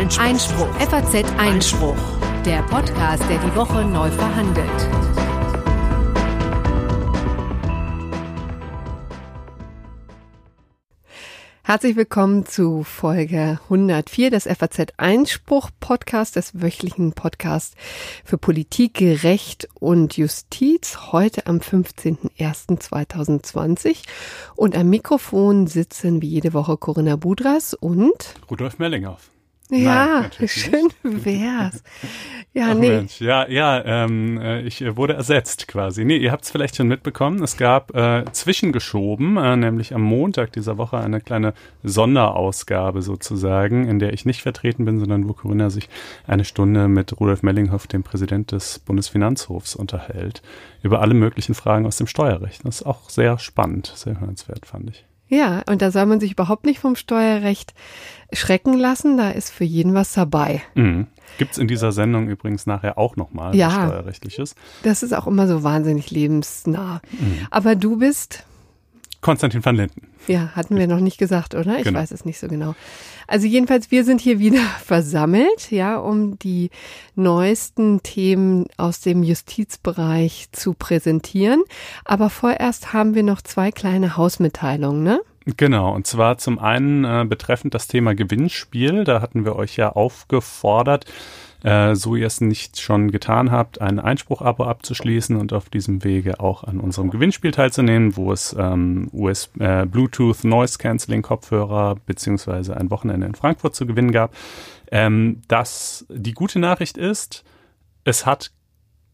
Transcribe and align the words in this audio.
Einspruch. 0.00 0.24
Einspruch. 0.24 0.72
FAZ 0.80 1.14
Einspruch. 1.36 1.94
Der 2.46 2.62
Podcast, 2.62 3.22
der 3.28 3.36
die 3.36 3.54
Woche 3.54 3.84
neu 3.84 4.10
verhandelt. 4.10 4.88
Herzlich 11.62 11.96
willkommen 11.96 12.46
zu 12.46 12.82
Folge 12.82 13.60
104 13.64 14.30
des 14.30 14.44
FAZ 14.44 14.94
Einspruch 14.96 15.68
Podcast, 15.80 16.36
des 16.36 16.62
wöchentlichen 16.62 17.12
Podcasts 17.12 17.76
für 18.24 18.38
Politik, 18.38 19.02
Recht 19.02 19.68
und 19.74 20.16
Justiz. 20.16 21.12
Heute 21.12 21.46
am 21.46 21.58
15.01.2020. 21.58 24.04
Und 24.56 24.78
am 24.78 24.88
Mikrofon 24.88 25.66
sitzen 25.66 26.22
wie 26.22 26.28
jede 26.28 26.54
Woche 26.54 26.78
Corinna 26.78 27.16
Budras 27.16 27.74
und 27.74 28.36
Rudolf 28.50 28.78
Mellinghoff. 28.78 29.30
Ja, 29.70 30.30
Nein, 30.38 30.48
schön 30.48 30.88
wär's. 31.02 31.82
Ja, 32.52 32.70
Ach, 32.70 32.74
nee. 32.74 32.88
Mensch. 32.88 33.20
Ja, 33.20 33.48
ja, 33.48 33.84
ähm, 33.84 34.40
äh, 34.40 34.62
ich 34.62 34.82
äh, 34.82 34.96
wurde 34.96 35.12
ersetzt 35.14 35.68
quasi. 35.68 36.04
Nee, 36.04 36.16
ihr 36.16 36.32
habt 36.32 36.44
es 36.44 36.50
vielleicht 36.50 36.74
schon 36.74 36.88
mitbekommen. 36.88 37.40
Es 37.44 37.56
gab 37.56 37.94
äh, 37.94 38.24
zwischengeschoben, 38.32 39.36
äh, 39.36 39.56
nämlich 39.56 39.94
am 39.94 40.02
Montag 40.02 40.52
dieser 40.52 40.76
Woche 40.76 40.98
eine 40.98 41.20
kleine 41.20 41.54
Sonderausgabe 41.84 43.02
sozusagen, 43.02 43.86
in 43.86 44.00
der 44.00 44.12
ich 44.12 44.24
nicht 44.24 44.42
vertreten 44.42 44.84
bin, 44.84 44.98
sondern 44.98 45.28
wo 45.28 45.32
Corinna 45.32 45.70
sich 45.70 45.88
eine 46.26 46.44
Stunde 46.44 46.88
mit 46.88 47.20
Rudolf 47.20 47.44
Mellinghoff, 47.44 47.86
dem 47.86 48.02
Präsident 48.02 48.50
des 48.50 48.80
Bundesfinanzhofs, 48.80 49.76
unterhält. 49.76 50.42
Über 50.82 51.02
alle 51.02 51.14
möglichen 51.14 51.54
Fragen 51.54 51.86
aus 51.86 51.98
dem 51.98 52.08
Steuerrecht. 52.08 52.64
Das 52.64 52.80
ist 52.80 52.86
auch 52.86 53.10
sehr 53.10 53.38
spannend, 53.38 53.92
sehr 53.94 54.18
hörenswert, 54.18 54.66
fand 54.66 54.90
ich. 54.90 55.04
Ja, 55.30 55.62
und 55.70 55.80
da 55.80 55.92
soll 55.92 56.06
man 56.06 56.18
sich 56.20 56.32
überhaupt 56.32 56.66
nicht 56.66 56.80
vom 56.80 56.96
Steuerrecht 56.96 57.72
schrecken 58.32 58.74
lassen. 58.74 59.16
Da 59.16 59.30
ist 59.30 59.50
für 59.50 59.64
jeden 59.64 59.94
was 59.94 60.12
dabei. 60.12 60.60
Mhm. 60.74 61.06
Gibt 61.38 61.52
es 61.52 61.58
in 61.58 61.68
dieser 61.68 61.92
Sendung 61.92 62.28
übrigens 62.28 62.66
nachher 62.66 62.98
auch 62.98 63.16
nochmal 63.16 63.54
ja, 63.54 63.70
Steuerrechtliches. 63.70 64.56
Das 64.82 65.02
ist 65.02 65.14
auch 65.14 65.28
immer 65.28 65.46
so 65.46 65.62
wahnsinnig 65.62 66.10
lebensnah. 66.10 67.00
Mhm. 67.12 67.46
Aber 67.50 67.76
du 67.76 67.96
bist 67.96 68.44
Konstantin 69.20 69.64
van 69.64 69.76
Linden. 69.76 70.08
Ja, 70.26 70.50
hatten 70.54 70.76
wir 70.76 70.86
noch 70.86 71.00
nicht 71.00 71.18
gesagt, 71.18 71.54
oder? 71.54 71.78
Ich 71.78 71.84
genau. 71.84 71.98
weiß 71.98 72.10
es 72.10 72.24
nicht 72.24 72.38
so 72.38 72.48
genau. 72.48 72.74
Also 73.26 73.46
jedenfalls, 73.46 73.90
wir 73.90 74.04
sind 74.04 74.20
hier 74.20 74.38
wieder 74.38 74.60
versammelt, 74.84 75.70
ja, 75.70 75.98
um 75.98 76.38
die 76.38 76.70
neuesten 77.14 78.02
Themen 78.02 78.66
aus 78.76 79.00
dem 79.00 79.22
Justizbereich 79.22 80.48
zu 80.52 80.74
präsentieren. 80.74 81.62
Aber 82.04 82.30
vorerst 82.30 82.92
haben 82.92 83.14
wir 83.14 83.22
noch 83.22 83.42
zwei 83.42 83.70
kleine 83.70 84.16
Hausmitteilungen, 84.16 85.02
ne? 85.02 85.20
Genau, 85.56 85.94
und 85.94 86.06
zwar 86.06 86.38
zum 86.38 86.58
einen 86.58 87.04
äh, 87.04 87.24
betreffend 87.26 87.74
das 87.74 87.88
Thema 87.88 88.14
Gewinnspiel. 88.14 89.04
Da 89.04 89.20
hatten 89.22 89.44
wir 89.44 89.56
euch 89.56 89.76
ja 89.76 89.90
aufgefordert, 89.90 91.06
äh, 91.62 91.94
so 91.94 92.16
ihr 92.16 92.26
es 92.26 92.40
nicht 92.40 92.80
schon 92.80 93.10
getan 93.10 93.50
habt, 93.50 93.80
ein 93.80 93.98
Einspruch-Abo 93.98 94.64
abzuschließen 94.64 95.36
und 95.36 95.52
auf 95.52 95.68
diesem 95.68 96.04
Wege 96.04 96.40
auch 96.40 96.64
an 96.64 96.80
unserem 96.80 97.10
Gewinnspiel 97.10 97.50
teilzunehmen, 97.50 98.16
wo 98.16 98.32
es 98.32 98.54
ähm, 98.58 99.08
US 99.12 99.50
äh, 99.58 99.86
Bluetooth 99.86 100.44
Noise 100.44 100.78
Cancelling 100.78 101.22
Kopfhörer 101.22 101.96
beziehungsweise 102.06 102.76
ein 102.76 102.90
Wochenende 102.90 103.26
in 103.26 103.34
Frankfurt 103.34 103.74
zu 103.74 103.86
gewinnen 103.86 104.12
gab. 104.12 104.34
Ähm, 104.90 105.42
das 105.48 106.06
die 106.08 106.32
gute 106.32 106.58
Nachricht 106.58 106.96
ist, 106.96 107.44
es 108.04 108.26
hat 108.26 108.50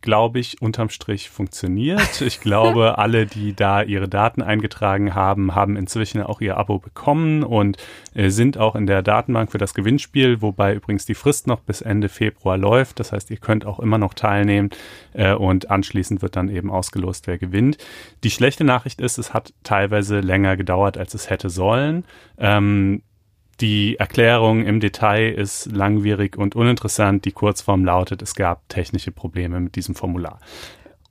glaube 0.06 0.38
ich, 0.38 0.62
unterm 0.62 0.88
Strich 0.88 1.30
funktioniert. 1.30 2.20
Ich 2.20 2.40
glaube, 2.40 2.96
alle, 2.98 3.26
die 3.26 3.54
da 3.56 3.82
ihre 3.82 4.08
Daten 4.08 4.40
eingetragen 4.40 5.16
haben, 5.16 5.56
haben 5.56 5.74
inzwischen 5.74 6.22
auch 6.22 6.40
ihr 6.40 6.56
Abo 6.56 6.78
bekommen 6.78 7.42
und 7.42 7.76
äh, 8.14 8.30
sind 8.30 8.56
auch 8.56 8.76
in 8.76 8.86
der 8.86 9.02
Datenbank 9.02 9.50
für 9.50 9.58
das 9.58 9.74
Gewinnspiel, 9.74 10.40
wobei 10.42 10.76
übrigens 10.76 11.06
die 11.06 11.14
Frist 11.14 11.48
noch 11.48 11.58
bis 11.58 11.80
Ende 11.80 12.08
Februar 12.08 12.56
läuft. 12.56 13.00
Das 13.00 13.10
heißt, 13.10 13.32
ihr 13.32 13.38
könnt 13.38 13.66
auch 13.66 13.80
immer 13.80 13.98
noch 13.98 14.14
teilnehmen 14.14 14.70
äh, 15.12 15.34
und 15.34 15.72
anschließend 15.72 16.22
wird 16.22 16.36
dann 16.36 16.50
eben 16.50 16.70
ausgelost, 16.70 17.26
wer 17.26 17.36
gewinnt. 17.36 17.76
Die 18.22 18.30
schlechte 18.30 18.62
Nachricht 18.62 19.00
ist, 19.00 19.18
es 19.18 19.34
hat 19.34 19.54
teilweise 19.64 20.20
länger 20.20 20.56
gedauert, 20.56 20.96
als 20.98 21.14
es 21.14 21.30
hätte 21.30 21.50
sollen. 21.50 22.04
Ähm, 22.38 23.02
die 23.60 23.96
Erklärung 23.98 24.64
im 24.64 24.80
Detail 24.80 25.32
ist 25.32 25.66
langwierig 25.72 26.36
und 26.36 26.54
uninteressant. 26.56 27.24
Die 27.24 27.32
Kurzform 27.32 27.84
lautet, 27.84 28.22
es 28.22 28.34
gab 28.34 28.68
technische 28.68 29.12
Probleme 29.12 29.60
mit 29.60 29.76
diesem 29.76 29.94
Formular. 29.94 30.40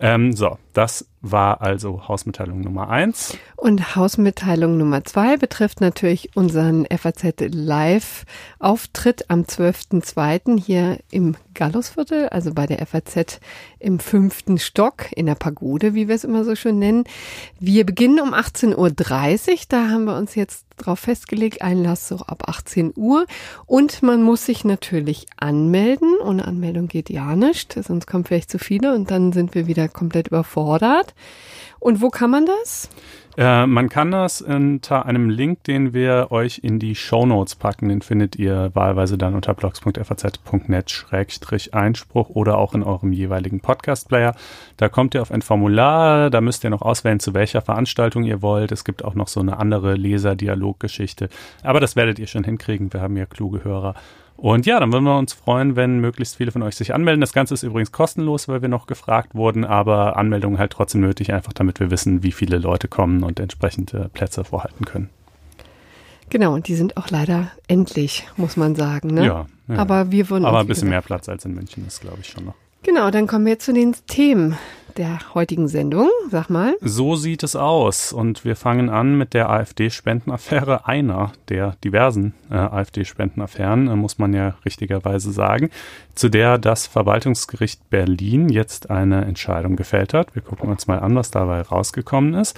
Ähm, 0.00 0.32
so, 0.32 0.58
das 0.72 1.06
war 1.22 1.62
also 1.62 2.06
Hausmitteilung 2.06 2.60
Nummer 2.60 2.90
eins. 2.90 3.36
Und 3.56 3.96
Hausmitteilung 3.96 4.76
Nummer 4.76 5.04
zwei 5.04 5.36
betrifft 5.36 5.80
natürlich 5.80 6.36
unseren 6.36 6.86
FAZ 6.86 7.34
Live 7.50 8.24
Auftritt 8.58 9.30
am 9.30 9.42
12.02. 9.42 10.60
hier 10.60 10.98
im 11.10 11.36
Gallusviertel, 11.54 12.28
also 12.28 12.52
bei 12.52 12.66
der 12.66 12.84
FAZ 12.86 13.40
im 13.78 13.98
fünften 13.98 14.58
Stock 14.58 15.10
in 15.12 15.26
der 15.26 15.34
Pagode, 15.34 15.94
wie 15.94 16.08
wir 16.08 16.14
es 16.14 16.24
immer 16.24 16.44
so 16.44 16.54
schön 16.54 16.78
nennen. 16.78 17.04
Wir 17.58 17.86
beginnen 17.86 18.20
um 18.20 18.34
18.30 18.34 18.76
Uhr. 18.76 19.58
Da 19.68 19.88
haben 19.88 20.04
wir 20.04 20.16
uns 20.16 20.34
jetzt 20.34 20.65
drauf 20.76 21.00
festgelegt, 21.00 21.62
Einlass 21.62 22.08
so 22.08 22.16
ab 22.16 22.48
18 22.48 22.92
Uhr. 22.96 23.26
Und 23.66 24.02
man 24.02 24.22
muss 24.22 24.46
sich 24.46 24.64
natürlich 24.64 25.26
anmelden. 25.36 26.14
Ohne 26.24 26.46
Anmeldung 26.46 26.88
geht 26.88 27.10
ja 27.10 27.36
nicht, 27.36 27.72
sonst 27.72 28.06
kommen 28.06 28.24
vielleicht 28.24 28.50
zu 28.50 28.58
viele 28.58 28.94
und 28.94 29.10
dann 29.10 29.32
sind 29.32 29.54
wir 29.54 29.66
wieder 29.66 29.88
komplett 29.88 30.28
überfordert. 30.28 31.14
Und 31.78 32.00
wo 32.00 32.10
kann 32.10 32.30
man 32.30 32.46
das? 32.46 32.88
Äh, 33.36 33.66
man 33.66 33.90
kann 33.90 34.10
das 34.10 34.40
unter 34.40 35.04
einem 35.04 35.28
Link, 35.28 35.62
den 35.64 35.92
wir 35.92 36.28
euch 36.30 36.60
in 36.62 36.78
die 36.78 36.94
Show 36.94 37.26
Notes 37.26 37.54
packen. 37.54 37.90
Den 37.90 38.00
findet 38.00 38.36
ihr 38.36 38.70
wahlweise 38.74 39.18
dann 39.18 39.34
unter 39.34 39.52
blogs.faz.net-einspruch 39.52 42.30
oder 42.30 42.56
auch 42.56 42.72
in 42.74 42.82
eurem 42.82 43.12
jeweiligen 43.12 43.60
Podcast-Player. 43.60 44.34
Da 44.78 44.88
kommt 44.88 45.14
ihr 45.14 45.20
auf 45.20 45.30
ein 45.30 45.42
Formular, 45.42 46.30
da 46.30 46.40
müsst 46.40 46.64
ihr 46.64 46.70
noch 46.70 46.82
auswählen, 46.82 47.20
zu 47.20 47.34
welcher 47.34 47.60
Veranstaltung 47.60 48.24
ihr 48.24 48.40
wollt. 48.40 48.72
Es 48.72 48.84
gibt 48.84 49.04
auch 49.04 49.14
noch 49.14 49.28
so 49.28 49.40
eine 49.40 49.58
andere 49.58 49.94
Leser-Dialog-Geschichte. 49.94 51.28
Aber 51.62 51.80
das 51.80 51.94
werdet 51.94 52.18
ihr 52.18 52.26
schon 52.26 52.44
hinkriegen. 52.44 52.90
Wir 52.92 53.02
haben 53.02 53.18
ja 53.18 53.26
kluge 53.26 53.64
Hörer. 53.64 53.94
Und 54.36 54.66
ja, 54.66 54.78
dann 54.78 54.92
würden 54.92 55.04
wir 55.04 55.18
uns 55.18 55.32
freuen, 55.32 55.76
wenn 55.76 55.98
möglichst 55.98 56.36
viele 56.36 56.52
von 56.52 56.62
euch 56.62 56.76
sich 56.76 56.94
anmelden. 56.94 57.20
Das 57.20 57.32
Ganze 57.32 57.54
ist 57.54 57.62
übrigens 57.62 57.90
kostenlos, 57.90 58.48
weil 58.48 58.60
wir 58.60 58.68
noch 58.68 58.86
gefragt 58.86 59.34
wurden, 59.34 59.64
aber 59.64 60.16
Anmeldungen 60.16 60.58
halt 60.58 60.72
trotzdem 60.72 61.00
nötig, 61.00 61.32
einfach 61.32 61.54
damit 61.54 61.80
wir 61.80 61.90
wissen, 61.90 62.22
wie 62.22 62.32
viele 62.32 62.58
Leute 62.58 62.86
kommen 62.86 63.22
und 63.22 63.40
entsprechende 63.40 64.10
Plätze 64.12 64.44
vorhalten 64.44 64.84
können. 64.84 65.08
Genau, 66.28 66.54
und 66.54 66.68
die 66.68 66.74
sind 66.74 66.96
auch 66.96 67.08
leider 67.10 67.50
endlich, 67.68 68.26
muss 68.36 68.56
man 68.56 68.74
sagen. 68.74 69.14
Ne? 69.14 69.24
Ja, 69.24 69.46
ja. 69.68 69.76
Aber 69.76 70.10
wir 70.10 70.28
würden 70.28 70.44
Aber 70.44 70.60
ein 70.60 70.66
bisschen 70.66 70.88
mehr 70.88 71.02
Platz 71.02 71.28
als 71.28 71.44
in 71.44 71.54
München 71.54 71.86
ist, 71.86 72.00
glaube 72.00 72.18
ich, 72.20 72.28
schon 72.28 72.46
noch. 72.46 72.54
Genau, 72.86 73.10
dann 73.10 73.26
kommen 73.26 73.44
wir 73.44 73.58
zu 73.58 73.72
den 73.72 73.96
Themen 74.06 74.56
der 74.96 75.18
heutigen 75.34 75.66
Sendung. 75.66 76.08
Sag 76.30 76.50
mal. 76.50 76.76
So 76.80 77.16
sieht 77.16 77.42
es 77.42 77.56
aus. 77.56 78.12
Und 78.12 78.44
wir 78.44 78.54
fangen 78.54 78.90
an 78.90 79.18
mit 79.18 79.34
der 79.34 79.50
AfD-Spendenaffäre. 79.50 80.86
Einer 80.86 81.32
der 81.48 81.74
diversen 81.82 82.34
äh, 82.48 82.54
AfD-Spendenaffären, 82.54 83.88
äh, 83.88 83.96
muss 83.96 84.18
man 84.18 84.32
ja 84.34 84.54
richtigerweise 84.64 85.32
sagen, 85.32 85.70
zu 86.14 86.28
der 86.28 86.58
das 86.58 86.86
Verwaltungsgericht 86.86 87.90
Berlin 87.90 88.48
jetzt 88.50 88.88
eine 88.88 89.24
Entscheidung 89.24 89.74
gefällt 89.74 90.14
hat. 90.14 90.36
Wir 90.36 90.42
gucken 90.42 90.70
uns 90.70 90.86
mal 90.86 91.00
an, 91.00 91.16
was 91.16 91.32
dabei 91.32 91.62
rausgekommen 91.62 92.34
ist. 92.34 92.56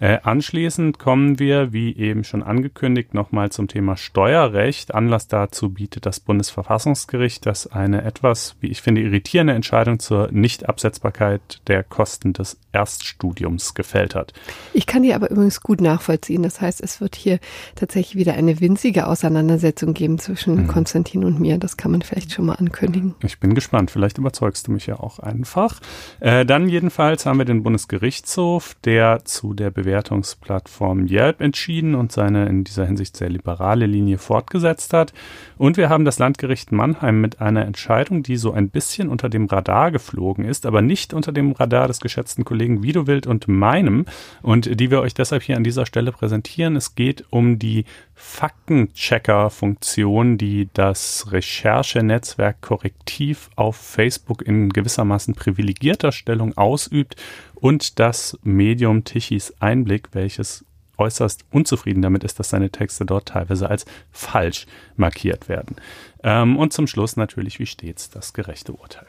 Äh, 0.00 0.20
anschließend 0.22 0.98
kommen 0.98 1.38
wir, 1.38 1.74
wie 1.74 1.94
eben 1.94 2.24
schon 2.24 2.42
angekündigt, 2.42 3.12
nochmal 3.12 3.52
zum 3.52 3.68
Thema 3.68 3.98
Steuerrecht. 3.98 4.94
Anlass 4.94 5.28
dazu 5.28 5.68
bietet 5.68 6.06
das 6.06 6.20
Bundesverfassungsgericht, 6.20 7.44
das 7.44 7.66
eine 7.66 8.02
etwas, 8.02 8.56
wie 8.60 8.68
ich 8.68 8.80
finde, 8.80 9.02
irritierende 9.02 9.52
Entscheidung 9.52 9.98
zur 9.98 10.32
Nichtabsetzbarkeit 10.32 11.60
der 11.66 11.84
Kosten 11.84 12.32
des 12.32 12.58
Erststudiums 12.72 13.74
gefällt 13.74 14.14
hat. 14.14 14.32
Ich 14.72 14.86
kann 14.86 15.02
die 15.02 15.14
aber 15.14 15.30
übrigens 15.30 15.60
gut 15.60 15.80
nachvollziehen. 15.80 16.42
Das 16.42 16.60
heißt, 16.60 16.80
es 16.80 17.00
wird 17.00 17.16
hier 17.16 17.38
tatsächlich 17.74 18.16
wieder 18.16 18.34
eine 18.34 18.60
winzige 18.60 19.06
Auseinandersetzung 19.06 19.94
geben 19.94 20.18
zwischen 20.18 20.62
mhm. 20.62 20.66
Konstantin 20.68 21.24
und 21.24 21.40
mir. 21.40 21.58
Das 21.58 21.76
kann 21.76 21.90
man 21.90 22.02
vielleicht 22.02 22.32
schon 22.32 22.46
mal 22.46 22.54
ankündigen. 22.54 23.14
Ich 23.22 23.40
bin 23.40 23.54
gespannt. 23.54 23.90
Vielleicht 23.90 24.18
überzeugst 24.18 24.66
du 24.66 24.72
mich 24.72 24.86
ja 24.86 25.00
auch 25.00 25.18
einfach. 25.18 25.80
Äh, 26.20 26.46
dann 26.46 26.68
jedenfalls 26.68 27.26
haben 27.26 27.38
wir 27.38 27.44
den 27.44 27.62
Bundesgerichtshof, 27.62 28.76
der 28.84 29.24
zu 29.24 29.54
der 29.54 29.70
Bewertungsplattform 29.70 31.06
Yelp 31.06 31.40
entschieden 31.40 31.94
und 31.94 32.12
seine 32.12 32.46
in 32.46 32.64
dieser 32.64 32.86
Hinsicht 32.86 33.16
sehr 33.16 33.28
liberale 33.28 33.86
Linie 33.86 34.18
fortgesetzt 34.18 34.92
hat. 34.92 35.12
Und 35.58 35.76
wir 35.76 35.88
haben 35.88 36.04
das 36.04 36.18
Landgericht 36.18 36.72
Mannheim 36.72 37.20
mit 37.20 37.40
einer 37.40 37.64
Entscheidung, 37.64 38.22
die 38.22 38.36
so 38.36 38.52
ein 38.52 38.70
bisschen 38.70 39.08
unter 39.08 39.28
dem 39.28 39.46
Radar 39.46 39.90
geflogen 39.90 40.44
ist, 40.44 40.66
aber 40.66 40.82
nicht 40.82 41.14
unter 41.14 41.32
dem 41.32 41.52
Radar 41.52 41.88
des 41.88 42.00
geschätzten 42.00 42.44
Kollegen 42.44 42.59
Widowild 42.60 43.26
und 43.26 43.48
meinem 43.48 44.04
und 44.42 44.78
die 44.80 44.90
wir 44.90 45.00
euch 45.00 45.14
deshalb 45.14 45.42
hier 45.42 45.56
an 45.56 45.64
dieser 45.64 45.86
Stelle 45.86 46.12
präsentieren. 46.12 46.76
Es 46.76 46.94
geht 46.94 47.24
um 47.30 47.58
die 47.58 47.86
Faktenchecker-Funktion, 48.14 50.36
die 50.38 50.68
das 50.74 51.32
Recherchenetzwerk 51.32 52.60
Korrektiv 52.60 53.50
auf 53.56 53.74
Facebook 53.76 54.42
in 54.42 54.68
gewissermaßen 54.70 55.34
privilegierter 55.34 56.12
Stellung 56.12 56.56
ausübt 56.56 57.16
und 57.54 57.98
das 57.98 58.38
Medium 58.42 59.02
Tichys 59.04 59.54
Einblick, 59.60 60.10
welches 60.12 60.64
äußerst 61.00 61.44
unzufrieden 61.50 62.02
damit 62.02 62.22
ist, 62.24 62.38
dass 62.38 62.50
seine 62.50 62.70
Texte 62.70 63.04
dort 63.04 63.28
teilweise 63.28 63.68
als 63.68 63.86
falsch 64.12 64.66
markiert 64.96 65.48
werden. 65.48 65.76
Ähm, 66.22 66.56
und 66.56 66.72
zum 66.72 66.86
Schluss 66.86 67.16
natürlich 67.16 67.58
wie 67.58 67.66
stets 67.66 68.10
das 68.10 68.32
gerechte 68.32 68.72
Urteil. 68.72 69.06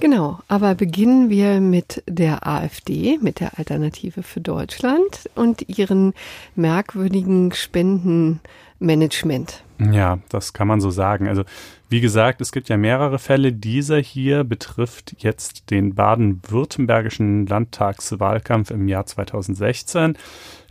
Genau, 0.00 0.40
aber 0.48 0.74
beginnen 0.74 1.30
wir 1.30 1.60
mit 1.60 2.02
der 2.08 2.46
AfD, 2.46 3.18
mit 3.20 3.40
der 3.40 3.58
Alternative 3.58 4.22
für 4.22 4.40
Deutschland 4.40 5.28
und 5.34 5.68
ihren 5.68 6.14
merkwürdigen 6.54 7.52
Spendenmanagement. 7.52 9.64
Ja, 9.92 10.18
das 10.28 10.52
kann 10.52 10.68
man 10.68 10.80
so 10.80 10.90
sagen. 10.90 11.28
Also 11.28 11.44
wie 11.88 12.00
gesagt, 12.00 12.40
es 12.40 12.50
gibt 12.50 12.68
ja 12.68 12.76
mehrere 12.76 13.18
Fälle. 13.18 13.52
Dieser 13.52 13.98
hier 13.98 14.44
betrifft 14.44 15.16
jetzt 15.18 15.70
den 15.70 15.94
baden-württembergischen 15.94 17.46
Landtagswahlkampf 17.46 18.70
im 18.70 18.88
Jahr 18.88 19.06
2016. 19.06 20.16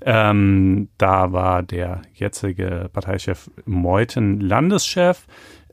Ähm, 0.02 0.90
da 0.98 1.31
war 1.31 1.64
der 1.64 2.02
jetzige 2.14 2.90
Parteichef 2.92 3.50
Meuthen 3.66 4.42
Landeschef. 4.42 5.25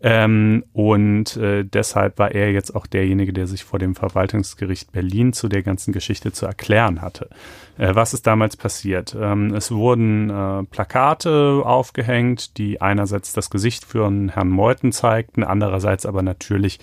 Ähm, 0.03 0.65
und 0.73 1.37
äh, 1.37 1.65
deshalb 1.65 2.19
war 2.19 2.33
er 2.33 2.53
jetzt 2.53 2.75
auch 2.75 2.87
derjenige, 2.87 3.33
der 3.35 3.47
sich 3.47 3.65
vor 3.65 3.79
dem 3.79 3.95
Verwaltungsgericht 3.95 4.93
Berlin 4.93 5.33
zu 5.35 5.49
der 5.49 5.63
ganzen 5.63 5.93
Geschichte 5.93 6.33
zu 6.33 6.47
erklären 6.47 7.03
hatte. 7.03 7.29
Äh, 7.77 7.95
was 7.95 8.15
ist 8.15 8.27
damals 8.27 8.57
passiert? 8.57 9.15
Ähm, 9.19 9.55
es 9.55 9.71
wurden 9.71 10.31
äh, 10.31 10.65
Plakate 10.65 11.63
aufgehängt, 11.65 12.57
die 12.57 12.81
einerseits 12.81 13.35
das 13.35 13.51
Gesicht 13.51 13.85
für 13.85 14.11
Herrn 14.31 14.49
Meuthen 14.49 14.93
zeigten, 14.93 15.45
andererseits 15.45 16.07
aber 16.07 16.23
natürlich 16.23 16.79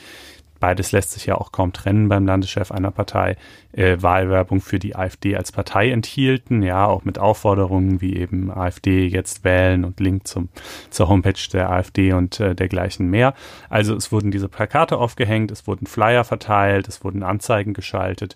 beides 0.60 0.92
lässt 0.92 1.12
sich 1.12 1.26
ja 1.26 1.36
auch 1.36 1.52
kaum 1.52 1.74
trennen 1.74 2.10
beim 2.10 2.26
Landeschef 2.26 2.72
einer 2.72 2.92
Partei, 2.92 3.38
äh, 3.72 3.98
Wahlwerbung 4.02 4.62
für 4.62 4.80
die 4.80 4.96
AfD 4.96 5.36
als 5.36 5.52
Partei 5.52 5.92
enthielten, 5.92 6.64
ja, 6.64 6.86
auch 6.86 7.06
mit 7.06 7.20
Aufforderungen 7.20 8.02
wie 8.02 8.16
eben 8.16 8.52
AfD 8.52 9.08
jetzt 9.08 9.44
wählen 9.44 9.86
und 9.86 10.00
Link 10.00 10.28
zum, 10.28 10.50
zur 10.90 11.10
Homepage 11.10 11.34
der 11.52 11.70
AfD 11.70 12.14
und 12.14 12.40
äh, 12.40 12.56
dergleichen 12.56 13.10
mehr. 13.10 13.34
Also 13.70 13.96
es 13.96 14.12
wurden 14.12 14.32
diese 14.32 14.50
Plakate 14.50 14.98
aufgehängt, 14.98 15.52
es 15.52 15.68
wurden 15.68 15.88
Flyer 15.88 16.24
verteilt, 16.24 16.88
es 16.88 17.04
wurden 17.04 17.24
Anzeigen 17.24 17.74
geschaltet 17.74 18.36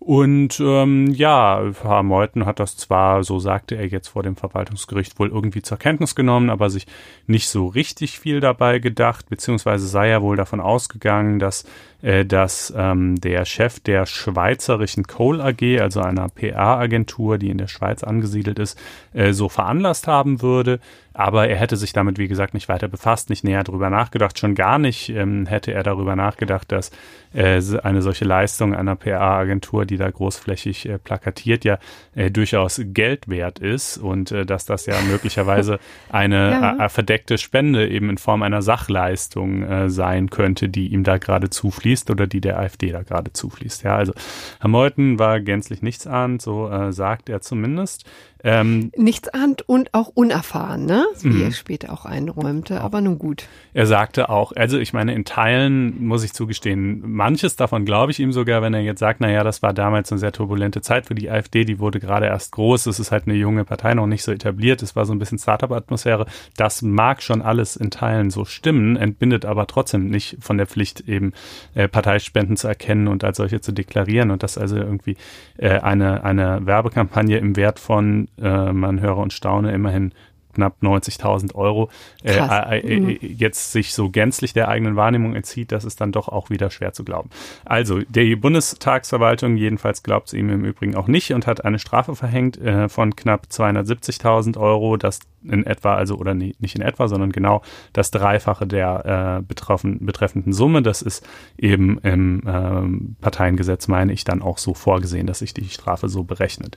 und 0.00 0.60
ähm, 0.60 1.08
ja, 1.12 1.62
Herr 1.82 2.02
Meuthen 2.02 2.46
hat 2.46 2.60
das 2.60 2.76
zwar, 2.76 3.24
so 3.24 3.38
sagte 3.40 3.74
er 3.74 3.86
jetzt 3.86 4.08
vor 4.08 4.22
dem 4.22 4.36
Verwaltungsgericht, 4.36 5.18
wohl 5.18 5.28
irgendwie 5.28 5.62
zur 5.62 5.76
Kenntnis 5.76 6.14
genommen, 6.14 6.50
aber 6.50 6.70
sich 6.70 6.86
nicht 7.26 7.48
so 7.48 7.66
richtig 7.66 8.20
viel 8.20 8.40
dabei 8.40 8.78
gedacht, 8.78 9.28
beziehungsweise 9.28 9.88
sei 9.88 10.08
er 10.08 10.22
wohl 10.22 10.36
davon 10.36 10.60
ausgegangen, 10.60 11.38
dass, 11.38 11.64
dass 12.00 12.72
ähm, 12.76 13.20
der 13.20 13.44
Chef 13.44 13.80
der 13.80 14.06
schweizerischen 14.06 15.04
Coal 15.04 15.40
AG, 15.40 15.80
also 15.80 16.00
einer 16.00 16.28
PR-Agentur, 16.28 17.38
die 17.38 17.50
in 17.50 17.58
der 17.58 17.66
Schweiz 17.66 18.04
angesiedelt 18.04 18.58
ist, 18.58 18.78
äh, 19.12 19.32
so 19.32 19.48
veranlasst 19.48 20.06
haben 20.06 20.40
würde. 20.40 20.78
Aber 21.18 21.48
er 21.48 21.56
hätte 21.56 21.76
sich 21.76 21.92
damit, 21.92 22.16
wie 22.16 22.28
gesagt, 22.28 22.54
nicht 22.54 22.68
weiter 22.68 22.86
befasst, 22.86 23.28
nicht 23.28 23.42
näher 23.42 23.64
darüber 23.64 23.90
nachgedacht. 23.90 24.38
Schon 24.38 24.54
gar 24.54 24.78
nicht 24.78 25.08
ähm, 25.08 25.46
hätte 25.46 25.72
er 25.72 25.82
darüber 25.82 26.14
nachgedacht, 26.14 26.70
dass 26.70 26.92
äh, 27.34 27.60
eine 27.82 28.02
solche 28.02 28.24
Leistung 28.24 28.72
einer 28.72 28.94
PR-Agentur, 28.94 29.84
die 29.84 29.96
da 29.96 30.08
großflächig 30.08 30.88
äh, 30.88 30.98
plakatiert, 30.98 31.64
ja 31.64 31.78
äh, 32.14 32.30
durchaus 32.30 32.80
Geld 32.84 33.26
wert 33.26 33.58
ist 33.58 33.98
und 33.98 34.30
äh, 34.30 34.46
dass 34.46 34.64
das 34.64 34.86
ja 34.86 34.94
möglicherweise 35.10 35.80
eine 36.08 36.50
ja. 36.52 36.84
Äh, 36.84 36.88
verdeckte 36.88 37.36
Spende 37.36 37.88
eben 37.88 38.10
in 38.10 38.18
Form 38.18 38.44
einer 38.44 38.62
Sachleistung 38.62 39.64
äh, 39.64 39.90
sein 39.90 40.30
könnte, 40.30 40.68
die 40.68 40.86
ihm 40.86 41.02
da 41.02 41.18
gerade 41.18 41.50
zufließt 41.88 42.10
oder 42.10 42.26
die 42.26 42.40
der 42.40 42.58
AfD 42.58 42.92
da 42.92 43.02
gerade 43.02 43.32
zufließt. 43.32 43.82
Ja, 43.82 43.96
also 43.96 44.12
Herr 44.60 44.68
Meuthen 44.68 45.18
war 45.18 45.40
gänzlich 45.40 45.82
nichts 45.82 46.06
an, 46.06 46.38
so 46.38 46.68
äh, 46.68 46.92
sagt 46.92 47.28
er 47.28 47.40
zumindest. 47.40 48.04
Ähm, 48.44 48.92
Nichtsahnd 48.96 49.68
und 49.68 49.94
auch 49.94 50.08
unerfahren, 50.14 50.86
ne? 50.86 51.04
wie 51.22 51.28
mhm. 51.28 51.42
er 51.42 51.52
später 51.52 51.92
auch 51.92 52.04
einräumte, 52.04 52.80
aber 52.80 53.00
nun 53.00 53.18
gut. 53.18 53.46
Er 53.74 53.86
sagte 53.86 54.28
auch, 54.28 54.52
also 54.52 54.78
ich 54.78 54.92
meine, 54.92 55.12
in 55.12 55.24
Teilen 55.24 56.06
muss 56.06 56.22
ich 56.22 56.32
zugestehen, 56.32 57.02
manches 57.04 57.56
davon 57.56 57.84
glaube 57.84 58.12
ich 58.12 58.20
ihm 58.20 58.32
sogar, 58.32 58.62
wenn 58.62 58.74
er 58.74 58.80
jetzt 58.80 59.00
sagt, 59.00 59.20
naja, 59.20 59.42
das 59.42 59.62
war 59.62 59.72
damals 59.72 60.12
eine 60.12 60.20
sehr 60.20 60.30
turbulente 60.30 60.82
Zeit 60.82 61.06
für 61.06 61.16
die 61.16 61.28
AfD, 61.28 61.64
die 61.64 61.80
wurde 61.80 61.98
gerade 61.98 62.26
erst 62.26 62.52
groß, 62.52 62.86
es 62.86 63.00
ist 63.00 63.10
halt 63.10 63.26
eine 63.26 63.34
junge 63.34 63.64
Partei, 63.64 63.94
noch 63.94 64.06
nicht 64.06 64.22
so 64.22 64.30
etabliert, 64.30 64.82
es 64.82 64.94
war 64.94 65.04
so 65.04 65.12
ein 65.12 65.18
bisschen 65.18 65.38
Startup-Atmosphäre. 65.38 66.26
Das 66.56 66.82
mag 66.82 67.22
schon 67.22 67.42
alles 67.42 67.74
in 67.74 67.90
Teilen 67.90 68.30
so 68.30 68.44
stimmen, 68.44 68.96
entbindet 68.96 69.44
aber 69.46 69.66
trotzdem 69.66 70.08
nicht 70.08 70.36
von 70.40 70.58
der 70.58 70.66
Pflicht, 70.66 71.08
eben 71.08 71.32
äh, 71.74 71.88
Parteispenden 71.88 72.56
zu 72.56 72.68
erkennen 72.68 73.08
und 73.08 73.24
als 73.24 73.38
solche 73.38 73.60
zu 73.60 73.72
deklarieren 73.72 74.30
und 74.30 74.42
das 74.44 74.58
also 74.58 74.76
irgendwie 74.76 75.16
äh, 75.56 75.80
eine, 75.80 76.22
eine 76.22 76.64
Werbekampagne 76.66 77.38
im 77.38 77.56
Wert 77.56 77.80
von 77.80 78.27
äh, 78.40 78.72
man 78.72 79.00
höre 79.00 79.18
und 79.18 79.32
staune, 79.32 79.72
immerhin 79.72 80.12
knapp 80.58 80.82
90.000 80.82 81.54
Euro 81.54 81.88
äh, 82.24 82.32
äh, 82.32 82.80
äh, 82.80 83.00
mhm. 83.00 83.18
jetzt 83.20 83.70
sich 83.72 83.94
so 83.94 84.10
gänzlich 84.10 84.52
der 84.52 84.68
eigenen 84.68 84.96
Wahrnehmung 84.96 85.36
entzieht, 85.36 85.70
das 85.70 85.84
ist 85.84 86.00
dann 86.00 86.10
doch 86.10 86.28
auch 86.28 86.50
wieder 86.50 86.70
schwer 86.70 86.92
zu 86.92 87.04
glauben. 87.04 87.30
Also 87.64 88.00
die 88.00 88.34
Bundestagsverwaltung 88.34 89.56
jedenfalls 89.56 90.02
glaubt 90.02 90.28
es 90.28 90.32
ihm 90.32 90.50
im 90.50 90.64
Übrigen 90.64 90.96
auch 90.96 91.06
nicht 91.06 91.32
und 91.32 91.46
hat 91.46 91.64
eine 91.64 91.78
Strafe 91.78 92.16
verhängt 92.16 92.58
äh, 92.58 92.88
von 92.88 93.14
knapp 93.14 93.46
270.000 93.50 94.58
Euro, 94.58 94.96
das 94.96 95.20
in 95.42 95.64
etwa, 95.64 95.94
also 95.94 96.16
oder 96.16 96.34
nee, 96.34 96.54
nicht 96.58 96.74
in 96.74 96.82
etwa, 96.82 97.08
sondern 97.08 97.32
genau 97.32 97.62
das 97.92 98.10
Dreifache 98.10 98.66
der 98.66 99.38
äh, 99.38 99.42
betroffen, 99.42 100.04
betreffenden 100.04 100.52
Summe. 100.52 100.82
Das 100.82 101.02
ist 101.02 101.26
eben 101.56 101.98
im 101.98 102.42
ähm, 102.46 103.16
Parteiengesetz, 103.20 103.88
meine 103.88 104.12
ich, 104.12 104.24
dann 104.24 104.42
auch 104.42 104.58
so 104.58 104.74
vorgesehen, 104.74 105.26
dass 105.26 105.40
sich 105.40 105.54
die 105.54 105.68
Strafe 105.68 106.08
so 106.08 106.24
berechnet. 106.24 106.76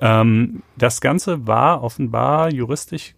Ähm, 0.00 0.62
das 0.76 1.00
Ganze 1.00 1.46
war 1.46 1.82
offenbar 1.82 2.52
juristisch 2.52 3.14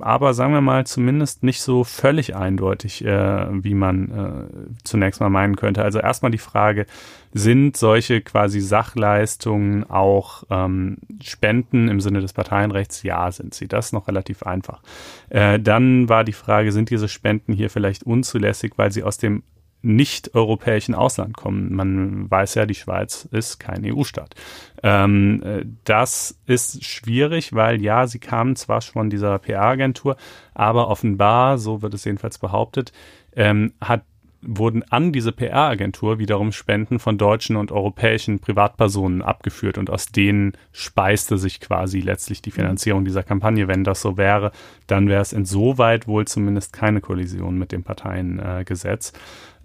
aber 0.00 0.34
sagen 0.34 0.52
wir 0.52 0.60
mal 0.60 0.86
zumindest 0.86 1.42
nicht 1.42 1.62
so 1.62 1.84
völlig 1.84 2.36
eindeutig, 2.36 3.04
äh, 3.04 3.46
wie 3.64 3.74
man 3.74 4.10
äh, 4.10 4.70
zunächst 4.84 5.20
mal 5.20 5.30
meinen 5.30 5.56
könnte. 5.56 5.82
Also 5.82 5.98
erstmal 5.98 6.30
die 6.30 6.38
Frage, 6.38 6.86
sind 7.32 7.76
solche 7.76 8.20
quasi 8.20 8.60
Sachleistungen 8.60 9.88
auch 9.88 10.44
ähm, 10.50 10.98
Spenden 11.22 11.88
im 11.88 12.00
Sinne 12.00 12.20
des 12.20 12.32
Parteienrechts? 12.32 13.02
Ja, 13.02 13.30
sind 13.32 13.54
sie. 13.54 13.66
Das 13.66 13.86
ist 13.86 13.92
noch 13.92 14.08
relativ 14.08 14.44
einfach. 14.44 14.82
Äh, 15.30 15.58
dann 15.58 16.08
war 16.08 16.24
die 16.24 16.32
Frage, 16.32 16.70
sind 16.70 16.90
diese 16.90 17.08
Spenden 17.08 17.52
hier 17.52 17.70
vielleicht 17.70 18.04
unzulässig, 18.04 18.74
weil 18.76 18.92
sie 18.92 19.02
aus 19.02 19.18
dem 19.18 19.42
nicht-europäischen 19.84 20.94
Ausland 20.94 21.36
kommen. 21.36 21.74
Man 21.74 22.30
weiß 22.30 22.54
ja, 22.54 22.66
die 22.66 22.74
Schweiz 22.74 23.28
ist 23.30 23.58
kein 23.58 23.84
EU-Staat. 23.84 24.34
Ähm, 24.82 25.42
äh, 25.44 25.64
das 25.84 26.38
ist 26.46 26.84
schwierig, 26.84 27.52
weil 27.52 27.82
ja, 27.82 28.06
sie 28.06 28.18
kamen 28.18 28.56
zwar 28.56 28.80
von 28.80 29.10
dieser 29.10 29.38
PR-Agentur, 29.38 30.16
aber 30.54 30.88
offenbar, 30.88 31.58
so 31.58 31.82
wird 31.82 31.94
es 31.94 32.04
jedenfalls 32.04 32.38
behauptet, 32.38 32.92
ähm, 33.36 33.72
hat 33.80 34.02
wurden 34.46 34.82
an 34.90 35.12
diese 35.12 35.32
PR-Agentur 35.32 36.18
wiederum 36.18 36.52
Spenden 36.52 36.98
von 36.98 37.18
deutschen 37.18 37.56
und 37.56 37.72
europäischen 37.72 38.38
Privatpersonen 38.38 39.22
abgeführt 39.22 39.78
und 39.78 39.90
aus 39.90 40.06
denen 40.06 40.52
speiste 40.72 41.38
sich 41.38 41.60
quasi 41.60 42.00
letztlich 42.00 42.42
die 42.42 42.50
Finanzierung 42.50 43.04
dieser 43.04 43.22
Kampagne. 43.22 43.68
Wenn 43.68 43.84
das 43.84 44.00
so 44.00 44.16
wäre, 44.16 44.52
dann 44.86 45.08
wäre 45.08 45.22
es 45.22 45.32
insoweit 45.32 46.06
wohl 46.06 46.26
zumindest 46.26 46.72
keine 46.72 47.00
Kollision 47.00 47.58
mit 47.58 47.72
dem 47.72 47.82
Parteiengesetz. 47.82 49.10
Äh, 49.10 49.18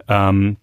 ähm, 0.08 0.56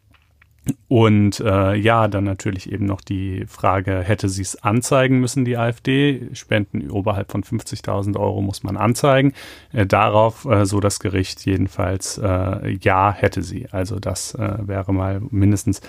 Und 0.89 1.39
äh, 1.39 1.75
ja, 1.75 2.08
dann 2.08 2.25
natürlich 2.25 2.72
eben 2.72 2.86
noch 2.86 3.01
die 3.01 3.46
Frage, 3.48 4.01
hätte 4.03 4.27
sie 4.29 4.41
es 4.41 4.62
anzeigen 4.63 5.20
müssen, 5.20 5.46
die 5.46 5.58
AfD? 5.58 6.29
Spenden 6.34 6.89
oberhalb 6.91 7.32
von 7.32 7.44
50.000 7.44 8.17
Euro 8.20 8.41
muss 8.41 8.63
man 8.63 8.77
anzeigen. 8.77 9.34
Äh, 9.72 9.86
darauf, 9.86 10.46
äh, 10.46 10.65
so 10.65 10.79
das 10.79 11.00
Gericht 11.00 11.46
jedenfalls, 11.46 12.17
äh, 12.17 12.77
ja, 12.82 13.13
hätte 13.13 13.44
sie. 13.44 13.67
Also 13.72 14.00
das 14.00 14.36
äh, 14.36 14.58
wäre 14.67 14.94
mal 14.94 15.22
mindestens 15.29 15.82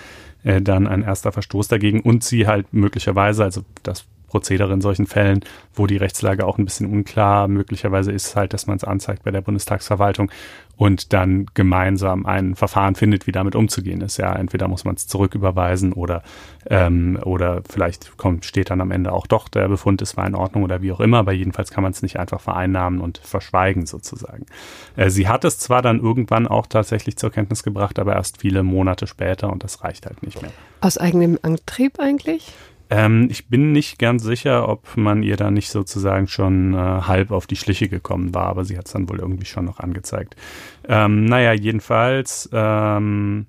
äh, 0.43 0.61
dann 0.61 0.87
ein 0.87 1.03
erster 1.03 1.31
Verstoß 1.31 1.67
dagegen. 1.67 2.01
Und 2.01 2.23
sie 2.23 2.47
halt 2.47 2.73
möglicherweise, 2.73 3.43
also 3.43 3.61
das 3.83 4.05
Prozedere 4.29 4.73
in 4.73 4.81
solchen 4.81 5.07
Fällen, 5.07 5.41
wo 5.73 5.87
die 5.87 5.97
Rechtslage 5.97 6.45
auch 6.45 6.57
ein 6.57 6.65
bisschen 6.65 6.89
unklar 6.89 7.47
möglicherweise 7.47 8.11
ist, 8.11 8.35
halt, 8.35 8.53
dass 8.53 8.67
man 8.67 8.77
es 8.77 8.83
anzeigt 8.83 9.23
bei 9.23 9.31
der 9.31 9.41
Bundestagsverwaltung 9.41 10.31
und 10.79 11.11
dann 11.11 11.45
gemeinsam 11.55 12.25
ein 12.25 12.55
Verfahren 12.55 12.95
findet, 12.95 13.27
wie 13.27 13.33
damit 13.33 13.53
umzugehen 13.53 13.99
ist. 13.99 14.15
Ja, 14.15 14.33
entweder 14.33 14.69
muss 14.69 14.85
man 14.85 14.95
es 14.95 15.07
zurücküberweisen 15.07 15.91
oder 15.91 16.23
ähm, 16.69 17.19
oder 17.23 17.63
vielleicht 17.69 18.15
kommt 18.17 18.45
steht 18.45 18.69
dann 18.69 18.79
am 18.79 18.91
Ende 18.91 19.11
auch 19.11 19.27
doch 19.27 19.49
der 19.49 19.67
Befund, 19.67 20.01
es 20.01 20.15
war 20.15 20.25
in 20.25 20.35
Ordnung 20.35 20.63
oder 20.63 20.81
wie 20.81 20.93
auch 20.93 21.01
immer, 21.01 21.17
aber 21.17 21.33
jedenfalls 21.33 21.71
kann 21.71 21.83
man 21.83 21.91
es 21.91 22.01
nicht 22.01 22.17
einfach 22.17 22.39
vereinnahmen 22.39 23.01
und 23.01 23.17
verschweigen 23.17 23.85
sozusagen. 23.85 24.45
Äh, 24.95 25.09
sie 25.09 25.27
hat 25.27 25.43
es 25.43 25.59
zwar 25.59 25.81
dann 25.81 25.99
irgendwann 25.99 26.47
auch 26.47 26.65
tatsächlich 26.65 27.17
zur 27.17 27.31
Kenntnis 27.31 27.63
gebracht, 27.63 27.99
aber 27.99 28.13
erst 28.13 28.39
viele 28.39 28.63
Monate 28.63 29.05
später 29.05 29.51
und 29.51 29.65
das 29.65 29.83
reicht 29.83 30.05
halt 30.05 30.23
nicht 30.23 30.41
mehr. 30.41 30.51
Aus 30.79 30.97
eigenem 30.97 31.37
Antrieb 31.41 31.99
eigentlich? 31.99 32.53
Ähm, 32.89 33.27
ich 33.29 33.47
bin 33.47 33.71
nicht 33.71 33.99
ganz 33.99 34.23
sicher, 34.23 34.67
ob 34.67 34.97
man 34.97 35.21
ihr 35.21 35.37
da 35.37 35.51
nicht 35.51 35.69
sozusagen 35.69 36.27
schon 36.27 36.73
äh, 36.73 36.77
halb 36.77 37.31
auf 37.31 37.45
die 37.45 37.55
Schliche 37.55 37.87
gekommen 37.87 38.33
war, 38.33 38.47
aber 38.47 38.65
sie 38.65 38.77
hat 38.77 38.87
es 38.87 38.93
dann 38.93 39.09
wohl 39.09 39.19
irgendwie 39.19 39.45
schon 39.45 39.65
noch 39.65 39.79
angezeigt. 39.79 40.35
Ähm, 40.87 41.25
naja, 41.25 41.53
jedenfalls 41.53 42.49
ähm, 42.51 43.45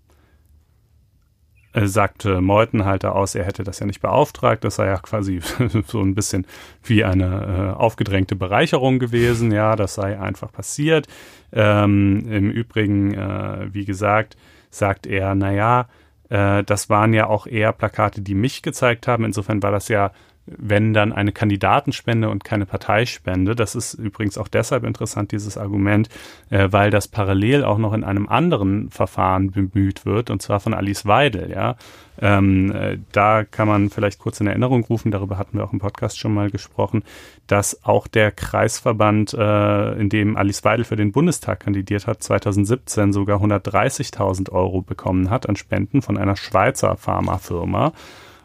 äh, 1.72 1.86
sagte 1.86 2.40
Meutenhalter 2.40 3.14
aus, 3.14 3.34
er 3.34 3.44
hätte 3.44 3.62
das 3.62 3.78
ja 3.78 3.86
nicht 3.86 4.00
beauftragt. 4.00 4.64
Das 4.64 4.76
sei 4.76 4.86
ja 4.86 4.98
quasi 4.98 5.40
so 5.86 6.00
ein 6.00 6.14
bisschen 6.14 6.46
wie 6.82 7.04
eine 7.04 7.74
äh, 7.76 7.78
aufgedrängte 7.78 8.36
Bereicherung 8.36 8.98
gewesen. 8.98 9.52
Ja, 9.52 9.76
das 9.76 9.94
sei 9.94 10.18
einfach 10.18 10.52
passiert. 10.52 11.06
Ähm, 11.52 12.26
Im 12.30 12.50
Übrigen, 12.50 13.14
äh, 13.14 13.72
wie 13.72 13.84
gesagt, 13.84 14.36
sagt 14.70 15.06
er, 15.06 15.34
naja, 15.34 15.88
äh, 16.30 16.64
das 16.64 16.88
waren 16.88 17.12
ja 17.12 17.26
auch 17.26 17.46
eher 17.46 17.72
Plakate, 17.72 18.22
die 18.22 18.34
mich 18.34 18.62
gezeigt 18.62 19.06
haben. 19.06 19.24
Insofern 19.24 19.62
war 19.62 19.70
das 19.70 19.88
ja, 19.88 20.12
wenn 20.56 20.92
dann 20.92 21.12
eine 21.12 21.32
Kandidatenspende 21.32 22.28
und 22.28 22.44
keine 22.44 22.66
Parteispende. 22.66 23.54
Das 23.54 23.74
ist 23.74 23.94
übrigens 23.94 24.38
auch 24.38 24.48
deshalb 24.48 24.84
interessant, 24.84 25.32
dieses 25.32 25.56
Argument, 25.56 26.08
äh, 26.50 26.68
weil 26.70 26.90
das 26.90 27.08
parallel 27.08 27.64
auch 27.64 27.78
noch 27.78 27.92
in 27.92 28.04
einem 28.04 28.28
anderen 28.28 28.90
Verfahren 28.90 29.50
bemüht 29.50 30.04
wird, 30.04 30.30
und 30.30 30.42
zwar 30.42 30.60
von 30.60 30.74
Alice 30.74 31.06
Weidel, 31.06 31.50
ja. 31.50 31.76
Ähm, 32.22 32.70
äh, 32.72 32.98
da 33.12 33.44
kann 33.44 33.66
man 33.66 33.88
vielleicht 33.88 34.18
kurz 34.18 34.40
in 34.40 34.46
Erinnerung 34.46 34.84
rufen, 34.84 35.10
darüber 35.10 35.38
hatten 35.38 35.56
wir 35.56 35.64
auch 35.64 35.72
im 35.72 35.78
Podcast 35.78 36.18
schon 36.18 36.34
mal 36.34 36.50
gesprochen, 36.50 37.02
dass 37.46 37.82
auch 37.84 38.06
der 38.06 38.30
Kreisverband, 38.30 39.32
äh, 39.32 39.92
in 39.94 40.10
dem 40.10 40.36
Alice 40.36 40.62
Weidel 40.64 40.84
für 40.84 40.96
den 40.96 41.12
Bundestag 41.12 41.60
kandidiert 41.60 42.06
hat, 42.06 42.22
2017 42.22 43.12
sogar 43.12 43.40
130.000 43.40 44.50
Euro 44.50 44.82
bekommen 44.82 45.30
hat 45.30 45.48
an 45.48 45.56
Spenden 45.56 46.02
von 46.02 46.18
einer 46.18 46.36
Schweizer 46.36 46.96
Pharmafirma. 46.96 47.92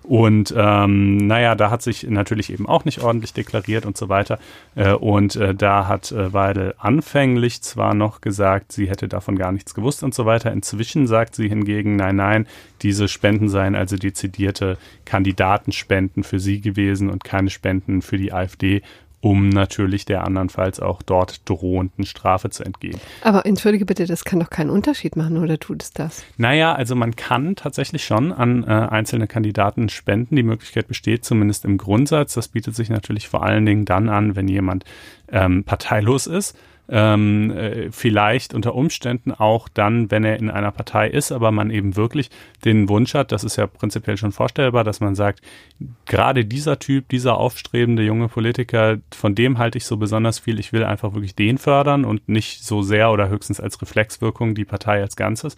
Und 0.08 0.54
ähm, 0.56 1.18
naja, 1.18 1.56
da 1.56 1.72
hat 1.72 1.82
sich 1.82 2.04
natürlich 2.04 2.54
eben 2.54 2.68
auch 2.68 2.86
nicht 2.86 3.02
ordentlich 3.02 3.34
deklariert 3.34 3.86
und 3.86 3.98
so 3.98 4.08
weiter. 4.08 4.38
Äh, 4.76 4.94
und 4.94 5.36
äh, 5.36 5.56
da 5.56 5.88
hat 5.88 6.12
äh, 6.12 6.32
Weidel 6.32 6.76
anfänglich 6.78 7.62
zwar 7.62 7.96
noch 7.96 8.22
gesagt, 8.22 8.72
sie 8.72 8.88
hätte 8.88 9.08
davon 9.08 9.36
gar 9.36 9.52
nichts 9.52 9.74
gewusst 9.74 10.04
und 10.04 10.14
so 10.14 10.26
weiter. 10.26 10.52
Inzwischen 10.52 11.08
sagt 11.08 11.36
sie 11.36 11.50
hingegen, 11.50 11.96
nein, 11.96 12.18
nein, 12.18 12.48
diese 12.84 13.08
Spenden 13.08 13.50
seien 13.50 13.76
also 13.76 13.98
dezidierte 13.98 14.78
Kandidatenspenden 15.06 16.24
für 16.24 16.40
sie 16.40 16.62
gewesen 16.62 17.10
und 17.10 17.24
keine 17.24 17.50
Spenden 17.50 18.02
für 18.02 18.18
die 18.18 18.32
AfD 18.32 18.84
um 19.26 19.50
natürlich 19.50 20.06
der 20.06 20.24
andernfalls 20.24 20.80
auch 20.80 21.02
dort 21.02 21.50
drohenden 21.50 22.06
Strafe 22.06 22.52
zu 22.52 22.64
entgehen. 22.64 23.00
Aber 23.24 23.44
entschuldige 23.48 23.84
bitte, 23.84 24.06
das 24.06 24.24
kann 24.24 24.40
doch 24.40 24.52
keinen 24.52 24.70
Unterschied 24.70 25.16
machen, 25.16 25.38
oder 25.38 25.60
tut 25.60 25.82
es 25.82 25.92
das? 25.92 26.24
Naja, 26.38 26.74
also 26.76 26.96
man 26.96 27.16
kann 27.16 27.56
tatsächlich 27.56 28.06
schon 28.06 28.32
an 28.32 28.64
äh, 28.66 28.68
einzelne 28.68 29.26
Kandidaten 29.26 29.90
spenden. 29.90 30.36
Die 30.36 30.44
Möglichkeit 30.44 30.88
besteht 30.88 31.26
zumindest 31.26 31.66
im 31.66 31.80
Grundsatz. 31.80 32.36
Das 32.36 32.50
bietet 32.50 32.76
sich 32.76 32.90
natürlich 32.90 33.28
vor 33.28 33.42
allen 33.42 33.66
Dingen 33.66 33.86
dann 33.86 34.10
an, 34.10 34.36
wenn 34.36 34.48
jemand 34.48 34.86
ähm, 35.32 35.64
parteilos 35.64 36.28
ist 36.28 36.56
ähm, 36.90 37.52
äh, 37.52 37.92
vielleicht 37.92 38.54
unter 38.54 38.76
Umständen 38.76 39.32
auch 39.32 39.68
dann, 39.70 40.12
wenn 40.12 40.24
er 40.24 40.38
in 40.38 40.50
einer 40.50 40.72
Partei 40.72 41.10
ist, 41.10 41.32
aber 41.32 41.52
man 41.52 41.72
eben 41.72 41.96
wirklich 41.96 42.30
den 42.64 42.90
Wunsch 42.90 43.14
hat, 43.14 43.32
das 43.32 43.44
ist 43.44 43.56
ja 43.56 43.68
prinzipiell 43.68 44.18
schon 44.18 44.32
vorstellbar, 44.32 44.84
dass 44.84 45.00
man 45.00 45.16
sagt, 45.16 45.42
gerade 46.06 46.46
dieser 46.46 46.80
Typ, 46.80 47.10
dieser 47.10 47.38
aufstrebende 47.38 48.04
junge 48.04 48.28
Politiker, 48.28 48.98
von 49.14 49.36
dem 49.36 49.58
halte 49.58 49.78
ich 49.78 49.86
so 49.86 49.98
besonders 49.98 50.40
viel, 50.40 50.60
ich 50.60 50.74
will 50.74 50.84
einfach 50.84 51.14
wirklich 51.14 51.36
den 51.36 51.58
fördern 51.58 52.06
und 52.06 52.30
nicht 52.30 52.64
so 52.64 52.82
sehr 52.82 53.12
oder 53.12 53.30
höchstens 53.30 53.60
als 53.60 53.82
Reflexwirkung 53.82 54.56
die 54.56 54.66
Partei 54.66 55.02
als 55.02 55.16
Ganzes. 55.16 55.56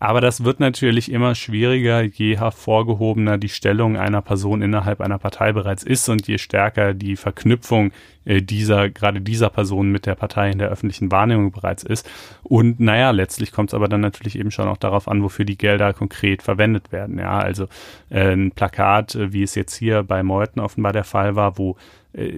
Aber 0.00 0.20
das 0.20 0.44
wird 0.44 0.60
natürlich 0.60 1.10
immer 1.10 1.34
schwieriger, 1.34 2.02
je 2.02 2.36
hervorgehobener 2.38 3.36
die 3.36 3.48
Stellung 3.48 3.96
einer 3.96 4.22
Person 4.22 4.62
innerhalb 4.62 5.00
einer 5.00 5.18
Partei 5.18 5.52
bereits 5.52 5.82
ist 5.82 6.08
und 6.08 6.28
je 6.28 6.38
stärker 6.38 6.94
die 6.94 7.16
Verknüpfung 7.16 7.92
äh, 8.24 8.40
dieser, 8.40 8.90
gerade 8.90 9.20
dieser 9.20 9.50
Person 9.50 9.90
mit 9.90 10.06
der 10.06 10.14
Partei 10.14 10.50
in 10.50 10.58
der 10.58 10.68
öffentlichen 10.68 11.10
Wahrnehmung 11.10 11.50
bereits 11.50 11.82
ist. 11.82 12.08
Und 12.44 12.78
naja, 12.78 13.10
letztlich 13.10 13.50
kommt 13.50 13.70
es 13.70 13.74
aber 13.74 13.88
dann 13.88 14.00
natürlich 14.00 14.38
eben 14.38 14.52
schon 14.52 14.68
auch 14.68 14.76
darauf 14.76 15.08
an, 15.08 15.22
wofür 15.22 15.44
die 15.44 15.58
Gelder 15.58 15.92
konkret 15.92 16.42
verwendet 16.42 16.92
werden. 16.92 17.18
Ja, 17.18 17.38
also 17.38 17.66
äh, 18.10 18.32
ein 18.32 18.52
Plakat, 18.52 19.16
äh, 19.16 19.32
wie 19.32 19.42
es 19.42 19.56
jetzt 19.56 19.74
hier 19.74 20.04
bei 20.04 20.22
Meuthen 20.22 20.60
offenbar 20.60 20.92
der 20.92 21.04
Fall 21.04 21.34
war, 21.34 21.58
wo 21.58 21.76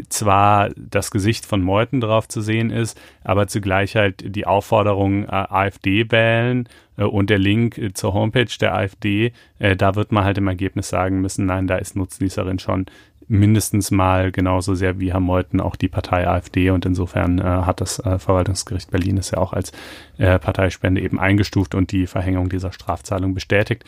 zwar 0.08 0.70
das 0.76 1.12
Gesicht 1.12 1.46
von 1.46 1.62
Meuthen 1.62 2.00
drauf 2.00 2.26
zu 2.26 2.40
sehen 2.40 2.70
ist, 2.70 3.00
aber 3.22 3.46
zugleich 3.46 3.94
halt 3.94 4.34
die 4.34 4.44
Aufforderung 4.44 5.30
AfD 5.30 6.10
wählen 6.10 6.66
äh, 6.66 6.70
und 7.04 7.30
der 7.30 7.38
Link 7.38 7.78
äh, 7.78 7.92
zur 7.92 8.14
Homepage 8.14 8.56
der 8.60 8.74
AfD, 8.74 9.32
äh, 9.58 9.76
da 9.76 9.94
wird 9.94 10.12
man 10.12 10.24
halt 10.24 10.38
im 10.38 10.48
Ergebnis 10.48 10.88
sagen 10.88 11.20
müssen, 11.20 11.46
nein, 11.46 11.66
da 11.66 11.76
ist 11.76 11.96
Nutznießerin 11.96 12.58
schon 12.58 12.86
mindestens 13.30 13.92
mal 13.92 14.32
genauso 14.32 14.74
sehr 14.74 14.98
wie 14.98 15.12
Herr 15.12 15.20
Meuthen 15.20 15.60
auch 15.60 15.76
die 15.76 15.86
Partei 15.86 16.26
AfD 16.26 16.70
und 16.70 16.84
insofern 16.84 17.38
äh, 17.38 17.42
hat 17.44 17.80
das 17.80 18.00
äh, 18.00 18.18
Verwaltungsgericht 18.18 18.90
Berlin 18.90 19.18
es 19.18 19.30
ja 19.30 19.38
auch 19.38 19.52
als 19.52 19.70
äh, 20.18 20.36
Parteispende 20.40 21.00
eben 21.00 21.20
eingestuft 21.20 21.76
und 21.76 21.92
die 21.92 22.08
Verhängung 22.08 22.48
dieser 22.48 22.72
Strafzahlung 22.72 23.32
bestätigt. 23.32 23.84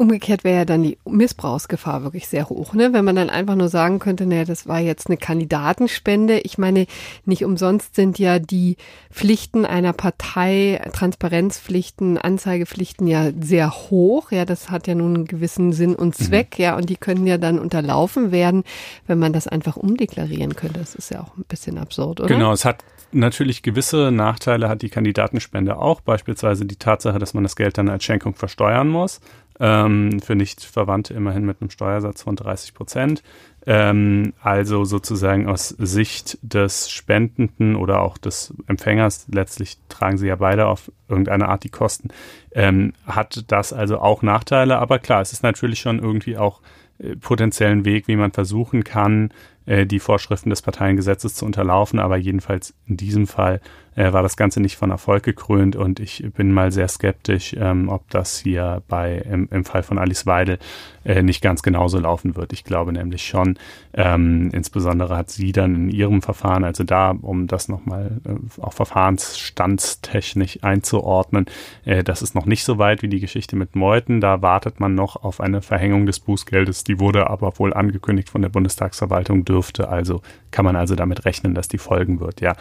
Umgekehrt 0.00 0.44
wäre 0.44 0.58
ja 0.58 0.64
dann 0.64 0.84
die 0.84 0.96
Missbrauchsgefahr 1.04 2.04
wirklich 2.04 2.28
sehr 2.28 2.48
hoch, 2.48 2.72
ne? 2.72 2.92
Wenn 2.92 3.04
man 3.04 3.16
dann 3.16 3.30
einfach 3.30 3.56
nur 3.56 3.68
sagen 3.68 3.98
könnte, 3.98 4.26
naja, 4.26 4.44
das 4.44 4.68
war 4.68 4.78
jetzt 4.78 5.08
eine 5.08 5.16
Kandidatenspende. 5.16 6.38
Ich 6.38 6.56
meine, 6.56 6.86
nicht 7.24 7.44
umsonst 7.44 7.96
sind 7.96 8.16
ja 8.16 8.38
die 8.38 8.76
Pflichten 9.10 9.66
einer 9.66 9.92
Partei, 9.92 10.80
Transparenzpflichten, 10.92 12.16
Anzeigepflichten 12.16 13.08
ja 13.08 13.32
sehr 13.40 13.72
hoch. 13.72 14.30
Ja, 14.30 14.44
das 14.44 14.70
hat 14.70 14.86
ja 14.86 14.94
nun 14.94 15.16
einen 15.16 15.24
gewissen 15.24 15.72
Sinn 15.72 15.96
und 15.96 16.16
mhm. 16.18 16.24
Zweck, 16.24 16.58
mhm. 16.58 16.62
ja, 16.62 16.76
und 16.76 16.88
die 16.88 16.96
können 16.96 17.26
ja 17.26 17.36
dann 17.36 17.58
unterlaufen 17.58 18.30
werden, 18.30 18.62
wenn 19.08 19.18
man 19.18 19.32
das 19.32 19.48
einfach 19.48 19.76
umdeklarieren 19.76 20.54
könnte. 20.54 20.78
Das 20.78 20.94
ist 20.94 21.10
ja 21.10 21.22
auch 21.22 21.36
ein 21.36 21.44
bisschen 21.48 21.76
absurd, 21.76 22.20
oder? 22.20 22.28
Genau, 22.28 22.52
es 22.52 22.64
hat 22.64 22.84
natürlich 23.10 23.62
gewisse 23.62 24.12
Nachteile 24.12 24.68
hat 24.68 24.82
die 24.82 24.90
Kandidatenspende 24.90 25.78
auch, 25.78 26.00
beispielsweise 26.00 26.66
die 26.66 26.76
Tatsache, 26.76 27.18
dass 27.18 27.34
man 27.34 27.42
das 27.42 27.56
Geld 27.56 27.78
dann 27.78 27.88
als 27.88 28.04
Schenkung 28.04 28.34
versteuern 28.34 28.88
muss 28.88 29.20
ähm, 29.60 30.20
für 30.20 30.34
Nicht-Verwandte 30.34 31.14
immerhin 31.14 31.44
mit 31.44 31.60
einem 31.60 31.70
Steuersatz 31.70 32.22
von 32.22 32.36
30 32.36 32.74
Prozent. 32.74 33.22
Ähm, 33.66 34.32
also 34.40 34.84
sozusagen 34.84 35.48
aus 35.48 35.68
Sicht 35.68 36.38
des 36.42 36.90
Spendenden 36.90 37.76
oder 37.76 38.00
auch 38.00 38.18
des 38.18 38.54
Empfängers, 38.66 39.26
letztlich 39.30 39.78
tragen 39.88 40.16
sie 40.16 40.28
ja 40.28 40.36
beide 40.36 40.66
auf 40.66 40.90
irgendeine 41.08 41.48
Art 41.48 41.64
die 41.64 41.70
Kosten, 41.70 42.08
ähm, 42.52 42.92
hat 43.06 43.44
das 43.48 43.72
also 43.72 43.98
auch 43.98 44.22
Nachteile. 44.22 44.78
Aber 44.78 44.98
klar, 44.98 45.20
es 45.20 45.32
ist 45.32 45.42
natürlich 45.42 45.80
schon 45.80 45.98
irgendwie 45.98 46.38
auch 46.38 46.60
äh, 46.98 47.16
potenziellen 47.16 47.84
Weg, 47.84 48.08
wie 48.08 48.16
man 48.16 48.32
versuchen 48.32 48.84
kann, 48.84 49.30
äh, 49.66 49.86
die 49.86 50.00
Vorschriften 50.00 50.50
des 50.50 50.62
Parteiengesetzes 50.62 51.34
zu 51.34 51.44
unterlaufen. 51.44 51.98
Aber 51.98 52.16
jedenfalls 52.16 52.74
in 52.86 52.96
diesem 52.96 53.26
Fall 53.26 53.60
äh, 53.98 54.12
war 54.12 54.22
das 54.22 54.36
Ganze 54.36 54.60
nicht 54.60 54.76
von 54.76 54.90
Erfolg 54.90 55.24
gekrönt 55.24 55.74
und 55.74 55.98
ich 55.98 56.24
bin 56.36 56.52
mal 56.52 56.70
sehr 56.70 56.86
skeptisch, 56.86 57.54
ähm, 57.58 57.88
ob 57.88 58.08
das 58.10 58.38
hier 58.38 58.82
bei 58.86 59.16
im, 59.18 59.48
im 59.50 59.64
Fall 59.64 59.82
von 59.82 59.98
Alice 59.98 60.24
Weidel 60.24 60.58
äh, 61.04 61.22
nicht 61.22 61.42
ganz 61.42 61.62
genauso 61.62 61.98
laufen 61.98 62.36
wird. 62.36 62.52
Ich 62.52 62.62
glaube 62.62 62.92
nämlich 62.92 63.26
schon, 63.26 63.58
ähm, 63.94 64.50
insbesondere 64.52 65.16
hat 65.16 65.30
sie 65.30 65.50
dann 65.50 65.74
in 65.74 65.90
ihrem 65.90 66.22
Verfahren, 66.22 66.62
also 66.62 66.84
da, 66.84 67.10
um 67.10 67.48
das 67.48 67.68
nochmal 67.68 68.20
äh, 68.24 68.60
auch 68.60 68.72
verfahrensstandstechnisch 68.72 70.60
einzuordnen, 70.62 71.46
äh, 71.84 72.04
das 72.04 72.22
ist 72.22 72.34
noch 72.34 72.46
nicht 72.46 72.62
so 72.64 72.78
weit 72.78 73.02
wie 73.02 73.08
die 73.08 73.20
Geschichte 73.20 73.56
mit 73.56 73.74
Meuthen. 73.74 74.20
Da 74.20 74.42
wartet 74.42 74.78
man 74.78 74.94
noch 74.94 75.16
auf 75.16 75.40
eine 75.40 75.62
Verhängung 75.62 76.06
des 76.06 76.20
Bußgeldes. 76.20 76.84
Die 76.84 77.00
wurde 77.00 77.28
aber 77.28 77.58
wohl 77.58 77.74
angekündigt 77.74 78.28
von 78.28 78.42
der 78.42 78.48
Bundestagsverwaltung, 78.50 79.44
dürfte. 79.44 79.88
Also 79.88 80.20
kann 80.50 80.64
man 80.64 80.76
also 80.76 80.94
damit 80.94 81.24
rechnen, 81.24 81.54
dass 81.54 81.68
die 81.68 81.78
folgen 81.78 82.20
wird, 82.20 82.40
ja. 82.40 82.54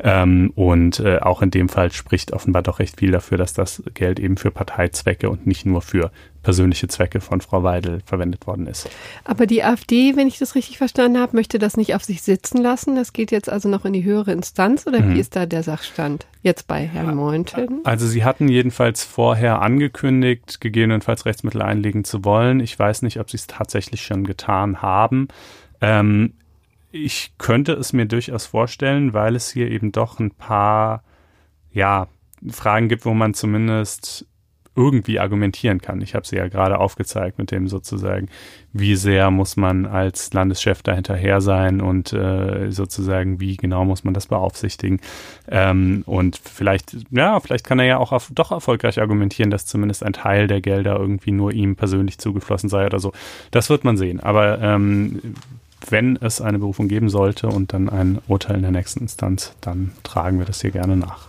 Ähm, 0.00 0.52
und 0.54 0.81
äh, 0.90 1.18
auch 1.20 1.42
in 1.42 1.50
dem 1.50 1.68
Fall 1.68 1.92
spricht 1.92 2.32
offenbar 2.32 2.62
doch 2.62 2.78
recht 2.78 2.98
viel 2.98 3.10
dafür, 3.10 3.38
dass 3.38 3.52
das 3.52 3.82
Geld 3.94 4.18
eben 4.18 4.36
für 4.36 4.50
Parteizwecke 4.50 5.30
und 5.30 5.46
nicht 5.46 5.66
nur 5.66 5.82
für 5.82 6.10
persönliche 6.42 6.88
Zwecke 6.88 7.20
von 7.20 7.40
Frau 7.40 7.62
Weidel 7.62 8.00
verwendet 8.04 8.46
worden 8.46 8.66
ist. 8.66 8.88
Aber 9.24 9.46
die 9.46 9.62
AfD, 9.62 10.16
wenn 10.16 10.26
ich 10.26 10.38
das 10.38 10.54
richtig 10.54 10.78
verstanden 10.78 11.18
habe, 11.18 11.36
möchte 11.36 11.58
das 11.58 11.76
nicht 11.76 11.94
auf 11.94 12.04
sich 12.04 12.22
sitzen 12.22 12.58
lassen. 12.58 12.96
Das 12.96 13.12
geht 13.12 13.30
jetzt 13.30 13.48
also 13.48 13.68
noch 13.68 13.84
in 13.84 13.92
die 13.92 14.04
höhere 14.04 14.32
Instanz 14.32 14.86
oder 14.86 15.00
mhm. 15.00 15.14
wie 15.14 15.20
ist 15.20 15.36
da 15.36 15.46
der 15.46 15.62
Sachstand 15.62 16.26
jetzt 16.42 16.66
bei 16.66 16.86
Herrn 16.86 17.14
Mointen? 17.14 17.80
Also 17.84 18.06
Sie 18.06 18.24
hatten 18.24 18.48
jedenfalls 18.48 19.04
vorher 19.04 19.62
angekündigt, 19.62 20.60
gegebenenfalls 20.60 21.26
Rechtsmittel 21.26 21.62
einlegen 21.62 22.04
zu 22.04 22.24
wollen. 22.24 22.60
Ich 22.60 22.76
weiß 22.78 23.02
nicht, 23.02 23.20
ob 23.20 23.30
Sie 23.30 23.36
es 23.36 23.46
tatsächlich 23.46 24.02
schon 24.02 24.24
getan 24.24 24.82
haben. 24.82 25.28
Ähm, 25.80 26.34
ich 26.92 27.32
könnte 27.38 27.72
es 27.72 27.92
mir 27.92 28.06
durchaus 28.06 28.46
vorstellen, 28.46 29.14
weil 29.14 29.34
es 29.34 29.50
hier 29.50 29.70
eben 29.70 29.92
doch 29.92 30.20
ein 30.20 30.30
paar, 30.30 31.02
ja, 31.72 32.06
Fragen 32.48 32.88
gibt, 32.88 33.04
wo 33.04 33.14
man 33.14 33.34
zumindest 33.34 34.26
irgendwie 34.74 35.18
argumentieren 35.18 35.80
kann. 35.80 36.00
Ich 36.00 36.14
habe 36.14 36.26
sie 36.26 36.36
ja 36.36 36.48
gerade 36.48 36.78
aufgezeigt 36.78 37.38
mit 37.38 37.50
dem 37.50 37.68
sozusagen, 37.68 38.28
wie 38.72 38.96
sehr 38.96 39.30
muss 39.30 39.56
man 39.56 39.84
als 39.84 40.32
Landeschef 40.32 40.82
da 40.82 40.94
hinterher 40.94 41.42
sein 41.42 41.82
und 41.82 42.12
äh, 42.14 42.70
sozusagen, 42.70 43.38
wie 43.38 43.58
genau 43.58 43.84
muss 43.84 44.02
man 44.02 44.14
das 44.14 44.28
beaufsichtigen. 44.28 45.00
Ähm, 45.48 46.02
und 46.06 46.38
vielleicht, 46.38 46.96
ja, 47.10 47.38
vielleicht 47.40 47.66
kann 47.66 47.80
er 47.80 47.84
ja 47.84 47.98
auch 47.98 48.12
auf, 48.12 48.30
doch 48.34 48.50
erfolgreich 48.50 48.98
argumentieren, 48.98 49.50
dass 49.50 49.66
zumindest 49.66 50.02
ein 50.02 50.14
Teil 50.14 50.46
der 50.46 50.62
Gelder 50.62 50.98
irgendwie 50.98 51.32
nur 51.32 51.52
ihm 51.52 51.76
persönlich 51.76 52.18
zugeflossen 52.18 52.70
sei 52.70 52.86
oder 52.86 52.98
so. 52.98 53.12
Das 53.50 53.68
wird 53.68 53.84
man 53.84 53.98
sehen. 53.98 54.20
Aber 54.20 54.58
ähm, 54.62 55.34
wenn 55.90 56.16
es 56.16 56.40
eine 56.40 56.58
Berufung 56.58 56.88
geben 56.88 57.08
sollte 57.08 57.48
und 57.48 57.72
dann 57.72 57.88
ein 57.88 58.18
Urteil 58.28 58.56
in 58.56 58.62
der 58.62 58.70
nächsten 58.70 59.00
Instanz, 59.00 59.54
dann 59.60 59.92
tragen 60.02 60.38
wir 60.38 60.46
das 60.46 60.60
hier 60.60 60.70
gerne 60.70 60.96
nach. 60.96 61.28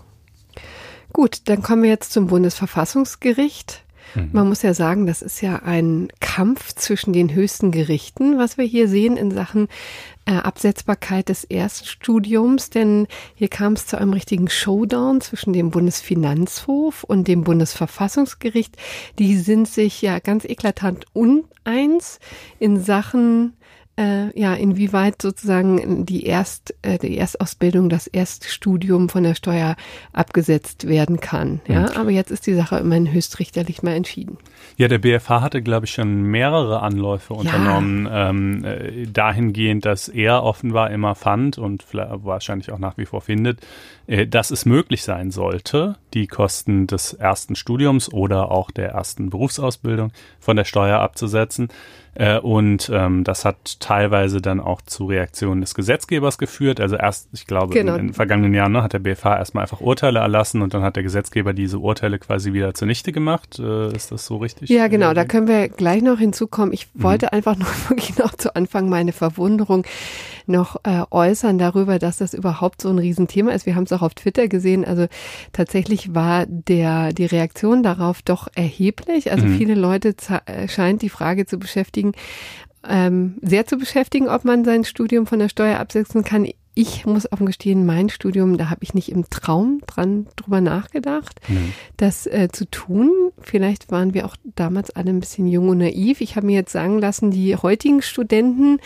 Gut, 1.11 1.41
dann 1.45 1.61
kommen 1.61 1.83
wir 1.83 1.89
jetzt 1.89 2.11
zum 2.11 2.27
Bundesverfassungsgericht. 2.27 3.83
Mhm. 4.15 4.29
Man 4.31 4.49
muss 4.49 4.61
ja 4.61 4.73
sagen, 4.73 5.05
das 5.05 5.21
ist 5.21 5.41
ja 5.41 5.57
ein 5.63 6.07
Kampf 6.19 6.73
zwischen 6.73 7.13
den 7.13 7.33
höchsten 7.33 7.71
Gerichten, 7.71 8.37
was 8.37 8.57
wir 8.57 8.65
hier 8.65 8.87
sehen 8.87 9.17
in 9.17 9.31
Sachen 9.31 9.67
äh, 10.25 10.33
Absetzbarkeit 10.33 11.29
des 11.29 11.43
Erststudiums, 11.43 12.69
denn 12.69 13.07
hier 13.35 13.49
kam 13.49 13.73
es 13.73 13.85
zu 13.85 13.97
einem 13.97 14.13
richtigen 14.13 14.49
Showdown 14.49 15.21
zwischen 15.21 15.53
dem 15.53 15.69
Bundesfinanzhof 15.71 17.03
und 17.03 17.27
dem 17.27 17.43
Bundesverfassungsgericht. 17.43 18.77
Die 19.19 19.37
sind 19.37 19.67
sich 19.67 20.01
ja 20.01 20.19
ganz 20.19 20.45
eklatant 20.45 21.05
uneins 21.13 22.19
in 22.59 22.81
Sachen 22.81 23.53
äh, 23.95 24.39
ja, 24.39 24.55
inwieweit 24.55 25.21
sozusagen 25.21 26.05
die 26.05 26.25
Erst, 26.25 26.73
äh, 26.81 26.97
die 26.97 27.17
Erstausbildung, 27.17 27.89
das 27.89 28.07
Erststudium 28.07 29.07
von 29.07 29.23
der 29.23 29.35
Steuer 29.35 29.75
abgesetzt 30.13 30.87
werden 30.87 31.19
kann. 31.19 31.61
Ja, 31.67 31.81
mhm. 31.81 31.97
aber 31.97 32.09
jetzt 32.09 32.31
ist 32.31 32.47
die 32.47 32.55
Sache 32.55 32.77
immerhin 32.77 33.11
höchstrichterlich 33.11 33.83
mal 33.83 33.93
entschieden. 33.93 34.37
Ja, 34.77 34.87
der 34.87 34.97
BFH 34.97 35.41
hatte, 35.41 35.61
glaube 35.61 35.85
ich, 35.85 35.93
schon 35.93 36.23
mehrere 36.23 36.81
Anläufe 36.81 37.35
unternommen, 37.35 38.05
ja. 38.05 38.29
ähm, 38.29 38.65
äh, 38.65 39.05
dahingehend, 39.05 39.85
dass 39.85 40.07
er 40.07 40.43
offenbar 40.43 40.89
immer 40.89 41.13
fand 41.13 41.59
und 41.59 41.85
wahrscheinlich 41.93 42.71
auch 42.71 42.79
nach 42.79 42.97
wie 42.97 43.05
vor 43.05 43.21
findet, 43.21 43.59
äh, 44.07 44.25
dass 44.25 44.49
es 44.49 44.65
möglich 44.65 45.03
sein 45.03 45.29
sollte, 45.29 45.97
die 46.15 46.25
Kosten 46.25 46.87
des 46.87 47.13
ersten 47.13 47.55
Studiums 47.55 48.11
oder 48.11 48.51
auch 48.51 48.71
der 48.71 48.89
ersten 48.89 49.29
Berufsausbildung 49.29 50.11
von 50.39 50.57
der 50.57 50.65
Steuer 50.65 50.99
abzusetzen. 50.99 51.67
Äh, 52.15 52.39
und 52.39 52.91
ähm, 52.93 53.23
das 53.23 53.43
hat 53.45 53.79
teilweise 53.79 54.41
dann 54.41 54.59
auch 54.59 54.81
zu 54.81 55.05
Reaktionen 55.05 55.61
des 55.61 55.73
Gesetzgebers 55.73 56.37
geführt. 56.37 56.79
Also 56.79 56.95
erst, 56.95 57.29
ich 57.33 57.47
glaube, 57.47 57.73
genau. 57.73 57.95
in, 57.95 57.99
in, 58.01 58.07
den 58.07 58.13
vergangenen 58.13 58.53
Jahren 58.53 58.71
ne, 58.73 58.83
hat 58.83 58.93
der 58.93 58.99
BFH 58.99 59.37
erstmal 59.37 59.63
einfach 59.63 59.81
Urteile 59.81 60.19
erlassen 60.19 60.61
und 60.61 60.73
dann 60.73 60.83
hat 60.83 60.95
der 60.95 61.03
Gesetzgeber 61.03 61.53
diese 61.53 61.79
Urteile 61.79 62.19
quasi 62.19 62.53
wieder 62.53 62.73
zunichte 62.73 63.11
gemacht. 63.11 63.59
Äh, 63.59 63.95
ist 63.95 64.11
das 64.11 64.25
so 64.25 64.37
richtig? 64.37 64.69
Ja, 64.69 64.87
genau. 64.87 65.13
Da 65.13 65.25
können 65.25 65.47
wir 65.47 65.69
gleich 65.69 66.01
noch 66.01 66.19
hinzukommen. 66.19 66.73
Ich 66.73 66.87
mhm. 66.93 67.03
wollte 67.03 67.33
einfach 67.33 67.55
noch 67.57 67.89
wirklich 67.89 68.17
noch 68.17 68.35
zu 68.35 68.55
Anfang 68.55 68.89
meine 68.89 69.11
Verwunderung 69.11 69.85
noch 70.45 70.77
äh, 70.83 71.03
äußern 71.11 71.57
darüber, 71.57 71.99
dass 71.99 72.17
das 72.17 72.33
überhaupt 72.33 72.81
so 72.81 72.89
ein 72.89 72.99
Riesenthema 72.99 73.51
ist. 73.51 73.65
Wir 73.65 73.75
haben 73.75 73.83
es 73.83 73.93
auch 73.93 74.01
auf 74.01 74.13
Twitter 74.13 74.47
gesehen. 74.47 74.85
Also 74.85 75.07
tatsächlich 75.51 76.13
war 76.13 76.45
der 76.47 77.13
die 77.13 77.25
Reaktion 77.25 77.83
darauf 77.83 78.21
doch 78.21 78.47
erheblich. 78.55 79.31
Also 79.31 79.45
mhm. 79.45 79.57
viele 79.57 79.75
Leute 79.75 80.15
äh, 80.45 80.67
scheint 80.67 81.01
die 81.01 81.09
Frage 81.09 81.45
zu 81.45 81.59
beschäftigen 81.59 81.73
beschäftigen, 81.83 82.13
ähm, 82.87 83.35
sehr 83.41 83.65
zu 83.65 83.77
beschäftigen, 83.77 84.27
ob 84.27 84.43
man 84.45 84.65
sein 84.65 84.83
Studium 84.83 85.25
von 85.25 85.39
der 85.39 85.49
Steuer 85.49 85.79
absetzen 85.79 86.23
kann. 86.23 86.47
Ich 86.75 87.05
muss 87.05 87.31
offen 87.31 87.45
gestehen, 87.45 87.85
mein 87.85 88.09
Studium, 88.09 88.57
da 88.57 88.71
habe 88.71 88.83
ich 88.83 88.95
nicht 88.95 89.09
im 89.09 89.29
Traum 89.29 89.81
dran 89.85 90.25
drüber 90.35 90.59
nachgedacht, 90.59 91.39
mhm. 91.47 91.71
das 91.97 92.25
äh, 92.25 92.47
zu 92.51 92.65
tun. 92.65 93.11
Vielleicht 93.39 93.91
waren 93.91 94.15
wir 94.15 94.25
auch 94.25 94.35
damals 94.55 94.89
alle 94.91 95.11
ein 95.11 95.19
bisschen 95.19 95.45
jung 95.47 95.69
und 95.69 95.77
naiv. 95.77 96.19
Ich 96.21 96.35
habe 96.35 96.47
mir 96.47 96.55
jetzt 96.55 96.71
sagen 96.71 96.97
lassen, 96.99 97.29
die 97.29 97.55
heutigen 97.55 98.01
Studenten 98.01 98.79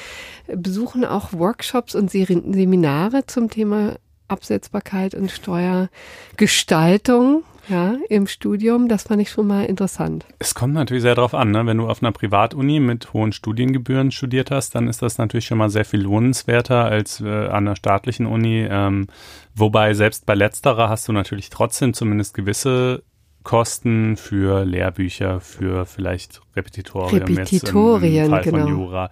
besuchen 0.47 1.05
auch 1.05 1.31
Workshops 1.31 1.95
und 1.95 2.11
Seminare 2.11 3.25
zum 3.25 3.49
Thema 3.49 3.95
Absetzbarkeit 4.27 5.15
und 5.15 5.31
Steuergestaltung 5.31 7.45
ja, 7.69 7.95
im 8.09 8.27
Studium. 8.27 8.87
Das 8.87 9.03
fand 9.03 9.21
ich 9.21 9.29
schon 9.29 9.47
mal 9.47 9.65
interessant. 9.65 10.25
Es 10.39 10.55
kommt 10.55 10.73
natürlich 10.73 11.03
sehr 11.03 11.15
darauf 11.15 11.33
an, 11.33 11.51
ne? 11.51 11.65
wenn 11.65 11.77
du 11.77 11.87
auf 11.87 12.01
einer 12.01 12.11
Privatuni 12.11 12.79
mit 12.79 13.13
hohen 13.13 13.31
Studiengebühren 13.31 14.11
studiert 14.11 14.51
hast, 14.51 14.75
dann 14.75 14.87
ist 14.87 15.01
das 15.01 15.17
natürlich 15.17 15.45
schon 15.45 15.57
mal 15.57 15.69
sehr 15.69 15.85
viel 15.85 16.01
lohnenswerter 16.01 16.85
als 16.85 17.21
äh, 17.21 17.27
an 17.27 17.67
einer 17.67 17.75
staatlichen 17.75 18.25
Uni. 18.25 18.67
Ähm, 18.69 19.07
wobei 19.55 19.93
selbst 19.93 20.25
bei 20.25 20.35
letzterer 20.35 20.89
hast 20.89 21.07
du 21.07 21.11
natürlich 21.11 21.49
trotzdem 21.49 21.93
zumindest 21.93 22.33
gewisse 22.33 23.03
Kosten 23.43 24.17
für 24.17 24.65
Lehrbücher, 24.65 25.39
für 25.39 25.85
vielleicht 25.85 26.41
Repetitorien, 26.55 27.23
Repetitorien 27.23 28.13
jetzt 28.13 28.27
im, 28.27 28.33
im 28.33 28.43
Fall 28.43 28.43
genau. 28.43 28.57
von 28.59 28.67
Jura 28.67 29.09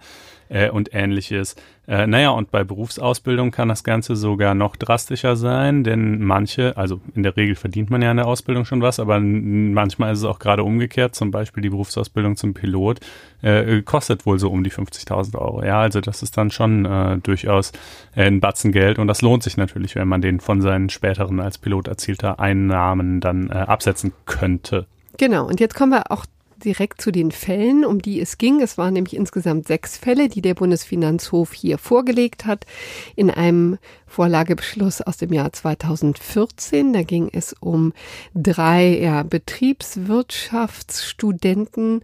äh, 0.48 0.70
und 0.70 0.94
ähnliches. 0.94 1.56
Äh, 1.88 2.06
naja, 2.06 2.30
und 2.30 2.50
bei 2.50 2.64
Berufsausbildung 2.64 3.52
kann 3.52 3.68
das 3.68 3.84
Ganze 3.84 4.16
sogar 4.16 4.54
noch 4.54 4.74
drastischer 4.74 5.36
sein, 5.36 5.84
denn 5.84 6.22
manche, 6.22 6.76
also 6.76 7.00
in 7.14 7.22
der 7.22 7.36
Regel 7.36 7.54
verdient 7.54 7.90
man 7.90 8.02
ja 8.02 8.10
in 8.10 8.16
der 8.16 8.26
Ausbildung 8.26 8.64
schon 8.64 8.82
was, 8.82 8.98
aber 8.98 9.20
manchmal 9.20 10.12
ist 10.12 10.18
es 10.18 10.24
auch 10.24 10.40
gerade 10.40 10.64
umgekehrt, 10.64 11.14
zum 11.14 11.30
Beispiel 11.30 11.62
die 11.62 11.70
Berufsausbildung 11.70 12.36
zum 12.36 12.54
Pilot 12.54 13.00
äh, 13.42 13.82
kostet 13.82 14.26
wohl 14.26 14.38
so 14.38 14.50
um 14.50 14.64
die 14.64 14.72
50.000 14.72 15.38
Euro. 15.38 15.64
Ja, 15.64 15.80
also 15.80 16.00
das 16.00 16.22
ist 16.22 16.36
dann 16.36 16.50
schon 16.50 16.84
äh, 16.84 17.18
durchaus 17.18 17.72
ein 18.14 18.40
Batzen 18.40 18.72
Geld 18.72 18.98
und 18.98 19.06
das 19.06 19.22
lohnt 19.22 19.44
sich 19.44 19.56
natürlich, 19.56 19.94
wenn 19.94 20.08
man 20.08 20.20
den 20.20 20.40
von 20.40 20.60
seinen 20.60 20.88
späteren 20.88 21.38
als 21.40 21.58
Pilot 21.58 21.86
erzielter 21.86 22.40
Einnahmen 22.40 23.20
dann 23.20 23.48
äh, 23.48 23.52
absetzen 23.52 24.12
könnte. 24.24 24.86
Genau, 25.18 25.46
und 25.46 25.60
jetzt 25.60 25.74
kommen 25.74 25.92
wir 25.92 26.10
auch 26.10 26.26
direkt 26.64 27.00
zu 27.00 27.10
den 27.10 27.30
Fällen, 27.30 27.84
um 27.84 28.02
die 28.02 28.20
es 28.20 28.38
ging. 28.38 28.60
Es 28.60 28.78
waren 28.78 28.94
nämlich 28.94 29.16
insgesamt 29.16 29.66
sechs 29.66 29.98
Fälle, 29.98 30.28
die 30.28 30.42
der 30.42 30.54
Bundesfinanzhof 30.54 31.52
hier 31.52 31.78
vorgelegt 31.78 32.46
hat 32.46 32.66
in 33.14 33.30
einem 33.30 33.78
Vorlagebeschluss 34.06 35.02
aus 35.02 35.16
dem 35.16 35.32
Jahr 35.32 35.52
2014. 35.52 36.92
Da 36.92 37.02
ging 37.02 37.30
es 37.32 37.54
um 37.60 37.92
drei 38.34 38.98
ja, 38.98 39.22
Betriebswirtschaftsstudenten 39.22 42.02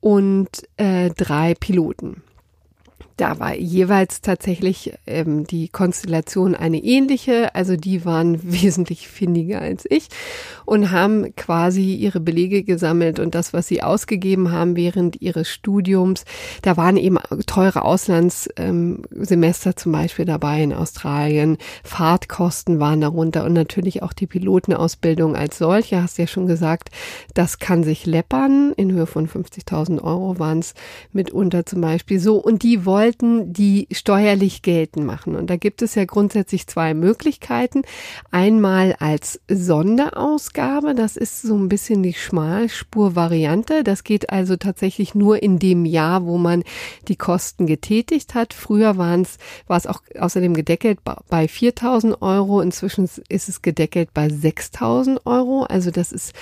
und 0.00 0.48
äh, 0.76 1.10
drei 1.10 1.54
Piloten. 1.54 2.22
Da 3.16 3.38
war 3.40 3.54
jeweils 3.54 4.20
tatsächlich 4.20 4.92
ähm, 5.06 5.46
die 5.46 5.68
Konstellation 5.68 6.54
eine 6.54 6.82
ähnliche. 6.82 7.54
Also 7.54 7.76
die 7.76 8.04
waren 8.04 8.40
wesentlich 8.52 9.08
findiger 9.08 9.62
als 9.62 9.86
ich 9.88 10.08
und 10.66 10.90
haben 10.90 11.34
quasi 11.34 11.94
ihre 11.94 12.20
Belege 12.20 12.62
gesammelt 12.62 13.18
und 13.18 13.34
das, 13.34 13.54
was 13.54 13.68
sie 13.68 13.82
ausgegeben 13.82 14.52
haben 14.52 14.76
während 14.76 15.22
ihres 15.22 15.48
Studiums. 15.48 16.24
Da 16.60 16.76
waren 16.76 16.98
eben 16.98 17.18
teure 17.46 17.82
Auslandssemester 17.82 19.70
ähm, 19.70 19.76
zum 19.76 19.92
Beispiel 19.92 20.26
dabei 20.26 20.62
in 20.62 20.74
Australien. 20.74 21.56
Fahrtkosten 21.84 22.80
waren 22.80 23.00
darunter 23.00 23.44
und 23.44 23.54
natürlich 23.54 24.02
auch 24.02 24.12
die 24.12 24.26
Pilotenausbildung 24.26 25.36
als 25.36 25.56
solche. 25.56 26.02
Hast 26.02 26.18
ja 26.18 26.26
schon 26.26 26.46
gesagt, 26.46 26.90
das 27.32 27.58
kann 27.58 27.82
sich 27.82 28.04
läppern. 28.04 28.74
In 28.76 28.92
Höhe 28.92 29.06
von 29.06 29.26
50.000 29.26 30.02
Euro 30.02 30.38
waren 30.38 30.58
es 30.58 30.74
mitunter 31.12 31.64
zum 31.64 31.80
Beispiel 31.80 32.20
so. 32.20 32.36
Und 32.36 32.62
die 32.62 32.84
wollten 32.84 33.05
wollten 33.06 33.52
die 33.52 33.86
steuerlich 33.92 34.62
geltend 34.62 35.06
machen. 35.06 35.36
Und 35.36 35.48
da 35.48 35.56
gibt 35.56 35.80
es 35.80 35.94
ja 35.94 36.04
grundsätzlich 36.04 36.66
zwei 36.66 36.92
Möglichkeiten. 36.92 37.82
Einmal 38.32 38.96
als 38.98 39.40
Sonderausgabe, 39.48 40.96
das 40.96 41.16
ist 41.16 41.42
so 41.42 41.56
ein 41.56 41.68
bisschen 41.68 42.02
die 42.02 42.14
Schmalspur-Variante. 42.14 43.84
Das 43.84 44.02
geht 44.02 44.30
also 44.30 44.56
tatsächlich 44.56 45.14
nur 45.14 45.40
in 45.40 45.60
dem 45.60 45.84
Jahr, 45.84 46.26
wo 46.26 46.36
man 46.36 46.64
die 47.06 47.14
Kosten 47.14 47.66
getätigt 47.66 48.34
hat. 48.34 48.52
Früher 48.52 48.96
waren 48.96 49.22
es, 49.22 49.38
war 49.68 49.76
es 49.76 49.86
auch 49.86 50.00
außerdem 50.18 50.54
gedeckelt 50.54 50.98
bei 51.04 51.44
4.000 51.44 52.22
Euro. 52.22 52.60
Inzwischen 52.60 53.08
ist 53.28 53.48
es 53.48 53.62
gedeckelt 53.62 54.10
bei 54.14 54.26
6.000 54.26 55.20
Euro. 55.26 55.62
Also 55.62 55.92
das 55.92 56.10
ist 56.10 56.32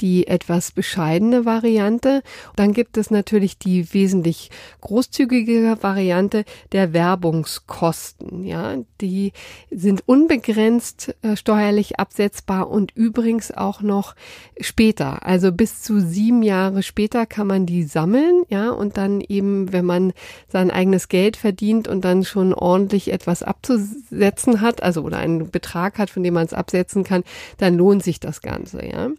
die 0.00 0.26
etwas 0.26 0.70
bescheidene 0.70 1.46
Variante. 1.46 2.22
Dann 2.56 2.74
gibt 2.74 2.98
es 2.98 3.10
natürlich 3.10 3.56
die 3.56 3.94
wesentlich 3.94 4.50
großzügige 4.82 5.78
Variante 5.80 6.09
Variante 6.10 6.44
der 6.72 6.92
Werbungskosten. 6.92 8.44
Ja, 8.44 8.78
die 9.00 9.32
sind 9.70 10.02
unbegrenzt 10.06 11.14
äh, 11.22 11.36
steuerlich 11.36 12.00
absetzbar 12.00 12.68
und 12.68 12.90
übrigens 12.96 13.52
auch 13.52 13.80
noch 13.80 14.16
später. 14.60 15.24
Also 15.24 15.52
bis 15.52 15.82
zu 15.82 16.00
sieben 16.00 16.42
Jahre 16.42 16.82
später 16.82 17.26
kann 17.26 17.46
man 17.46 17.64
die 17.64 17.84
sammeln. 17.84 18.42
Ja, 18.48 18.70
und 18.70 18.96
dann 18.96 19.20
eben, 19.20 19.72
wenn 19.72 19.84
man 19.84 20.12
sein 20.48 20.72
eigenes 20.72 21.08
Geld 21.08 21.36
verdient 21.36 21.86
und 21.86 22.04
dann 22.04 22.24
schon 22.24 22.52
ordentlich 22.52 23.12
etwas 23.12 23.44
abzusetzen 23.44 24.60
hat, 24.60 24.82
also 24.82 25.02
oder 25.02 25.18
einen 25.18 25.50
Betrag 25.50 25.98
hat, 25.98 26.10
von 26.10 26.24
dem 26.24 26.34
man 26.34 26.46
es 26.46 26.52
absetzen 26.52 27.04
kann, 27.04 27.22
dann 27.58 27.76
lohnt 27.76 28.02
sich 28.02 28.18
das 28.18 28.42
Ganze. 28.42 28.84
Ja. 28.84 29.10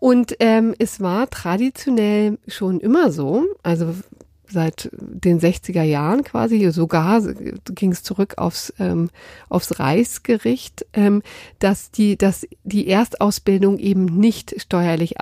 Und 0.00 0.36
ähm, 0.40 0.74
es 0.78 1.00
war 1.00 1.28
traditionell 1.28 2.38
schon 2.46 2.80
immer 2.80 3.10
so, 3.10 3.44
also 3.62 3.94
seit 4.48 4.90
den 4.92 5.40
60er 5.40 5.82
Jahren 5.82 6.24
quasi, 6.24 6.70
sogar 6.70 7.22
ging 7.74 7.92
es 7.92 8.02
zurück 8.02 8.34
aufs, 8.38 8.72
ähm, 8.78 9.10
aufs 9.48 9.78
Reichsgericht, 9.78 10.86
ähm, 10.92 11.22
dass 11.58 11.90
die, 11.90 12.16
dass 12.16 12.46
die 12.64 12.88
Erstausbildung 12.88 13.78
eben 13.78 14.04
nicht 14.04 14.60
steuerlich 14.60 15.20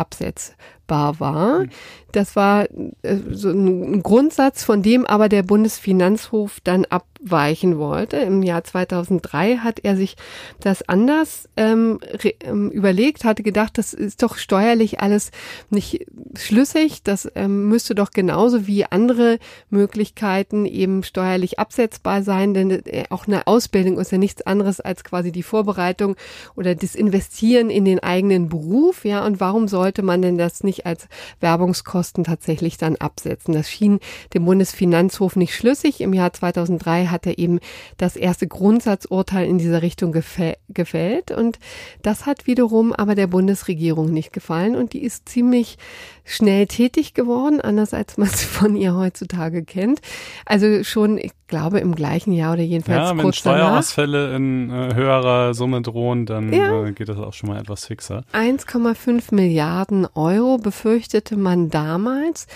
absetzbar 0.84 1.20
war. 1.20 1.64
Das 2.12 2.36
war 2.36 2.68
äh, 3.02 3.16
so 3.32 3.50
ein 3.50 4.02
Grundsatz, 4.02 4.62
von 4.62 4.82
dem 4.82 5.04
aber 5.04 5.28
der 5.28 5.42
Bundesfinanzhof 5.42 6.60
dann 6.62 6.84
abweichen 6.84 7.76
wollte. 7.76 8.18
Im 8.18 8.44
Jahr 8.44 8.62
2003 8.62 9.56
hat 9.56 9.80
er 9.82 9.96
sich 9.96 10.16
das 10.60 10.88
anders 10.88 11.48
ähm, 11.56 11.98
ähm, 12.44 12.70
überlegt, 12.70 13.24
hatte 13.24 13.42
gedacht, 13.42 13.78
das 13.78 13.94
ist 13.94 14.22
doch 14.22 14.36
steuerlich 14.36 15.00
alles 15.00 15.32
nicht 15.70 16.06
schlüssig. 16.38 17.02
Das 17.02 17.28
ähm, 17.34 17.68
müsste 17.68 17.96
doch 17.96 18.10
genauso 18.10 18.68
wie 18.68 18.84
andere 18.84 19.40
Möglichkeiten 19.68 20.66
eben 20.66 21.02
steuerlich 21.02 21.58
absetzbar 21.58 22.22
sein, 22.22 22.54
denn 22.54 22.70
äh, 22.70 23.06
auch 23.10 23.26
eine 23.26 23.48
Ausbildung 23.48 23.98
ist 23.98 24.12
ja 24.12 24.18
nichts 24.18 24.42
anderes 24.42 24.80
als 24.80 25.02
quasi 25.02 25.32
die 25.32 25.42
Vorbereitung 25.42 26.14
oder 26.54 26.76
das 26.76 26.94
Investieren 26.94 27.70
in 27.70 27.84
den 27.84 27.98
eigenen 27.98 28.48
Beruf. 28.48 29.04
Ja, 29.04 29.26
und 29.26 29.40
warum 29.40 29.66
sollte 29.66 30.02
man 30.02 30.22
denn 30.22 30.38
das 30.38 30.62
nicht 30.62 30.73
als 30.86 31.08
Werbungskosten 31.40 31.94
Kosten 31.94 32.24
tatsächlich 32.24 32.76
dann 32.76 32.96
absetzen. 32.96 33.54
Das 33.54 33.70
schien 33.70 34.00
dem 34.34 34.44
Bundesfinanzhof 34.44 35.36
nicht 35.36 35.54
schlüssig. 35.54 36.00
Im 36.00 36.12
Jahr 36.12 36.32
2003 36.32 37.06
hat 37.06 37.26
er 37.26 37.38
eben 37.38 37.60
das 37.96 38.16
erste 38.16 38.46
Grundsatzurteil 38.46 39.46
in 39.46 39.58
dieser 39.58 39.80
Richtung 39.80 40.12
gefällt 40.12 41.30
und 41.30 41.58
das 42.02 42.26
hat 42.26 42.46
wiederum 42.46 42.92
aber 42.92 43.14
der 43.14 43.26
Bundesregierung 43.28 44.12
nicht 44.12 44.32
gefallen 44.32 44.74
und 44.74 44.92
die 44.92 45.02
ist 45.02 45.28
ziemlich 45.28 45.78
schnell 46.24 46.66
tätig 46.66 47.14
geworden, 47.14 47.60
anders 47.60 47.92
als 47.94 48.16
man 48.16 48.28
es 48.28 48.42
von 48.42 48.76
ihr 48.76 48.94
heutzutage 48.94 49.64
kennt. 49.64 50.00
Also 50.46 50.82
schon, 50.82 51.18
ich 51.18 51.32
glaube, 51.46 51.80
im 51.80 51.94
gleichen 51.94 52.32
Jahr 52.32 52.54
oder 52.54 52.62
jedenfalls 52.62 53.10
ja, 53.10 53.12
kurz 53.12 53.24
wenn 53.24 53.32
Steuerausfälle 53.32 54.34
in 54.34 54.70
äh, 54.70 54.94
höherer 54.94 55.54
Summe 55.54 55.82
drohen, 55.82 56.26
dann 56.26 56.52
ja. 56.52 56.84
äh, 56.84 56.92
geht 56.92 57.08
das 57.08 57.18
auch 57.18 57.34
schon 57.34 57.50
mal 57.50 57.60
etwas 57.60 57.86
fixer. 57.86 58.24
1,5 58.32 59.34
Milliarden 59.34 60.06
Euro 60.14 60.58
befürchtete 60.64 61.36
man 61.36 61.70
damals 61.70 62.48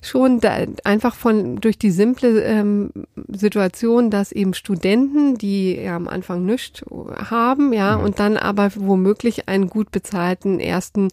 schon 0.00 0.40
da, 0.40 0.64
einfach 0.84 1.14
von 1.14 1.56
durch 1.56 1.78
die 1.78 1.90
simple 1.90 2.42
ähm, 2.42 2.90
Situation, 3.28 4.10
dass 4.10 4.32
eben 4.32 4.54
Studenten, 4.54 5.36
die 5.36 5.74
ja 5.74 5.96
am 5.96 6.08
Anfang 6.08 6.46
nichts 6.46 6.82
haben, 7.30 7.74
ja, 7.74 7.98
mhm. 7.98 8.04
und 8.04 8.18
dann 8.18 8.38
aber 8.38 8.70
womöglich 8.76 9.48
einen 9.48 9.68
gut 9.68 9.90
bezahlten 9.90 10.60
ersten 10.60 11.08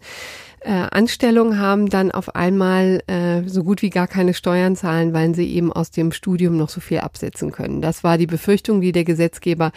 äh, 0.66 0.88
Anstellung 0.90 1.58
haben, 1.58 1.88
dann 1.88 2.10
auf 2.10 2.34
einmal 2.34 3.00
äh, 3.06 3.42
so 3.46 3.62
gut 3.62 3.82
wie 3.82 3.90
gar 3.90 4.08
keine 4.08 4.34
Steuern 4.34 4.74
zahlen, 4.74 5.12
weil 5.12 5.32
sie 5.34 5.48
eben 5.54 5.72
aus 5.72 5.92
dem 5.92 6.10
Studium 6.10 6.56
noch 6.56 6.68
so 6.68 6.80
viel 6.80 6.98
absetzen 6.98 7.52
können. 7.52 7.80
Das 7.80 8.02
war 8.02 8.18
die 8.18 8.26
Befürchtung, 8.26 8.80
die 8.80 8.90
der 8.90 9.04
Gesetzgeber 9.04 9.70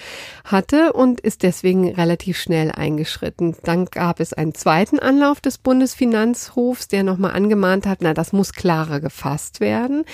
hatte 0.43 0.93
und 0.93 1.19
ist 1.19 1.43
deswegen 1.43 1.89
relativ 1.93 2.39
schnell 2.39 2.71
eingeschritten. 2.71 3.55
Dann 3.63 3.85
gab 3.85 4.19
es 4.19 4.33
einen 4.33 4.55
zweiten 4.55 4.97
Anlauf 4.97 5.41
des 5.41 5.59
Bundesfinanzhofs, 5.59 6.87
der 6.87 7.03
nochmal 7.03 7.33
angemahnt 7.33 7.85
hat, 7.85 7.99
na, 8.01 8.15
das 8.15 8.33
muss 8.33 8.53
klarer 8.53 8.99
gefasst 8.99 9.59
werden. 9.59 10.05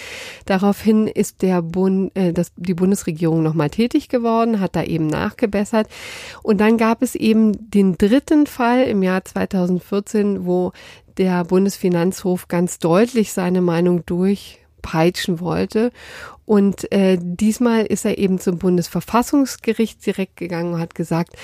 Daraufhin 0.46 1.08
ist 1.08 1.42
der 1.42 1.62
Bund, 1.62 2.12
äh, 2.18 2.34
das, 2.34 2.52
die 2.58 2.74
Bundesregierung 2.74 3.42
nochmal 3.44 3.70
tätig 3.70 4.10
geworden, 4.10 4.60
hat 4.60 4.76
da 4.76 4.84
eben 4.84 5.08
nachgebessert. 5.08 5.88
Und 6.44 6.60
dann 6.60 6.78
gab 6.78 7.02
es 7.02 7.16
eben 7.16 7.70
den 7.72 7.98
dritten 7.98 8.46
Fall 8.46 8.84
im 8.84 9.04
Jahr 9.04 9.24
2014, 9.24 10.46
wo 10.46 10.65
der 11.18 11.44
Bundesfinanzhof 11.46 12.48
ganz 12.48 12.80
deutlich 12.80 13.34
seine 13.34 13.62
Meinung 13.62 14.06
durchpeitschen 14.06 15.40
wollte. 15.40 15.92
Und 16.46 16.92
äh, 16.92 17.18
diesmal 17.20 17.86
ist 17.86 18.06
er 18.06 18.20
eben 18.20 18.40
zum 18.40 18.60
Bundesverfassungsgericht 18.60 20.06
direkt 20.06 20.38
gegangen 20.38 20.76
und 20.76 20.80
hat 20.80 20.94
gesagt, 20.94 21.36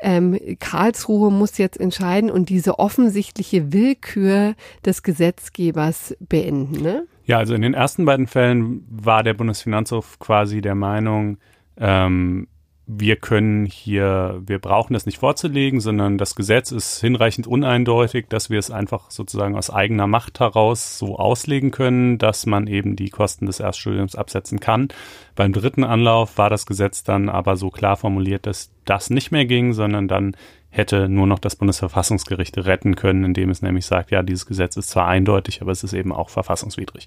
ähm, 0.00 0.38
Karlsruhe 0.58 1.30
muss 1.30 1.56
jetzt 1.56 1.80
entscheiden 1.80 2.30
und 2.30 2.50
diese 2.50 2.78
offensichtliche 2.78 3.72
Willkür 3.72 4.54
des 4.84 5.02
Gesetzgebers 5.02 6.14
beenden. 6.20 6.82
Ne? 6.82 7.06
Ja, 7.24 7.38
also 7.38 7.54
in 7.54 7.62
den 7.62 7.74
ersten 7.74 8.04
beiden 8.04 8.26
Fällen 8.26 8.84
war 8.90 9.22
der 9.22 9.34
Bundesfinanzhof 9.34 10.18
quasi 10.18 10.60
der 10.60 10.74
Meinung, 10.74 11.38
ähm, 11.78 12.48
wir 12.92 13.14
können 13.16 13.66
hier, 13.66 14.42
wir 14.44 14.58
brauchen 14.58 14.94
das 14.94 15.06
nicht 15.06 15.18
vorzulegen, 15.18 15.80
sondern 15.80 16.18
das 16.18 16.34
Gesetz 16.34 16.72
ist 16.72 17.00
hinreichend 17.00 17.46
uneindeutig, 17.46 18.26
dass 18.28 18.50
wir 18.50 18.58
es 18.58 18.72
einfach 18.72 19.12
sozusagen 19.12 19.56
aus 19.56 19.70
eigener 19.70 20.08
Macht 20.08 20.40
heraus 20.40 20.98
so 20.98 21.16
auslegen 21.16 21.70
können, 21.70 22.18
dass 22.18 22.46
man 22.46 22.66
eben 22.66 22.96
die 22.96 23.10
Kosten 23.10 23.46
des 23.46 23.60
Erststudiums 23.60 24.16
absetzen 24.16 24.58
kann. 24.58 24.88
Beim 25.36 25.52
dritten 25.52 25.84
Anlauf 25.84 26.36
war 26.36 26.50
das 26.50 26.66
Gesetz 26.66 27.04
dann 27.04 27.28
aber 27.28 27.56
so 27.56 27.70
klar 27.70 27.96
formuliert, 27.96 28.46
dass 28.46 28.72
das 28.84 29.08
nicht 29.08 29.30
mehr 29.30 29.44
ging, 29.44 29.72
sondern 29.72 30.08
dann 30.08 30.34
hätte 30.70 31.08
nur 31.08 31.26
noch 31.26 31.38
das 31.40 31.56
Bundesverfassungsgericht 31.56 32.56
retten 32.58 32.94
können, 32.94 33.24
indem 33.24 33.50
es 33.50 33.60
nämlich 33.60 33.86
sagt, 33.86 34.10
ja, 34.10 34.22
dieses 34.22 34.46
Gesetz 34.46 34.76
ist 34.76 34.90
zwar 34.90 35.06
eindeutig, 35.06 35.60
aber 35.60 35.72
es 35.72 35.82
ist 35.82 35.92
eben 35.92 36.12
auch 36.12 36.30
verfassungswidrig. 36.30 37.06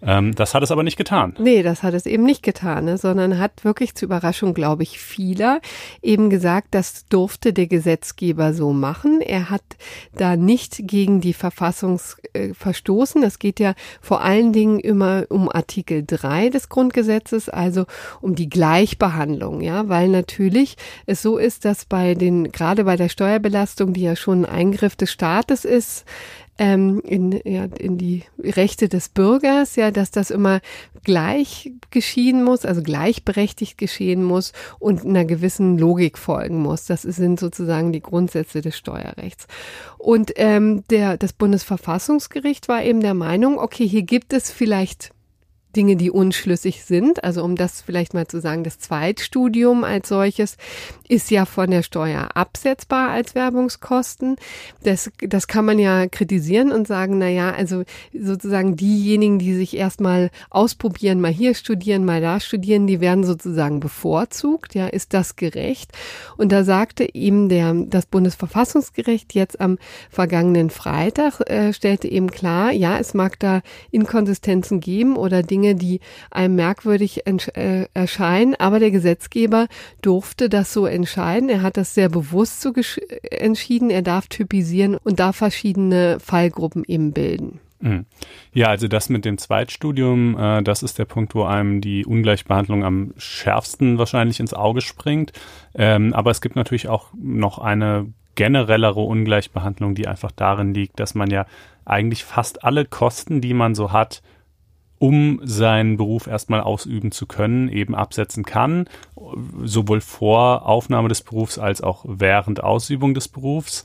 Ähm, 0.00 0.34
das 0.34 0.54
hat 0.54 0.62
es 0.62 0.70
aber 0.70 0.82
nicht 0.82 0.96
getan. 0.96 1.34
Nee, 1.38 1.62
das 1.62 1.82
hat 1.82 1.94
es 1.94 2.06
eben 2.06 2.24
nicht 2.24 2.42
getan, 2.42 2.86
ne, 2.86 2.98
sondern 2.98 3.38
hat 3.38 3.64
wirklich 3.64 3.94
zur 3.94 4.06
Überraschung, 4.06 4.54
glaube 4.54 4.82
ich, 4.82 4.98
vieler 4.98 5.60
eben 6.00 6.30
gesagt, 6.30 6.68
das 6.72 7.06
durfte 7.06 7.52
der 7.52 7.66
Gesetzgeber 7.66 8.54
so 8.54 8.72
machen. 8.72 9.20
Er 9.20 9.50
hat 9.50 9.62
da 10.14 10.36
nicht 10.36 10.88
gegen 10.88 11.20
die 11.20 11.34
Verfassung 11.34 12.00
äh, 12.32 12.54
verstoßen. 12.54 13.22
Es 13.22 13.38
geht 13.38 13.60
ja 13.60 13.74
vor 14.00 14.22
allen 14.22 14.52
Dingen 14.52 14.80
immer 14.80 15.26
um 15.28 15.50
Artikel 15.50 16.02
3 16.06 16.48
des 16.48 16.68
Grundgesetzes, 16.68 17.48
also 17.48 17.84
um 18.20 18.34
die 18.34 18.48
Gleichbehandlung, 18.48 19.60
ja, 19.60 19.88
weil 19.88 20.08
natürlich 20.08 20.76
es 21.06 21.22
so 21.22 21.36
ist, 21.36 21.64
dass 21.64 21.84
bei 21.84 22.14
den, 22.14 22.50
gerade 22.52 22.84
bei 22.84 22.96
Steuerbelastung, 23.08 23.92
die 23.92 24.02
ja 24.02 24.16
schon 24.16 24.44
ein 24.44 24.52
Eingriff 24.52 24.96
des 24.96 25.10
Staates 25.10 25.64
ist, 25.64 26.04
ähm, 26.58 27.00
in, 27.04 27.40
ja, 27.44 27.64
in 27.64 27.98
die 27.98 28.24
Rechte 28.38 28.88
des 28.88 29.08
Bürgers, 29.08 29.76
ja, 29.76 29.90
dass 29.90 30.10
das 30.10 30.30
immer 30.30 30.60
gleich 31.02 31.72
geschehen 31.90 32.44
muss, 32.44 32.64
also 32.64 32.82
gleichberechtigt 32.82 33.78
geschehen 33.78 34.22
muss 34.22 34.52
und 34.78 35.04
einer 35.04 35.24
gewissen 35.24 35.78
Logik 35.78 36.18
folgen 36.18 36.58
muss. 36.58 36.84
Das 36.84 37.02
sind 37.02 37.40
sozusagen 37.40 37.92
die 37.92 38.02
Grundsätze 38.02 38.60
des 38.60 38.76
Steuerrechts. 38.76 39.46
Und 39.98 40.32
ähm, 40.36 40.84
der, 40.90 41.16
das 41.16 41.32
Bundesverfassungsgericht 41.32 42.68
war 42.68 42.82
eben 42.84 43.00
der 43.00 43.14
Meinung, 43.14 43.58
okay, 43.58 43.88
hier 43.88 44.02
gibt 44.02 44.32
es 44.32 44.50
vielleicht 44.50 45.12
Dinge, 45.76 45.96
die 45.96 46.10
unschlüssig 46.10 46.84
sind. 46.84 47.24
Also 47.24 47.42
um 47.42 47.56
das 47.56 47.82
vielleicht 47.82 48.14
mal 48.14 48.26
zu 48.26 48.40
sagen, 48.40 48.64
das 48.64 48.78
Zweitstudium 48.78 49.84
als 49.84 50.08
solches 50.08 50.56
ist 51.08 51.30
ja 51.30 51.44
von 51.44 51.70
der 51.70 51.82
Steuer 51.82 52.30
absetzbar 52.34 53.10
als 53.10 53.34
Werbungskosten. 53.34 54.36
Das, 54.82 55.10
das 55.20 55.46
kann 55.46 55.64
man 55.64 55.78
ja 55.78 56.06
kritisieren 56.06 56.72
und 56.72 56.86
sagen, 56.86 57.18
na 57.18 57.28
ja, 57.28 57.52
also 57.52 57.84
sozusagen 58.18 58.76
diejenigen, 58.76 59.38
die 59.38 59.54
sich 59.54 59.76
erstmal 59.76 60.30
ausprobieren, 60.50 61.20
mal 61.20 61.32
hier 61.32 61.54
studieren, 61.54 62.04
mal 62.04 62.20
da 62.20 62.40
studieren, 62.40 62.86
die 62.86 63.00
werden 63.00 63.24
sozusagen 63.24 63.80
bevorzugt. 63.80 64.74
Ja, 64.74 64.86
ist 64.86 65.14
das 65.14 65.36
gerecht? 65.36 65.92
Und 66.36 66.52
da 66.52 66.64
sagte 66.64 67.04
ihm 67.04 67.48
der, 67.48 67.74
das 67.74 68.06
Bundesverfassungsgericht 68.06 69.34
jetzt 69.34 69.60
am 69.60 69.78
vergangenen 70.10 70.70
Freitag, 70.70 71.40
äh, 71.48 71.72
stellte 71.72 72.08
eben 72.08 72.30
klar, 72.30 72.72
ja, 72.72 72.98
es 72.98 73.14
mag 73.14 73.38
da 73.38 73.62
Inkonsistenzen 73.90 74.80
geben 74.80 75.16
oder 75.16 75.42
Dinge, 75.42 75.61
Dinge, 75.62 75.74
die 75.76 76.00
einem 76.30 76.56
merkwürdig 76.56 77.22
äh, 77.26 77.86
erscheinen, 77.94 78.54
aber 78.56 78.80
der 78.80 78.90
Gesetzgeber 78.90 79.68
durfte 80.02 80.48
das 80.48 80.72
so 80.72 80.86
entscheiden. 80.86 81.48
Er 81.48 81.62
hat 81.62 81.76
das 81.76 81.94
sehr 81.94 82.08
bewusst 82.08 82.60
so 82.60 82.72
entschieden. 83.30 83.90
Er 83.90 84.02
darf 84.02 84.26
typisieren 84.26 84.96
und 84.96 85.20
darf 85.20 85.36
verschiedene 85.36 86.18
Fallgruppen 86.20 86.84
eben 86.86 87.12
bilden. 87.12 87.60
Mhm. 87.80 88.06
Ja, 88.52 88.68
also 88.68 88.88
das 88.88 89.08
mit 89.08 89.24
dem 89.24 89.38
Zweitstudium, 89.38 90.36
äh, 90.38 90.62
das 90.62 90.82
ist 90.82 90.98
der 90.98 91.04
Punkt, 91.04 91.34
wo 91.34 91.44
einem 91.44 91.80
die 91.80 92.04
Ungleichbehandlung 92.04 92.84
am 92.84 93.12
schärfsten 93.16 93.98
wahrscheinlich 93.98 94.40
ins 94.40 94.54
Auge 94.54 94.80
springt. 94.80 95.32
Ähm, 95.74 96.12
aber 96.12 96.30
es 96.30 96.40
gibt 96.40 96.56
natürlich 96.56 96.88
auch 96.88 97.08
noch 97.14 97.58
eine 97.58 98.06
generellere 98.34 99.00
Ungleichbehandlung, 99.00 99.94
die 99.94 100.08
einfach 100.08 100.32
darin 100.32 100.74
liegt, 100.74 100.98
dass 101.00 101.14
man 101.14 101.30
ja 101.30 101.44
eigentlich 101.84 102.24
fast 102.24 102.64
alle 102.64 102.84
Kosten, 102.84 103.40
die 103.40 103.52
man 103.52 103.74
so 103.74 103.92
hat, 103.92 104.22
um 105.02 105.40
seinen 105.42 105.96
Beruf 105.96 106.28
erstmal 106.28 106.60
ausüben 106.60 107.10
zu 107.10 107.26
können, 107.26 107.68
eben 107.68 107.96
absetzen 107.96 108.44
kann, 108.44 108.84
sowohl 109.64 110.00
vor 110.00 110.64
Aufnahme 110.64 111.08
des 111.08 111.22
Berufs 111.22 111.58
als 111.58 111.80
auch 111.80 112.04
während 112.06 112.62
Ausübung 112.62 113.12
des 113.12 113.26
Berufs 113.26 113.82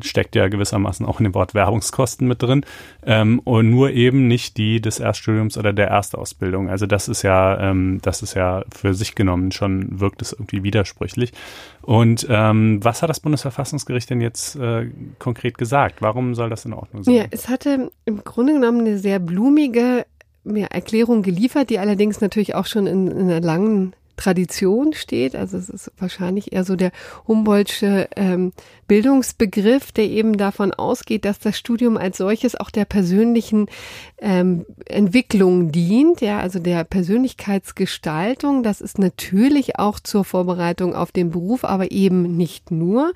steckt 0.00 0.36
ja 0.36 0.48
gewissermaßen 0.48 1.04
auch 1.04 1.20
in 1.20 1.24
dem 1.24 1.34
Wort 1.34 1.52
Werbungskosten 1.52 2.26
mit 2.26 2.40
drin 2.40 2.64
ähm, 3.04 3.40
und 3.40 3.68
nur 3.68 3.90
eben 3.90 4.28
nicht 4.28 4.56
die 4.56 4.80
des 4.80 4.98
Erststudiums 4.98 5.58
oder 5.58 5.74
der 5.74 5.88
Erstausbildung. 5.88 6.70
Also 6.70 6.86
das 6.86 7.08
ist 7.08 7.20
ja, 7.20 7.60
ähm, 7.60 7.98
das 8.00 8.22
ist 8.22 8.32
ja 8.32 8.64
für 8.74 8.94
sich 8.94 9.14
genommen 9.14 9.52
schon 9.52 10.00
wirkt 10.00 10.22
es 10.22 10.32
irgendwie 10.32 10.62
widersprüchlich. 10.62 11.32
Und 11.82 12.26
ähm, 12.30 12.82
was 12.82 13.02
hat 13.02 13.10
das 13.10 13.20
Bundesverfassungsgericht 13.20 14.08
denn 14.08 14.22
jetzt 14.22 14.56
äh, 14.56 14.88
konkret 15.18 15.58
gesagt? 15.58 16.00
Warum 16.00 16.34
soll 16.34 16.48
das 16.48 16.64
in 16.64 16.72
Ordnung 16.72 17.02
sein? 17.02 17.14
Ja, 17.14 17.24
es 17.30 17.48
hatte 17.48 17.90
im 18.06 18.24
Grunde 18.24 18.54
genommen 18.54 18.80
eine 18.80 18.98
sehr 18.98 19.18
blumige 19.18 20.06
ja, 20.44 20.66
Erklärung 20.66 21.22
geliefert, 21.22 21.70
die 21.70 21.78
allerdings 21.78 22.20
natürlich 22.20 22.54
auch 22.54 22.66
schon 22.66 22.86
in, 22.86 23.08
in 23.08 23.30
einer 23.30 23.40
langen 23.40 23.94
Tradition 24.20 24.92
steht. 24.92 25.34
Also 25.34 25.56
es 25.56 25.68
ist 25.70 25.90
wahrscheinlich 25.98 26.52
eher 26.52 26.64
so 26.64 26.76
der 26.76 26.92
Humboldtsche 27.26 28.08
ähm, 28.16 28.52
Bildungsbegriff, 28.86 29.92
der 29.92 30.04
eben 30.04 30.36
davon 30.36 30.74
ausgeht, 30.74 31.24
dass 31.24 31.38
das 31.38 31.56
Studium 31.56 31.96
als 31.96 32.18
solches 32.18 32.54
auch 32.56 32.70
der 32.70 32.84
persönlichen 32.84 33.66
ähm, 34.18 34.66
Entwicklung 34.86 35.72
dient, 35.72 36.20
ja, 36.20 36.40
also 36.40 36.58
der 36.58 36.84
Persönlichkeitsgestaltung. 36.84 38.62
Das 38.62 38.80
ist 38.80 38.98
natürlich 38.98 39.78
auch 39.78 40.00
zur 40.00 40.24
Vorbereitung 40.24 40.94
auf 40.94 41.12
den 41.12 41.30
Beruf, 41.30 41.64
aber 41.64 41.90
eben 41.90 42.36
nicht 42.36 42.70
nur. 42.70 43.12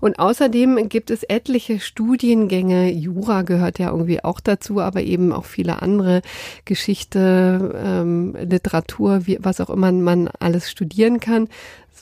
Und 0.00 0.18
außerdem 0.18 0.88
gibt 0.88 1.10
es 1.10 1.22
etliche 1.22 1.80
Studiengänge. 1.80 2.90
Jura 2.92 3.42
gehört 3.42 3.78
ja 3.78 3.90
irgendwie 3.90 4.24
auch 4.24 4.40
dazu, 4.40 4.80
aber 4.80 5.02
eben 5.02 5.32
auch 5.32 5.44
viele 5.44 5.82
andere 5.82 6.22
Geschichte, 6.64 7.74
ähm, 7.84 8.34
Literatur, 8.40 9.26
wie, 9.26 9.38
was 9.40 9.60
auch 9.60 9.70
immer 9.70 9.92
man 9.92 10.28
alles 10.46 10.70
studieren 10.70 11.20
kann 11.20 11.48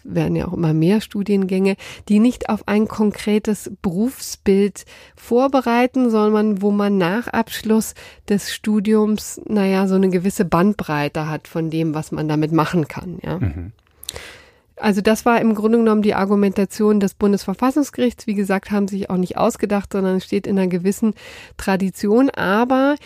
werden 0.05 0.37
ja 0.37 0.47
auch 0.47 0.53
immer 0.53 0.75
mehr 0.75 1.01
Studiengänge, 1.01 1.77
die 2.09 2.21
nicht 2.21 2.49
auf 2.49 2.69
ein 2.69 2.87
konkretes 2.87 3.73
Berufsbild 3.83 4.85
vorbereiten, 5.17 6.11
sondern 6.11 6.63
wo 6.63 6.71
man 6.71 6.99
nach 6.99 7.29
Abschluss 7.29 7.95
des 8.29 8.53
Studiums, 8.53 9.41
naja, 9.47 9.89
so 9.89 9.95
eine 9.95 10.11
gewisse 10.11 10.45
Bandbreite 10.45 11.29
hat 11.29 11.49
von 11.49 11.71
dem, 11.71 11.95
was 11.95 12.13
man 12.13 12.29
damit 12.29 12.53
machen 12.53 12.87
kann, 12.87 13.19
ja. 13.23 13.39
Mhm. 13.39 13.73
Also 14.77 15.01
das 15.01 15.25
war 15.25 15.41
im 15.41 15.55
Grunde 15.55 15.79
genommen 15.79 16.03
die 16.03 16.15
Argumentation 16.15 16.99
des 16.99 17.15
Bundesverfassungsgerichts. 17.15 18.27
Wie 18.27 18.35
gesagt, 18.35 18.71
haben 18.71 18.89
sich 18.89 19.09
auch 19.09 19.17
nicht 19.17 19.37
ausgedacht, 19.37 19.93
sondern 19.93 20.21
steht 20.21 20.47
in 20.47 20.59
einer 20.59 20.69
gewissen 20.69 21.15
Tradition, 21.57 22.31
aber 22.31 22.97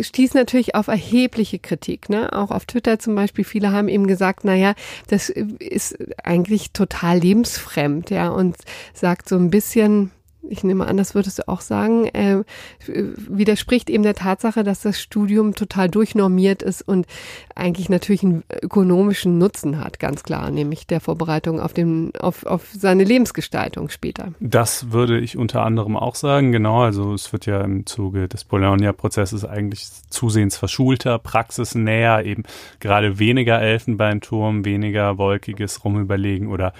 stieß 0.00 0.34
natürlich 0.34 0.74
auf 0.74 0.86
erhebliche 0.86 1.58
Kritik. 1.58 2.08
Ne? 2.08 2.32
Auch 2.32 2.50
auf 2.50 2.64
Twitter 2.64 2.98
zum 2.98 3.16
Beispiel, 3.16 3.44
viele 3.44 3.72
haben 3.72 3.88
eben 3.88 4.06
gesagt, 4.06 4.44
naja, 4.44 4.74
das 5.08 5.28
ist 5.28 5.98
eigentlich 6.22 6.72
total 6.72 7.18
lebensfremd, 7.18 8.10
ja, 8.10 8.28
und 8.28 8.56
sagt 8.94 9.28
so 9.28 9.36
ein 9.36 9.50
bisschen, 9.50 10.12
ich 10.48 10.64
nehme 10.64 10.86
an, 10.86 10.96
das 10.96 11.14
würdest 11.14 11.38
du 11.38 11.48
auch 11.48 11.60
sagen, 11.60 12.06
äh, 12.06 12.42
widerspricht 12.86 13.90
eben 13.90 14.02
der 14.02 14.14
Tatsache, 14.14 14.64
dass 14.64 14.80
das 14.80 15.00
Studium 15.00 15.54
total 15.54 15.88
durchnormiert 15.88 16.62
ist 16.62 16.86
und 16.86 17.06
eigentlich 17.54 17.88
natürlich 17.88 18.22
einen 18.22 18.44
ökonomischen 18.62 19.38
Nutzen 19.38 19.82
hat, 19.82 19.98
ganz 19.98 20.22
klar, 20.22 20.50
nämlich 20.50 20.86
der 20.86 21.00
Vorbereitung 21.00 21.60
auf, 21.60 21.72
den, 21.72 22.12
auf, 22.18 22.44
auf 22.46 22.68
seine 22.72 23.04
Lebensgestaltung 23.04 23.88
später. 23.88 24.32
Das 24.40 24.92
würde 24.92 25.18
ich 25.18 25.36
unter 25.36 25.64
anderem 25.64 25.96
auch 25.96 26.14
sagen, 26.14 26.52
genau. 26.52 26.82
Also 26.82 27.14
es 27.14 27.32
wird 27.32 27.46
ja 27.46 27.60
im 27.62 27.86
Zuge 27.86 28.28
des 28.28 28.44
Bologna-Prozesses 28.44 29.44
eigentlich 29.44 29.88
zusehends 30.10 30.56
verschulter, 30.56 31.18
praxisnäher, 31.18 32.24
eben 32.24 32.44
gerade 32.80 33.18
weniger 33.18 33.60
Elfenbeinturm, 33.60 34.64
weniger 34.64 35.18
wolkiges 35.18 35.84
Rumüberlegen 35.84 36.48
oder 36.48 36.72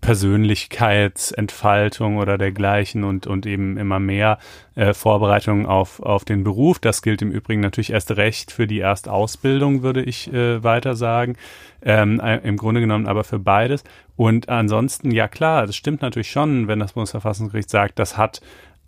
Persönlichkeitsentfaltung 0.00 2.18
oder 2.18 2.38
dergleichen 2.38 3.02
und, 3.04 3.26
und 3.26 3.46
eben 3.46 3.76
immer 3.76 3.98
mehr 3.98 4.38
äh, 4.74 4.94
Vorbereitung 4.94 5.66
auf, 5.66 6.00
auf 6.00 6.24
den 6.24 6.44
Beruf. 6.44 6.78
Das 6.78 7.02
gilt 7.02 7.22
im 7.22 7.30
Übrigen 7.30 7.60
natürlich 7.60 7.92
erst 7.92 8.16
recht 8.16 8.52
für 8.52 8.66
die 8.66 8.80
Erstausbildung, 8.80 9.82
würde 9.82 10.02
ich 10.02 10.32
äh, 10.32 10.62
weiter 10.62 10.94
sagen. 10.94 11.36
Ähm, 11.82 12.20
äh, 12.20 12.38
Im 12.38 12.56
Grunde 12.56 12.80
genommen 12.80 13.06
aber 13.06 13.24
für 13.24 13.38
beides. 13.38 13.84
Und 14.16 14.48
ansonsten, 14.48 15.10
ja 15.10 15.28
klar, 15.28 15.66
das 15.66 15.76
stimmt 15.76 16.02
natürlich 16.02 16.30
schon, 16.30 16.68
wenn 16.68 16.78
das 16.78 16.92
Bundesverfassungsgericht 16.92 17.70
sagt, 17.70 17.98
das 17.98 18.16
hat 18.16 18.40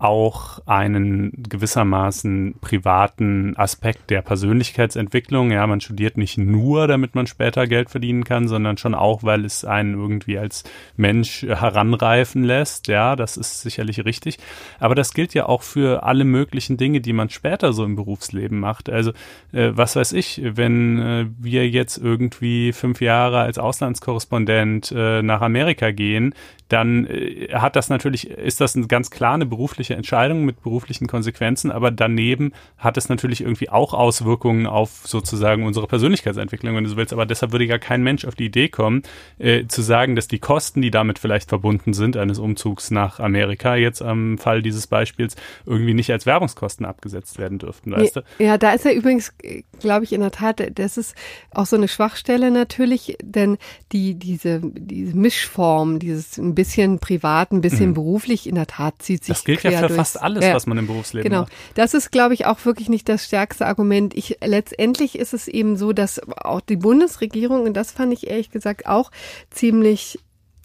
auch 0.05 0.61
einen 0.67 1.33
gewissermaßen 1.49 2.57
privaten 2.61 3.57
Aspekt 3.57 4.11
der 4.11 4.21
Persönlichkeitsentwicklung. 4.21 5.51
Ja, 5.51 5.67
man 5.67 5.81
studiert 5.81 6.19
nicht 6.19 6.37
nur, 6.37 6.87
damit 6.87 7.15
man 7.15 7.27
später 7.27 7.67
Geld 7.67 7.89
verdienen 7.89 8.25
kann, 8.25 8.47
sondern 8.47 8.77
schon 8.77 8.95
auch, 8.95 9.23
weil 9.23 9.47
es 9.47 9.65
einen 9.65 9.95
irgendwie 9.95 10.39
als 10.39 10.65
Mensch 10.97 11.43
heranreifen 11.43 12.45
lässt. 12.45 12.89
Ja, 12.89 13.17
das 13.17 13.39
ist 13.39 13.63
sicherlich 13.63 14.05
richtig. 14.05 14.39
Aber 14.79 14.95
das 14.95 15.15
gilt 15.15 15.33
ja 15.33 15.47
auch 15.47 15.63
für 15.63 16.03
alle 16.03 16.25
möglichen 16.25 16.77
Dinge, 16.77 17.01
die 17.01 17.15
man 17.15 17.31
später 17.31 17.73
so 17.73 17.83
im 17.83 17.97
Berufsleben 17.97 18.61
macht. 18.61 18.91
Also, 18.91 19.13
äh, 19.53 19.71
was 19.73 19.97
weiß 19.97 20.13
ich, 20.13 20.43
wenn 20.45 21.01
äh, 21.01 21.27
wir 21.39 21.67
jetzt 21.69 21.97
irgendwie 21.97 22.73
fünf 22.73 23.01
Jahre 23.01 23.41
als 23.41 23.59
Auslandskorrespondent 23.59 24.93
äh, 24.95 25.23
nach 25.23 25.41
Amerika 25.41 25.93
gehen, 25.93 26.35
dann 26.75 27.07
äh, 27.07 27.49
hat 27.53 27.77
das 27.77 27.89
natürlich, 27.89 28.29
ist 28.29 28.61
das 28.61 28.75
eine 28.75 28.89
ganz 28.89 29.11
klar 29.11 29.35
eine 29.35 29.47
berufliche 29.47 29.95
Entscheidung 29.95 30.45
mit 30.45 30.61
beruflichen 30.61 31.07
Konsequenzen, 31.07 31.71
aber 31.71 31.93
daneben 31.93 32.53
hat 32.79 32.97
es 32.97 33.09
natürlich 33.09 33.43
irgendwie 33.43 33.71
auch 33.71 33.95
Auswirkungen 33.95 34.67
auf 34.67 35.03
sozusagen 35.05 35.65
unsere 35.65 35.87
Persönlichkeitsentwicklung, 35.87 36.75
wenn 36.75 36.83
du 36.83 36.91
so 36.91 36.97
willst. 36.97 37.13
Aber 37.13 37.27
deshalb 37.27 37.53
würde 37.53 37.65
ja 37.65 37.79
kein 37.79 38.03
Mensch 38.03 38.25
auf 38.25 38.35
die 38.35 38.47
Idee 38.47 38.69
kommen, 38.69 39.03
äh, 39.39 39.67
zu 39.69 39.83
sagen, 39.83 40.17
dass 40.17 40.27
die 40.27 40.41
Kosten, 40.41 40.83
die 40.83 40.91
damit 40.91 41.21
vielleicht 41.21 41.49
verbunden 41.49 41.93
sind, 41.93 42.17
eines 42.17 42.41
Umzugs 42.41 42.91
nach 42.91 43.21
Amerika, 43.21 43.77
jetzt 43.77 44.03
am 44.03 44.37
Fall 44.37 44.61
dieses 44.61 44.89
Beispiels, 44.89 45.37
irgendwie 45.67 45.95
nicht 45.95 46.11
als 46.11 46.27
Werbungskosten 46.27 46.85
abgesetzt 46.85 47.39
werden 47.39 47.59
dürften, 47.59 47.93
weißt 47.93 48.17
du? 48.17 48.21
Ja, 48.41 48.59
da 48.59 48.73
ist 48.73 48.85
ja 48.85 48.91
übrigens, 48.91 49.33
glaube 49.79 50.05
ich, 50.05 50.13
in 50.13 50.23
der 50.23 50.33
Tat, 50.33 50.61
das 50.77 50.97
ist 50.97 51.15
auch 51.53 51.67
so 51.67 51.77
eine 51.77 51.87
Schwachstelle 51.87 52.51
natürlich, 52.51 53.17
denn 53.23 53.59
die, 53.93 54.15
diese, 54.15 54.61
diese 54.65 55.17
Mischform, 55.17 56.01
dieses 56.01 56.37
ein 56.37 56.55
bisschen 56.57 56.64
privat, 57.01 57.53
ein 57.53 57.61
bisschen 57.61 57.91
mhm. 57.91 57.95
beruflich, 57.95 58.49
in 58.49 58.55
der 58.55 58.67
Tat 58.67 58.95
zieht 59.01 59.25
sich 59.25 59.35
Das 59.35 59.45
gilt 59.45 59.63
ja 59.63 59.71
für 59.71 59.79
durchs, 59.89 59.97
fast 59.97 60.23
alles, 60.23 60.45
ja, 60.45 60.55
was 60.55 60.67
man 60.67 60.79
im 60.79 60.87
Berufsleben 60.87 61.29
genau. 61.29 61.43
macht. 61.43 61.53
Genau. 61.53 61.73
Das 61.75 61.95
ist, 61.95 62.11
glaube 62.11 62.35
ich, 62.35 62.47
auch 62.47 62.65
wirklich 62.65 62.89
nicht 62.89 63.09
das 63.09 63.25
stärkste 63.25 63.67
Argument. 63.67 64.15
Ich, 64.15 64.39
letztendlich 64.45 65.19
ist 65.19 65.35
es 65.35 65.49
eben 65.49 65.77
so, 65.77 65.93
dass 65.93 66.21
auch 66.29 66.61
die 66.61 66.77
Bundesregierung, 66.77 67.63
und 67.63 67.75
das 67.75 67.93
fand 67.93 68.13
ich 68.13 68.29
ehrlich 68.29 68.51
gesagt 68.51 68.87
auch 68.87 69.11
ziemlich 69.51 70.19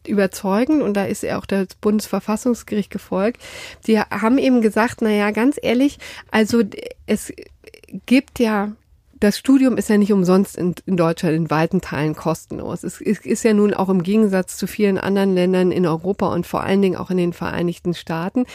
überzeugend 0.08 0.82
und 0.82 0.94
da 0.96 1.06
ist 1.06 1.24
ja 1.24 1.38
auch 1.38 1.46
das 1.46 1.68
Bundesverfassungsgericht 1.82 2.90
gefolgt. 2.90 3.42
Die 3.86 4.00
haben 4.00 4.38
eben 4.38 4.62
gesagt, 4.62 5.02
na 5.02 5.12
ja, 5.12 5.32
ganz 5.32 5.60
ehrlich, 5.62 6.00
also 6.32 6.64
es 7.06 7.34
gibt 8.06 8.40
ja 8.40 8.72
das 9.20 9.38
Studium 9.38 9.78
ist 9.78 9.90
ja 9.90 9.98
nicht 9.98 10.14
umsonst 10.14 10.58
in, 10.58 10.76
in 10.86 10.96
Deutschland 10.96 11.36
in 11.36 11.50
weiten 11.50 11.82
Teilen 11.82 12.16
kostenlos. 12.16 12.84
Es 12.84 13.02
ist, 13.02 13.26
ist, 13.26 13.44
ja 13.44 13.54
nun 13.54 13.74
auch 13.74 13.90
im 13.90 14.04
Gegensatz 14.04 14.58
zu 14.58 14.68
vielen 14.68 14.98
anderen 14.98 15.34
Ländern 15.34 15.72
in 15.72 15.86
Europa 15.86 16.34
und 16.34 16.48
vor 16.48 16.64
allen 16.64 16.82
Dingen 16.82 16.96
auch 16.96 17.10
in 17.10 17.18
den 17.18 17.34
Vereinigten 17.34 17.94
Staaten 17.94 18.46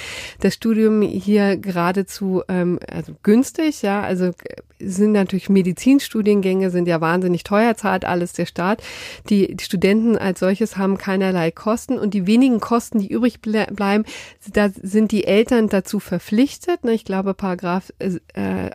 das 0.41 0.55
Studium 0.55 1.03
hier 1.03 1.57
geradezu 1.57 2.43
ähm, 2.49 2.79
also 2.91 3.13
günstig. 3.23 3.83
Ja, 3.83 4.03
also 4.03 4.33
sind 4.81 5.13
natürlich 5.13 5.49
Medizinstudiengänge 5.49 6.71
sind 6.71 6.89
ja 6.89 7.01
wahnsinnig 7.01 7.45
teuer, 7.45 7.77
zahlt 7.77 8.05
alles 8.05 8.33
der 8.33 8.47
Staat. 8.47 8.83
Die, 9.29 9.55
die 9.57 9.65
Studenten 9.65 10.17
als 10.17 10.41
solches 10.41 10.77
haben 10.77 10.99
keinerlei 10.99 11.51
Kosten 11.51 11.99
und 11.99 12.15
die 12.15 12.27
wenigen 12.27 12.61
Kosten, 12.61 12.99
die 12.99 13.09
übrig 13.09 13.41
bleiben, 13.41 14.05
da 14.53 14.69
sind 14.83 15.13
die 15.13 15.25
Eltern 15.25 15.69
dazu 15.69 16.01
verpflichtet. 16.01 16.85
Ne, 16.85 16.93
ich 16.93 17.05
glaube, 17.05 17.35
Paragraph 17.35 17.93
äh, 17.99 18.21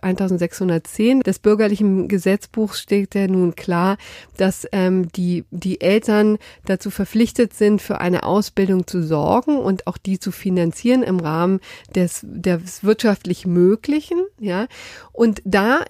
1610 0.01 1.21
des 1.21 1.39
bürgerlichen 1.39 1.78
im 1.81 2.07
Gesetzbuch 2.07 2.73
steht 2.73 3.15
ja 3.15 3.27
nun 3.27 3.55
klar, 3.55 3.97
dass 4.37 4.67
ähm, 4.71 5.09
die, 5.11 5.45
die 5.51 5.81
Eltern 5.81 6.37
dazu 6.65 6.89
verpflichtet 6.89 7.53
sind, 7.53 7.81
für 7.81 8.01
eine 8.01 8.23
Ausbildung 8.23 8.87
zu 8.87 9.03
sorgen 9.03 9.57
und 9.57 9.87
auch 9.87 9.97
die 9.97 10.19
zu 10.19 10.31
finanzieren 10.31 11.03
im 11.03 11.19
Rahmen 11.19 11.59
des, 11.95 12.21
des 12.23 12.83
wirtschaftlich 12.83 13.45
Möglichen, 13.45 14.19
ja. 14.39 14.67
Und 15.11 15.41
da, 15.43 15.83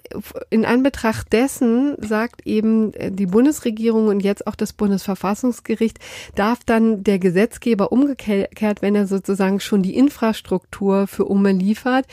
in 0.50 0.64
Anbetracht 0.64 1.32
dessen, 1.32 1.94
sagt 1.98 2.46
eben 2.46 2.92
äh, 2.94 3.12
die 3.12 3.26
Bundesregierung 3.26 4.08
und 4.08 4.20
jetzt 4.20 4.46
auch 4.46 4.56
das 4.56 4.72
Bundesverfassungsgericht, 4.72 5.98
darf 6.34 6.64
dann 6.64 7.04
der 7.04 7.18
Gesetzgeber 7.18 7.92
umgekehrt, 7.92 8.82
wenn 8.82 8.94
er 8.94 9.06
sozusagen 9.06 9.60
schon 9.60 9.82
die 9.82 9.94
Infrastruktur 9.94 11.06
für 11.06 11.26
Umme 11.26 11.52
liefert, 11.52 12.06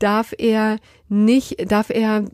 darf 0.00 0.34
er 0.36 0.78
nicht, 1.08 1.70
darf 1.70 1.90
er 1.90 2.24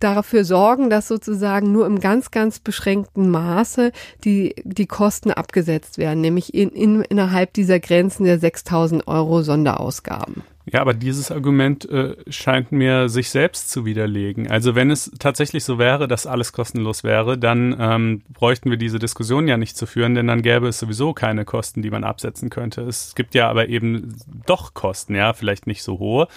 dafür 0.00 0.44
sorgen, 0.44 0.90
dass 0.90 1.08
sozusagen 1.08 1.72
nur 1.72 1.86
im 1.86 2.00
ganz, 2.00 2.30
ganz 2.30 2.58
beschränkten 2.58 3.30
Maße 3.30 3.92
die, 4.24 4.54
die 4.64 4.86
Kosten 4.86 5.30
abgesetzt 5.30 5.98
werden, 5.98 6.20
nämlich 6.20 6.54
in, 6.54 6.70
in, 6.70 7.02
innerhalb 7.02 7.52
dieser 7.52 7.80
Grenzen 7.80 8.24
der 8.24 8.38
6000 8.38 9.06
Euro 9.08 9.42
Sonderausgaben. 9.42 10.42
Ja, 10.72 10.80
aber 10.80 10.92
dieses 10.92 11.30
Argument 11.30 11.88
äh, 11.88 12.16
scheint 12.28 12.72
mir 12.72 13.08
sich 13.08 13.30
selbst 13.30 13.70
zu 13.70 13.86
widerlegen. 13.86 14.50
Also 14.50 14.74
wenn 14.74 14.90
es 14.90 15.10
tatsächlich 15.18 15.64
so 15.64 15.78
wäre, 15.78 16.08
dass 16.08 16.26
alles 16.26 16.52
kostenlos 16.52 17.04
wäre, 17.04 17.38
dann 17.38 17.74
ähm, 17.78 18.22
bräuchten 18.32 18.68
wir 18.68 18.76
diese 18.76 18.98
Diskussion 18.98 19.48
ja 19.48 19.56
nicht 19.56 19.76
zu 19.76 19.86
führen, 19.86 20.14
denn 20.14 20.26
dann 20.26 20.42
gäbe 20.42 20.68
es 20.68 20.78
sowieso 20.78 21.14
keine 21.14 21.44
Kosten, 21.44 21.80
die 21.80 21.90
man 21.90 22.04
absetzen 22.04 22.50
könnte. 22.50 22.82
Es 22.82 23.14
gibt 23.14 23.34
ja 23.34 23.48
aber 23.48 23.68
eben 23.68 24.16
doch 24.46 24.74
Kosten, 24.74 25.14
ja, 25.14 25.32
vielleicht 25.32 25.66
nicht 25.66 25.82
so 25.82 25.98
hohe, 25.98 26.28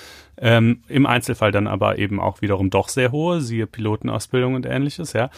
ähm, 0.41 0.81
Im 0.87 1.05
Einzelfall 1.05 1.51
dann 1.51 1.67
aber 1.67 1.99
eben 1.99 2.19
auch 2.19 2.41
wiederum 2.41 2.71
doch 2.71 2.89
sehr 2.89 3.11
hohe, 3.11 3.41
siehe 3.41 3.67
Pilotenausbildung 3.67 4.55
und 4.55 4.65
ähnliches, 4.65 5.13
ja. 5.13 5.29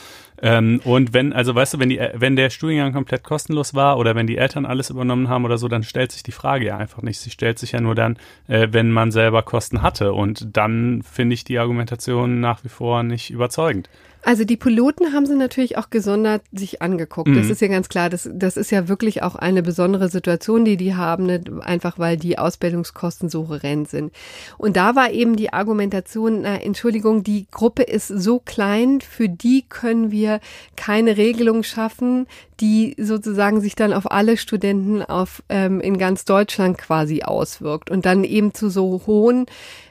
Ähm, 0.41 0.79
und 0.85 1.13
wenn, 1.13 1.33
also 1.33 1.53
weißt 1.53 1.73
du, 1.73 1.79
wenn 1.79 1.89
die, 1.89 1.99
wenn 2.13 2.37
der 2.37 2.49
Studiengang 2.49 2.93
komplett 2.93 3.23
kostenlos 3.23 3.73
war 3.73 3.97
oder 3.97 4.15
wenn 4.15 4.27
die 4.27 4.37
Eltern 4.37 4.65
alles 4.65 4.89
übernommen 4.89 5.27
haben 5.27 5.43
oder 5.43 5.57
so, 5.57 5.67
dann 5.67 5.83
stellt 5.83 6.13
sich 6.13 6.23
die 6.23 6.31
Frage 6.31 6.65
ja 6.65 6.77
einfach 6.77 7.01
nicht. 7.01 7.19
Sie 7.19 7.31
stellt 7.31 7.59
sich 7.59 7.73
ja 7.73 7.81
nur 7.81 7.95
dann, 7.95 8.17
äh, 8.47 8.69
wenn 8.71 8.91
man 8.91 9.11
selber 9.11 9.43
Kosten 9.43 9.81
hatte. 9.81 10.13
Und 10.13 10.55
dann 10.55 11.01
finde 11.03 11.33
ich 11.33 11.43
die 11.43 11.59
Argumentation 11.59 12.39
nach 12.39 12.63
wie 12.63 12.69
vor 12.69 13.03
nicht 13.03 13.29
überzeugend. 13.29 13.89
Also 14.25 14.45
die 14.45 14.55
Piloten 14.55 15.11
haben 15.11 15.25
sie 15.25 15.35
natürlich 15.35 15.77
auch 15.77 15.89
gesondert 15.89 16.43
sich 16.51 16.81
angeguckt. 16.81 17.27
Mhm. 17.27 17.35
Das 17.35 17.49
ist 17.49 17.61
ja 17.61 17.67
ganz 17.67 17.89
klar. 17.89 18.09
Das, 18.09 18.29
das 18.33 18.55
ist 18.55 18.71
ja 18.71 18.87
wirklich 18.87 19.21
auch 19.21 19.35
eine 19.35 19.61
besondere 19.61 20.07
Situation, 20.07 20.63
die 20.63 20.77
die 20.77 20.95
haben, 20.95 21.25
ne? 21.25 21.41
einfach 21.61 21.99
weil 21.99 22.15
die 22.15 22.37
Ausbildungskosten 22.37 23.27
so 23.29 23.49
horrend 23.49 23.89
sind. 23.89 24.13
Und 24.57 24.77
da 24.77 24.95
war 24.95 25.11
eben 25.11 25.35
die 25.35 25.51
Argumentation, 25.51 26.41
na, 26.41 26.55
Entschuldigung, 26.61 27.23
die 27.23 27.47
Gruppe 27.51 27.83
ist 27.83 28.07
so 28.07 28.39
klein, 28.39 29.01
für 29.01 29.27
die 29.27 29.65
können 29.67 30.09
wir 30.09 30.39
keine 30.77 31.17
Regelung 31.17 31.63
schaffen, 31.63 32.27
die 32.61 32.95
sozusagen 32.97 33.59
sich 33.59 33.75
dann 33.75 33.91
auf 33.91 34.09
alle 34.09 34.37
Studenten 34.37 35.01
auf, 35.01 35.43
ähm, 35.49 35.81
in 35.81 35.97
ganz 35.97 36.23
Deutschland 36.23 36.77
quasi 36.77 37.23
auswirkt 37.23 37.91
und 37.91 38.05
dann 38.05 38.23
eben 38.23 38.53
zu 38.53 38.69
so 38.69 39.01
hohen 39.05 39.47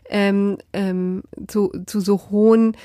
ähm, 0.08 0.58
ähm, 0.72 1.22
zu, 1.46 1.72
zu 1.86 2.00
so 2.00 2.20
hohen 2.30 2.76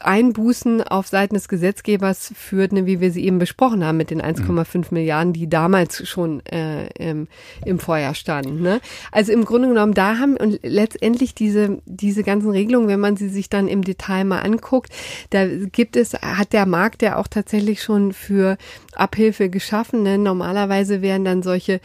Einbußen 0.00 0.82
auf 0.82 1.06
Seiten 1.06 1.34
des 1.34 1.48
Gesetzgebers 1.48 2.32
führt, 2.36 2.72
ne, 2.72 2.86
wie 2.86 3.00
wir 3.00 3.10
sie 3.10 3.24
eben 3.24 3.38
besprochen 3.38 3.84
haben 3.84 3.96
mit 3.96 4.10
den 4.10 4.22
1,5 4.22 4.76
mhm. 4.76 4.84
Milliarden, 4.90 5.32
die 5.32 5.48
damals 5.48 6.08
schon 6.08 6.44
äh, 6.46 6.88
im, 6.98 7.28
im 7.64 7.78
Feuer 7.78 8.14
standen. 8.14 8.62
Ne? 8.62 8.80
Also 9.12 9.32
im 9.32 9.44
Grunde 9.44 9.68
genommen, 9.68 9.94
da 9.94 10.18
haben 10.18 10.36
und 10.36 10.60
letztendlich 10.62 11.34
diese, 11.34 11.78
diese 11.86 12.22
ganzen 12.22 12.50
Regelungen, 12.50 12.88
wenn 12.88 13.00
man 13.00 13.16
sie 13.16 13.28
sich 13.28 13.48
dann 13.48 13.68
im 13.68 13.82
Detail 13.82 14.24
mal 14.24 14.40
anguckt, 14.40 14.92
da 15.30 15.46
gibt 15.46 15.96
es, 15.96 16.14
hat 16.14 16.52
der 16.52 16.66
Markt 16.66 17.02
ja 17.02 17.16
auch 17.16 17.28
tatsächlich 17.28 17.82
schon 17.82 18.12
für 18.12 18.56
Abhilfe 18.94 19.50
geschaffen. 19.50 20.02
Ne? 20.02 20.18
Normalerweise 20.18 21.02
wären 21.02 21.24
dann 21.24 21.42
solche 21.42 21.80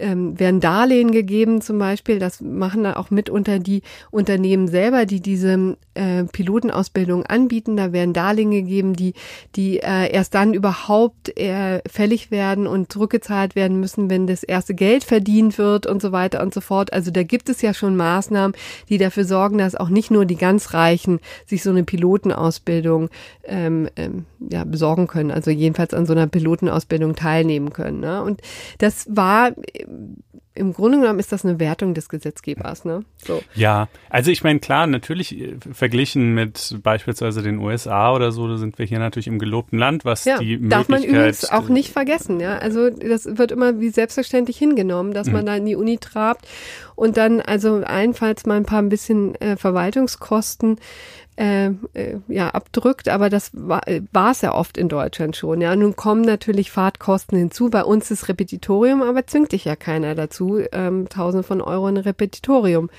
ähm, 0.00 0.38
werden 0.38 0.60
Darlehen 0.60 1.12
gegeben 1.12 1.60
zum 1.60 1.78
Beispiel. 1.78 2.18
Das 2.18 2.40
machen 2.40 2.84
dann 2.84 2.94
auch 2.94 3.10
mitunter 3.10 3.58
die 3.58 3.82
Unternehmen 4.10 4.68
selber, 4.68 5.06
die 5.06 5.20
diese 5.20 5.76
äh, 5.94 6.24
Pilotenausbildung 6.24 7.26
anbieten. 7.26 7.76
Da 7.76 7.92
werden 7.92 8.12
Darlehen 8.12 8.50
gegeben, 8.50 8.94
die, 8.94 9.14
die 9.56 9.78
äh, 9.78 10.10
erst 10.12 10.34
dann 10.34 10.54
überhaupt 10.54 11.36
äh, 11.38 11.80
fällig 11.88 12.30
werden 12.30 12.66
und 12.66 12.92
zurückgezahlt 12.92 13.54
werden 13.54 13.80
müssen, 13.80 14.10
wenn 14.10 14.26
das 14.26 14.42
erste 14.42 14.74
Geld 14.74 15.04
verdient 15.04 15.58
wird 15.58 15.86
und 15.86 16.02
so 16.02 16.12
weiter 16.12 16.42
und 16.42 16.54
so 16.54 16.60
fort. 16.60 16.92
Also 16.92 17.10
da 17.10 17.22
gibt 17.22 17.48
es 17.48 17.62
ja 17.62 17.74
schon 17.74 17.96
Maßnahmen, 17.96 18.56
die 18.88 18.98
dafür 18.98 19.24
sorgen, 19.24 19.58
dass 19.58 19.74
auch 19.74 19.88
nicht 19.88 20.10
nur 20.10 20.24
die 20.24 20.36
ganz 20.36 20.74
Reichen 20.74 21.20
sich 21.46 21.62
so 21.62 21.70
eine 21.70 21.84
Pilotenausbildung 21.84 23.10
ähm, 23.44 23.88
ähm, 23.96 24.26
ja, 24.48 24.64
besorgen 24.64 25.06
können, 25.06 25.30
also 25.30 25.50
jedenfalls 25.50 25.92
an 25.92 26.06
so 26.06 26.12
einer 26.12 26.26
Pilotenausbildung 26.26 27.14
teilnehmen 27.14 27.72
können. 27.72 28.00
Ne? 28.00 28.22
Und 28.22 28.40
das 28.78 29.06
war 29.10 29.52
im 30.54 30.74
Grunde 30.74 30.98
genommen 30.98 31.20
ist 31.20 31.32
das 31.32 31.44
eine 31.44 31.60
Wertung 31.60 31.94
des 31.94 32.08
Gesetzgebers, 32.08 32.84
ne? 32.84 33.04
So. 33.24 33.42
Ja, 33.54 33.88
also 34.08 34.30
ich 34.30 34.42
meine, 34.42 34.58
klar, 34.58 34.86
natürlich 34.86 35.38
äh, 35.38 35.56
verglichen 35.72 36.34
mit 36.34 36.76
beispielsweise 36.82 37.42
den 37.42 37.58
USA 37.58 38.12
oder 38.12 38.32
so, 38.32 38.48
da 38.48 38.56
sind 38.56 38.78
wir 38.78 38.84
hier 38.84 38.98
natürlich 38.98 39.28
im 39.28 39.38
gelobten 39.38 39.78
Land, 39.78 40.04
was 40.04 40.24
ja, 40.24 40.38
die 40.38 40.58
Möglichkeit... 40.58 40.72
darf 40.72 40.88
man 40.88 41.02
übrigens 41.02 41.50
auch 41.50 41.68
nicht 41.68 41.90
vergessen, 41.90 42.40
ja? 42.40 42.58
Also 42.58 42.90
das 42.90 43.38
wird 43.38 43.52
immer 43.52 43.80
wie 43.80 43.90
selbstverständlich 43.90 44.58
hingenommen, 44.58 45.14
dass 45.14 45.28
mhm. 45.28 45.34
man 45.34 45.46
da 45.46 45.56
in 45.56 45.66
die 45.66 45.76
Uni 45.76 45.98
trabt 45.98 46.46
und 46.94 47.16
dann 47.16 47.40
also 47.40 47.76
allenfalls 47.76 48.44
mal 48.44 48.56
ein 48.56 48.66
paar 48.66 48.82
ein 48.82 48.90
bisschen 48.90 49.34
äh, 49.36 49.56
Verwaltungskosten 49.56 50.78
äh, 51.40 51.68
äh, 51.94 52.18
ja 52.28 52.50
abdrückt, 52.50 53.08
aber 53.08 53.30
das 53.30 53.50
war 53.54 53.88
äh, 53.88 54.02
es 54.30 54.42
ja 54.42 54.54
oft 54.54 54.76
in 54.76 54.90
Deutschland 54.90 55.36
schon. 55.36 55.62
Ja, 55.62 55.74
nun 55.74 55.96
kommen 55.96 56.20
natürlich 56.20 56.70
Fahrtkosten 56.70 57.38
hinzu. 57.38 57.70
Bei 57.70 57.82
uns 57.82 58.10
ist 58.10 58.28
Repetitorium, 58.28 59.00
aber 59.00 59.26
zwingt 59.26 59.52
dich 59.52 59.64
ja 59.64 59.74
keiner 59.74 60.14
dazu, 60.14 60.60
ähm, 60.72 61.08
Tausende 61.08 61.42
von 61.42 61.62
Euro 61.62 61.88
in 61.88 61.96
ein 61.96 62.02
Repetitorium 62.02 62.90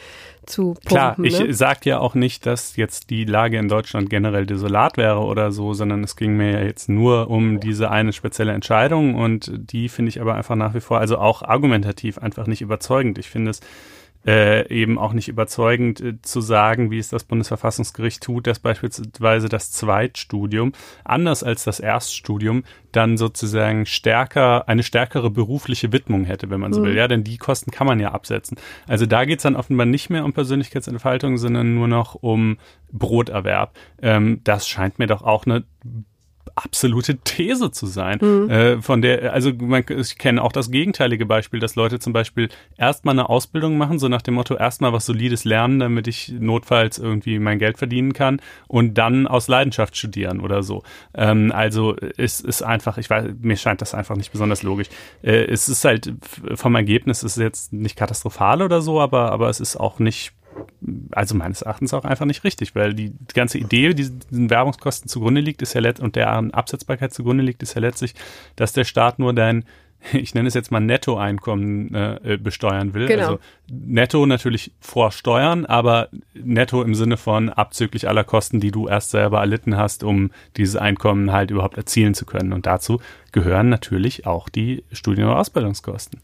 zu 0.48 0.74
pumpen. 0.74 0.88
Klar, 0.88 1.20
ich 1.22 1.40
ne? 1.40 1.54
sage 1.54 1.82
ja 1.84 2.00
auch 2.00 2.16
nicht, 2.16 2.48
dass 2.48 2.78
jetzt 2.78 3.12
die 3.12 3.26
Lage 3.26 3.60
in 3.60 3.68
Deutschland 3.68 4.10
generell 4.10 4.48
desolat 4.48 4.98
wäre 4.98 5.20
oder 5.20 5.52
so, 5.52 5.76
sondern 5.76 6.04
es 6.04 6.16
ging 6.16 6.36
mir 6.36 6.52
ja 6.52 6.62
jetzt 6.64 6.90
nur 6.90 7.30
um 7.30 7.60
diese 7.60 7.92
eine 7.92 8.12
spezielle 8.12 8.54
Entscheidung 8.54 9.14
und 9.14 9.52
die 9.56 9.88
finde 9.88 10.10
ich 10.10 10.20
aber 10.20 10.34
einfach 10.34 10.56
nach 10.56 10.74
wie 10.74 10.82
vor, 10.82 10.98
also 10.98 11.20
auch 11.20 11.44
argumentativ 11.44 12.18
einfach 12.18 12.48
nicht 12.48 12.64
überzeugend. 12.64 13.20
Ich 13.20 13.30
finde 13.30 13.52
es 13.52 13.60
äh, 14.26 14.68
eben 14.70 14.98
auch 14.98 15.14
nicht 15.14 15.28
überzeugend 15.28 16.02
äh, 16.02 16.22
zu 16.22 16.42
sagen, 16.42 16.92
wie 16.92 17.00
es 17.00 17.10
das 17.10 17.24
Bundesverfassungsgericht 17.24 18.22
tut, 18.22 18.48
dass 18.48 18.60
beispielsweise 18.60 19.50
das 19.50 19.72
Zweitstudium 19.72 20.74
anders 21.04 21.44
als 21.44 21.64
das 21.64 21.80
Erststudium 21.80 22.64
dann 22.92 23.18
sozusagen 23.18 23.86
stärker, 23.86 24.68
eine 24.68 24.84
stärkere 24.84 25.30
berufliche 25.30 25.92
Widmung 25.92 26.26
hätte, 26.26 26.50
wenn 26.50 26.60
man 26.60 26.74
so 26.74 26.82
mhm. 26.82 26.86
will. 26.86 26.98
Ja, 26.98 27.08
denn 27.08 27.24
die 27.24 27.38
Kosten 27.38 27.72
kann 27.72 27.88
man 27.88 28.00
ja 28.00 28.12
absetzen. 28.12 28.58
Also 28.88 29.06
da 29.06 29.26
geht's 29.26 29.44
dann 29.44 29.56
offenbar 29.56 29.86
nicht 29.86 30.10
mehr 30.10 30.26
um 30.26 30.34
Persönlichkeitsentfaltung, 30.34 31.38
sondern 31.38 31.74
nur 31.74 31.88
noch 31.88 32.16
um 32.16 32.58
Broterwerb. 32.92 33.76
Ähm, 34.02 34.42
das 34.44 34.68
scheint 34.68 35.00
mir 35.00 35.08
doch 35.08 35.24
auch 35.24 35.46
eine 35.46 35.64
absolute 36.56 37.18
These 37.18 37.72
zu 37.72 37.86
sein. 37.86 38.20
Mhm. 38.22 38.50
Äh, 38.50 38.82
von 38.82 39.02
der, 39.02 39.34
also 39.34 39.52
man, 39.54 39.84
ich 39.88 40.18
kenne 40.18 40.42
auch 40.42 40.52
das 40.52 40.72
gegenteilige 40.72 41.26
Beispiel, 41.26 41.60
dass 41.60 41.76
Leute 41.76 42.00
zum 42.00 42.14
Beispiel 42.14 42.50
erstmal 42.78 43.16
eine 43.16 43.30
Ausbildung 43.30 43.78
machen, 43.78 44.00
so 44.00 44.08
nach 44.08 44.22
dem 44.22 44.36
Motto 44.36 44.56
erstmal 44.56 44.94
was 44.94 45.06
Solides 45.06 45.44
lernen, 45.46 45.80
damit 45.80 46.08
ich 46.08 46.34
notfalls 46.38 46.98
irgendwie 46.98 47.40
mein 47.40 47.60
Geld 47.60 47.78
verdienen 47.78 48.14
kann 48.14 48.42
und 48.68 48.96
dann 48.98 49.28
aus 49.28 49.48
Leidenschaft 49.48 49.98
studieren 49.98 50.40
oder 50.42 50.64
so. 50.64 50.84
Ähm, 51.14 51.52
also 51.52 51.96
es 52.18 52.42
ist 52.42 52.64
einfach, 52.64 52.98
ich 52.98 53.10
weiß, 53.10 53.32
mir 53.42 53.58
scheint 53.58 53.82
das 53.82 53.94
einfach 53.94 54.16
nicht 54.16 54.32
besonders 54.32 54.64
logisch. 54.64 54.88
Äh, 55.22 55.46
es 55.46 55.70
ist 55.70 55.86
halt 55.86 56.14
vom 56.56 56.76
Ergebnis 56.76 57.24
ist 57.24 57.38
jetzt 57.38 57.74
nicht 57.74 57.96
katastrophal 57.96 58.62
oder 58.62 58.82
so, 58.82 59.00
aber 59.00 59.32
aber 59.32 59.50
es 59.50 59.60
ist 59.60 59.78
auch 59.78 60.00
nicht 60.00 60.34
also 61.12 61.36
meines 61.36 61.62
Erachtens 61.62 61.94
auch 61.94 62.06
einfach 62.06 62.26
nicht 62.26 62.44
richtig, 62.44 62.76
weil 62.76 62.94
die, 62.94 63.14
ganze 63.34 63.58
Idee, 63.58 63.94
die 63.94 64.10
diesen 64.10 64.50
Werbungskosten 64.50 65.10
zugrunde 65.10 65.42
liegt, 65.42 65.62
ist 65.62 65.74
ja 65.74 65.82
let 65.82 66.00
und 66.00 66.16
deren 66.16 66.54
Absetzbarkeit 66.54 67.14
zugrunde 67.14 67.44
liegt, 67.44 67.64
ist 67.64 67.76
ja 67.76 67.82
letztlich, 67.82 68.16
dass 68.56 68.74
der 68.74 68.84
Staat 68.84 69.20
nur 69.20 69.34
dein 69.34 69.66
ich 70.14 70.34
nenne 70.34 70.48
es 70.48 70.54
jetzt 70.54 70.72
mal 70.72 70.80
Nettoeinkommen 70.80 71.94
äh, 71.94 72.38
besteuern 72.38 72.94
will. 72.94 73.08
Genau. 73.08 73.24
Also 73.24 73.40
netto 73.70 74.26
natürlich 74.26 74.72
vor 74.80 75.12
Steuern, 75.12 75.66
aber 75.66 76.10
netto 76.34 76.82
im 76.84 76.96
Sinne 76.96 77.18
von 77.18 77.50
abzüglich 77.50 78.08
aller 78.08 78.24
Kosten, 78.24 78.60
die 78.60 78.72
du 78.72 78.88
erst 78.88 79.12
selber 79.12 79.40
erlitten 79.40 79.78
hast, 79.78 80.04
um 80.04 80.32
dieses 80.58 80.76
Einkommen 80.76 81.32
halt 81.32 81.52
überhaupt 81.52 81.78
erzielen 81.78 82.14
zu 82.14 82.26
können. 82.26 82.54
Und 82.54 82.66
dazu 82.66 83.00
gehören 83.32 83.70
natürlich 83.70 84.26
auch 84.26 84.50
die 84.50 84.84
Studien- 84.92 85.26
und 85.26 85.34
Ausbildungskosten. 85.34 86.20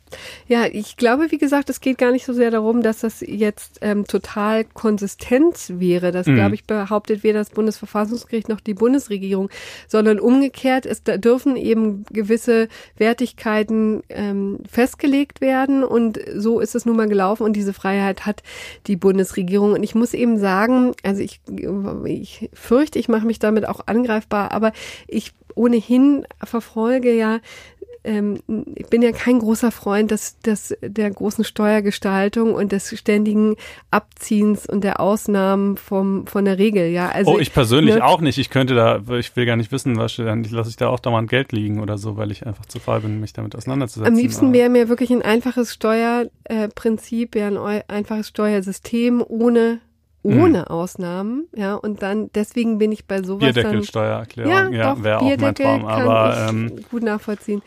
Ja, 0.47 0.65
ich 0.65 0.97
glaube, 0.97 1.31
wie 1.31 1.37
gesagt, 1.37 1.69
es 1.69 1.79
geht 1.79 1.97
gar 1.97 2.11
nicht 2.11 2.25
so 2.25 2.33
sehr 2.33 2.51
darum, 2.51 2.81
dass 2.81 2.99
das 2.99 3.21
jetzt 3.21 3.79
ähm, 3.81 4.05
total 4.05 4.65
konsistent 4.65 5.79
wäre. 5.79 6.11
Das, 6.11 6.27
mhm. 6.27 6.35
glaube 6.35 6.55
ich, 6.55 6.65
behauptet 6.65 7.23
weder 7.23 7.39
das 7.39 7.49
Bundesverfassungsgericht 7.51 8.49
noch 8.49 8.59
die 8.59 8.73
Bundesregierung, 8.73 9.49
sondern 9.87 10.19
umgekehrt, 10.19 10.85
es 10.85 11.03
da 11.03 11.17
dürfen 11.17 11.55
eben 11.55 12.03
gewisse 12.11 12.67
Wertigkeiten 12.97 14.03
ähm, 14.09 14.59
festgelegt 14.69 15.41
werden 15.41 15.83
und 15.83 16.19
so 16.35 16.59
ist 16.59 16.75
es 16.75 16.85
nun 16.85 16.97
mal 16.97 17.07
gelaufen 17.07 17.43
und 17.43 17.53
diese 17.53 17.73
Freiheit 17.73 18.25
hat 18.25 18.43
die 18.87 18.95
Bundesregierung. 18.95 19.73
Und 19.73 19.83
ich 19.83 19.95
muss 19.95 20.13
eben 20.13 20.37
sagen, 20.39 20.93
also 21.03 21.21
ich, 21.21 21.41
ich 22.05 22.49
fürchte, 22.53 22.99
ich 22.99 23.07
mache 23.07 23.25
mich 23.25 23.39
damit 23.39 23.67
auch 23.67 23.87
angreifbar, 23.87 24.51
aber 24.51 24.71
ich 25.07 25.33
ohnehin 25.57 26.25
verfolge 26.43 27.13
ja 27.13 27.39
ähm, 28.07 28.39
ich 28.75 28.87
bin 28.87 29.01
ja 29.01 29.11
kein 29.11 29.39
großer 29.39 29.69
Freund 29.71 30.11
des, 30.11 30.39
des, 30.39 30.75
der 30.81 31.11
großen 31.11 31.43
Steuergestaltung 31.43 32.53
und 32.53 32.71
des 32.71 32.97
ständigen 32.97 33.57
Abziehens 33.91 34.65
und 34.65 34.83
der 34.83 35.01
Ausnahmen 35.01 35.77
vom, 35.77 36.25
von 36.25 36.45
der 36.45 36.57
Regel, 36.57 36.87
ja. 36.87 37.09
Also, 37.09 37.33
oh, 37.33 37.39
ich 37.39 37.53
persönlich 37.53 37.95
ne, 37.95 38.05
auch 38.05 38.21
nicht. 38.21 38.37
Ich 38.37 38.49
könnte 38.49 38.75
da, 38.75 39.01
ich 39.17 39.35
will 39.35 39.45
gar 39.45 39.57
nicht 39.57 39.71
wissen, 39.71 39.97
was, 39.97 40.15
dann 40.15 40.43
lasse 40.45 40.69
ich 40.69 40.77
da 40.77 40.87
auch 40.87 41.01
dauernd 41.01 41.29
Geld 41.29 41.51
liegen 41.51 41.81
oder 41.81 41.97
so, 41.97 42.15
weil 42.15 42.31
ich 42.31 42.47
einfach 42.47 42.65
zu 42.65 42.79
faul 42.79 43.01
bin, 43.01 43.19
mich 43.19 43.33
damit 43.33 43.55
auseinanderzusetzen. 43.55 44.13
Am 44.13 44.19
liebsten 44.19 44.53
wäre 44.53 44.69
mir 44.69 44.87
wirklich 44.87 45.11
ein 45.11 45.21
einfaches 45.21 45.73
Steuerprinzip, 45.73 47.35
ja, 47.35 47.47
ein 47.47 47.83
einfaches 47.87 48.29
Steuersystem 48.29 49.23
ohne 49.27 49.79
ohne 50.27 50.59
mhm. 50.59 50.65
Ausnahmen, 50.65 51.47
ja, 51.55 51.75
und 51.75 52.01
dann, 52.01 52.29
deswegen 52.33 52.77
bin 52.77 52.91
ich 52.91 53.05
bei 53.05 53.23
sowas 53.23 53.39
Bierdeckelsteuererklärung, 53.39 54.73
ja, 54.73 54.95
ja 54.95 55.03
wäre 55.03 55.19
auch 55.19 55.37
mein 55.37 55.55
Traum, 55.55 55.85
aber 55.85 56.47
ähm, 56.49 56.75
gut 56.91 57.03
nachvollziehen. 57.03 57.61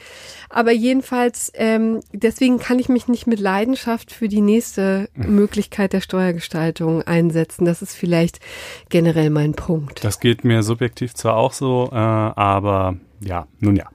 Aber 0.49 0.73
jedenfalls, 0.73 1.53
ähm, 1.55 2.01
deswegen 2.13 2.59
kann 2.59 2.79
ich 2.79 2.89
mich 2.89 3.09
nicht 3.09 3.27
mit 3.27 3.41
Leidenschaft 3.41 4.13
für 4.13 4.29
die 4.29 4.41
nächste 4.41 5.09
mhm. 5.15 5.37
Möglichkeit 5.37 5.93
der 5.93 6.01
Steuergestaltung 6.01 7.03
einsetzen. 7.03 7.65
Das 7.65 7.83
ist 7.83 7.95
vielleicht 7.95 8.41
generell 8.89 9.31
mein 9.31 9.53
Punkt. 9.53 10.05
Das 10.05 10.21
geht 10.21 10.45
mir 10.45 10.63
subjektiv 10.63 11.15
zwar 11.15 11.37
auch 11.37 11.53
so, 11.53 11.89
äh, 11.93 11.95
aber 11.95 12.97
ja, 13.21 13.47
nun 13.61 13.77
ja. 13.77 13.87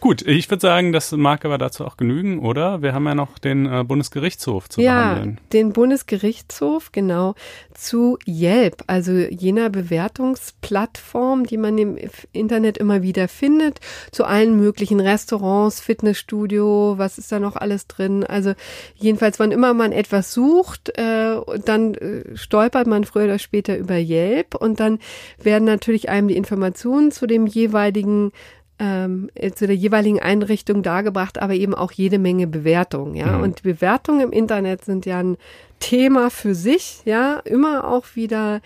Gut, 0.00 0.22
ich 0.22 0.50
würde 0.50 0.62
sagen, 0.62 0.92
das 0.92 1.12
mag 1.12 1.44
aber 1.44 1.58
dazu 1.58 1.84
auch 1.84 1.98
genügen, 1.98 2.38
oder? 2.38 2.80
Wir 2.80 2.94
haben 2.94 3.04
ja 3.04 3.14
noch 3.14 3.38
den 3.38 3.66
äh, 3.66 3.84
Bundesgerichtshof 3.84 4.66
zu 4.70 4.80
ja, 4.80 5.12
behandeln. 5.12 5.36
Ja, 5.36 5.42
den 5.52 5.72
Bundesgerichtshof, 5.74 6.90
genau, 6.90 7.34
zu 7.74 8.18
Yelp, 8.26 8.82
also 8.86 9.12
jener 9.12 9.68
Bewertungsplattform, 9.68 11.44
die 11.44 11.58
man 11.58 11.76
im 11.76 11.98
Internet 12.32 12.78
immer 12.78 13.02
wieder 13.02 13.28
findet, 13.28 13.80
zu 14.10 14.24
allen 14.24 14.56
möglichen 14.56 15.00
Restaurants, 15.00 15.80
Fitnessstudio, 15.80 16.94
was 16.96 17.18
ist 17.18 17.30
da 17.30 17.38
noch 17.38 17.56
alles 17.56 17.86
drin? 17.86 18.24
Also 18.24 18.54
jedenfalls, 18.94 19.38
wann 19.38 19.52
immer 19.52 19.74
man 19.74 19.92
etwas 19.92 20.32
sucht, 20.32 20.96
äh, 20.98 21.36
dann 21.66 21.92
äh, 21.94 22.36
stolpert 22.38 22.86
man 22.86 23.04
früher 23.04 23.24
oder 23.24 23.38
später 23.38 23.76
über 23.76 23.98
Yelp 23.98 24.54
und 24.54 24.80
dann 24.80 24.98
werden 25.42 25.66
natürlich 25.66 26.08
einem 26.08 26.28
die 26.28 26.36
Informationen 26.38 27.12
zu 27.12 27.26
dem 27.26 27.46
jeweiligen 27.46 28.32
ähm, 28.80 29.30
zu 29.54 29.66
der 29.66 29.76
jeweiligen 29.76 30.18
Einrichtung 30.18 30.82
dargebracht, 30.82 31.40
aber 31.40 31.52
eben 31.52 31.74
auch 31.74 31.92
jede 31.92 32.18
Menge 32.18 32.46
Bewertungen, 32.46 33.14
ja. 33.14 33.36
Mhm. 33.36 33.42
Und 33.42 33.62
Bewertungen 33.62 34.22
im 34.22 34.32
Internet 34.32 34.84
sind 34.84 35.06
ja 35.06 35.18
ein 35.18 35.36
Thema 35.78 36.30
für 36.30 36.54
sich, 36.54 37.02
ja, 37.04 37.40
immer 37.44 37.84
auch 37.86 38.06
wieder 38.14 38.62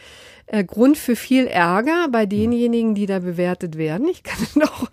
äh, 0.47 0.63
Grund 0.65 0.97
für 0.97 1.17
viel 1.17 1.47
Ärger 1.47 2.07
bei 2.11 2.27
denjenigen, 2.27 2.95
die 2.95 3.07
da 3.07 3.19
bewertet 3.19 3.77
werden. 3.77 4.09
Ich 4.09 4.23
kann 4.23 4.47
noch 4.55 4.89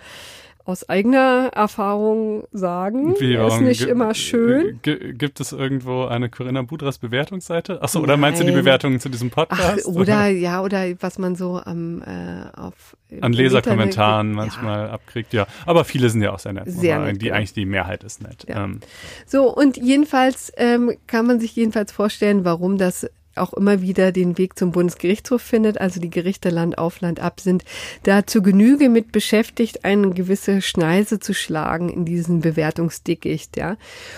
aus 0.66 0.88
eigener 0.90 1.52
Erfahrung 1.54 2.46
sagen. 2.52 3.16
Wie, 3.20 3.36
ist 3.36 3.62
nicht 3.62 3.82
immer 3.82 4.14
schön. 4.14 4.80
Gibt 4.82 5.40
es 5.40 5.52
irgendwo 5.52 6.06
eine 6.06 6.30
Corinna 6.30 6.62
Budras 6.62 6.98
Bewertungsseite? 6.98 7.82
Achso, 7.82 8.00
oder 8.00 8.18
meinst 8.18 8.42
du 8.42 8.46
die 8.46 8.52
Bewertungen 8.52 9.00
zu 9.00 9.10
diesem 9.10 9.30
Podcast? 9.30 9.84
Ach, 9.84 9.88
oder, 9.88 10.00
oder, 10.00 10.28
ja, 10.28 10.62
oder 10.62 10.86
was 11.00 11.18
man 11.18 11.36
so 11.36 11.62
am 11.64 12.02
äh, 12.02 12.58
auf 12.58 12.96
an 13.20 13.34
Leserkommentaren 13.34 14.32
manchmal 14.32 14.88
ja. 14.88 14.92
abkriegt, 14.92 15.34
ja. 15.34 15.46
Aber 15.66 15.84
viele 15.84 16.10
sind 16.10 16.22
ja 16.22 16.32
auch 16.32 16.40
sehr 16.40 16.54
nett. 16.54 16.66
Sehr 16.68 17.00
nett, 17.00 17.22
die 17.22 17.26
genau. 17.26 17.38
eigentlich 17.38 17.54
die 17.54 17.66
Mehrheit 17.66 18.04
ist 18.04 18.22
nett. 18.22 18.46
Ja. 18.48 18.64
Ähm. 18.64 18.80
So 19.26 19.54
und 19.54 19.78
jedenfalls 19.78 20.52
ähm, 20.56 20.94
kann 21.08 21.26
man 21.26 21.40
sich 21.40 21.56
jedenfalls 21.56 21.92
vorstellen, 21.92 22.46
warum 22.46 22.78
das 22.78 23.10
auch 23.42 23.54
immer 23.54 23.82
wieder 23.82 24.12
den 24.12 24.38
Weg 24.38 24.58
zum 24.58 24.72
Bundesgerichtshof 24.72 25.42
findet. 25.42 25.80
Also 25.80 26.00
die 26.00 26.10
Gerichte 26.10 26.50
Land 26.50 26.78
auf 26.78 27.02
Land 27.02 27.20
ab 27.20 27.40
sind 27.40 27.64
da 28.04 28.26
Genüge 28.42 28.90
mit 28.90 29.12
beschäftigt, 29.12 29.84
eine 29.84 30.12
gewisse 30.12 30.62
Schneise 30.62 31.20
zu 31.20 31.34
schlagen 31.34 31.90
in 31.90 32.06
diesen 32.06 32.42
Bewertungsdickicht, 32.42 33.58
ja. 33.58 33.78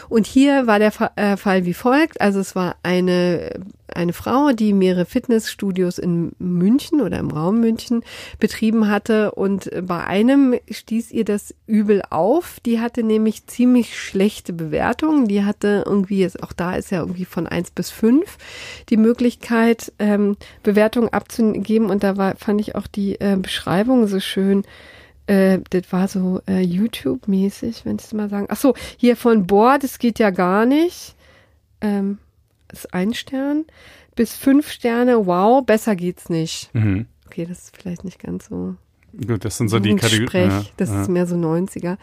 Und 0.09 0.27
hier 0.27 0.67
war 0.67 0.79
der 0.79 0.91
äh, 1.15 1.37
Fall 1.37 1.65
wie 1.65 1.73
folgt. 1.73 2.21
Also 2.21 2.39
es 2.39 2.55
war 2.55 2.75
eine 2.83 3.59
eine 3.87 4.13
Frau, 4.13 4.51
die 4.51 4.73
mehrere 4.73 5.05
Fitnessstudios 5.05 5.97
in 5.97 6.31
München 6.39 7.01
oder 7.01 7.19
im 7.19 7.31
Raum 7.31 7.59
München 7.59 8.03
betrieben 8.39 8.89
hatte 8.89 9.31
und 9.31 9.69
bei 9.85 10.03
einem 10.03 10.55
stieß 10.69 11.11
ihr 11.11 11.25
das 11.25 11.53
übel 11.67 12.01
auf. 12.09 12.59
Die 12.65 12.79
hatte 12.79 13.03
nämlich 13.03 13.45
ziemlich 13.47 13.99
schlechte 13.99 14.53
Bewertungen. 14.53 15.27
Die 15.27 15.43
hatte 15.43 15.83
irgendwie, 15.85 16.27
auch 16.41 16.53
da 16.53 16.75
ist 16.75 16.91
ja 16.91 16.99
irgendwie 16.99 17.25
von 17.25 17.47
eins 17.47 17.71
bis 17.71 17.89
fünf 17.89 18.37
die 18.89 18.97
Möglichkeit, 18.97 19.91
ähm, 19.99 20.37
Bewertungen 20.63 21.09
abzugeben 21.09 21.89
und 21.89 22.03
da 22.03 22.17
war, 22.17 22.35
fand 22.37 22.61
ich 22.61 22.75
auch 22.75 22.87
die 22.87 23.19
äh, 23.19 23.37
Beschreibung 23.37 24.07
so 24.07 24.19
schön. 24.19 24.63
Äh, 25.27 25.59
das 25.69 25.91
war 25.91 26.07
so 26.07 26.41
äh, 26.47 26.61
YouTube-mäßig, 26.61 27.85
wenn 27.85 27.97
ich 27.97 28.05
es 28.05 28.13
mal 28.13 28.29
sagen. 28.29 28.47
Ach 28.49 28.57
so, 28.57 28.75
hier 28.97 29.15
von 29.15 29.47
Boah, 29.47 29.77
das 29.79 29.99
geht 29.99 30.19
ja 30.19 30.31
gar 30.31 30.65
nicht. 30.65 31.15
Ähm, 31.81 32.17
ist 32.73 32.93
ein 32.93 33.13
Stern. 33.13 33.65
Bis 34.15 34.35
fünf 34.35 34.69
Sterne, 34.69 35.25
wow, 35.25 35.65
besser 35.65 35.95
geht's 35.95 36.29
nicht. 36.29 36.73
Mhm. 36.73 37.07
Okay, 37.25 37.45
das 37.45 37.63
ist 37.63 37.77
vielleicht 37.77 38.03
nicht 38.03 38.19
ganz 38.19 38.47
so. 38.47 38.75
Gut, 39.15 39.45
das 39.45 39.57
sind 39.57 39.69
so 39.69 39.79
die 39.79 39.95
Kategorien. 39.95 40.49
Ja, 40.49 40.65
das 40.77 40.89
ja. 40.89 41.03
ist 41.03 41.07
mehr 41.07 41.27
so 41.27 41.35
90er. 41.35 41.97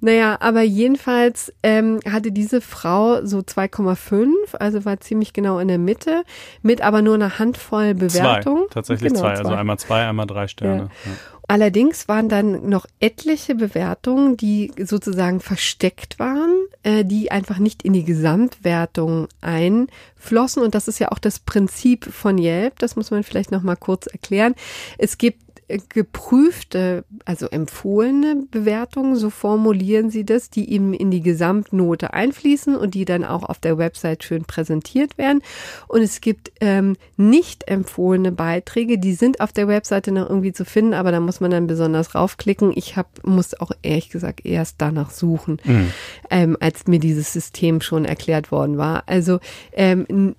Naja, 0.00 0.36
aber 0.40 0.62
jedenfalls 0.62 1.52
ähm, 1.64 1.98
hatte 2.08 2.30
diese 2.30 2.60
Frau 2.60 3.24
so 3.26 3.38
2,5, 3.38 4.56
also 4.60 4.84
war 4.84 5.00
ziemlich 5.00 5.32
genau 5.32 5.58
in 5.58 5.66
der 5.66 5.78
Mitte, 5.78 6.22
mit 6.62 6.80
aber 6.80 7.02
nur 7.02 7.14
einer 7.14 7.40
Handvoll 7.40 7.94
Bewertungen. 7.94 8.64
Tatsächlich 8.70 9.12
genau, 9.12 9.22
zwei. 9.22 9.30
Also 9.30 9.42
zwei. 9.42 9.48
Also 9.48 9.60
einmal 9.60 9.78
zwei, 9.78 10.06
einmal 10.06 10.26
drei 10.26 10.46
Sterne. 10.46 10.90
Ja. 11.04 11.12
Allerdings 11.46 12.08
waren 12.08 12.30
dann 12.30 12.70
noch 12.70 12.86
etliche 13.00 13.54
Bewertungen, 13.54 14.36
die 14.36 14.72
sozusagen 14.82 15.40
versteckt 15.40 16.18
waren, 16.18 16.54
äh, 16.82 17.04
die 17.04 17.30
einfach 17.30 17.58
nicht 17.58 17.82
in 17.82 17.92
die 17.92 18.04
Gesamtwertung 18.04 19.28
einflossen. 19.42 20.62
Und 20.62 20.74
das 20.74 20.88
ist 20.88 21.00
ja 21.00 21.12
auch 21.12 21.18
das 21.18 21.40
Prinzip 21.40 22.06
von 22.06 22.38
Yelp. 22.38 22.78
Das 22.78 22.96
muss 22.96 23.10
man 23.10 23.24
vielleicht 23.24 23.50
noch 23.50 23.62
mal 23.62 23.76
kurz 23.76 24.06
erklären. 24.06 24.54
Es 24.96 25.18
gibt 25.18 25.43
geprüfte, 25.88 27.04
also 27.24 27.46
empfohlene 27.46 28.44
Bewertungen, 28.50 29.16
so 29.16 29.30
formulieren 29.30 30.10
sie 30.10 30.24
das, 30.24 30.50
die 30.50 30.70
eben 30.70 30.92
in 30.92 31.10
die 31.10 31.22
Gesamtnote 31.22 32.12
einfließen 32.12 32.76
und 32.76 32.94
die 32.94 33.04
dann 33.04 33.24
auch 33.24 33.42
auf 33.42 33.58
der 33.58 33.78
Website 33.78 34.24
schön 34.24 34.44
präsentiert 34.44 35.16
werden. 35.16 35.42
Und 35.88 36.02
es 36.02 36.20
gibt 36.20 36.52
ähm, 36.60 36.96
nicht 37.16 37.66
empfohlene 37.68 38.32
Beiträge, 38.32 38.98
die 38.98 39.14
sind 39.14 39.40
auf 39.40 39.52
der 39.52 39.68
Webseite 39.68 40.12
noch 40.12 40.28
irgendwie 40.28 40.52
zu 40.52 40.64
finden, 40.64 40.94
aber 40.94 41.12
da 41.12 41.20
muss 41.20 41.40
man 41.40 41.50
dann 41.50 41.66
besonders 41.66 42.14
raufklicken. 42.14 42.72
Ich 42.74 42.96
hab, 42.96 43.24
muss 43.24 43.58
auch 43.58 43.72
ehrlich 43.82 44.10
gesagt 44.10 44.44
erst 44.44 44.76
danach 44.78 45.10
suchen, 45.10 45.58
mhm. 45.64 45.92
ähm, 46.30 46.56
als 46.60 46.86
mir 46.86 46.98
dieses 46.98 47.32
System 47.32 47.80
schon 47.80 48.04
erklärt 48.04 48.52
worden 48.52 48.76
war. 48.76 49.04
Also 49.06 49.40
ähm, 49.72 50.34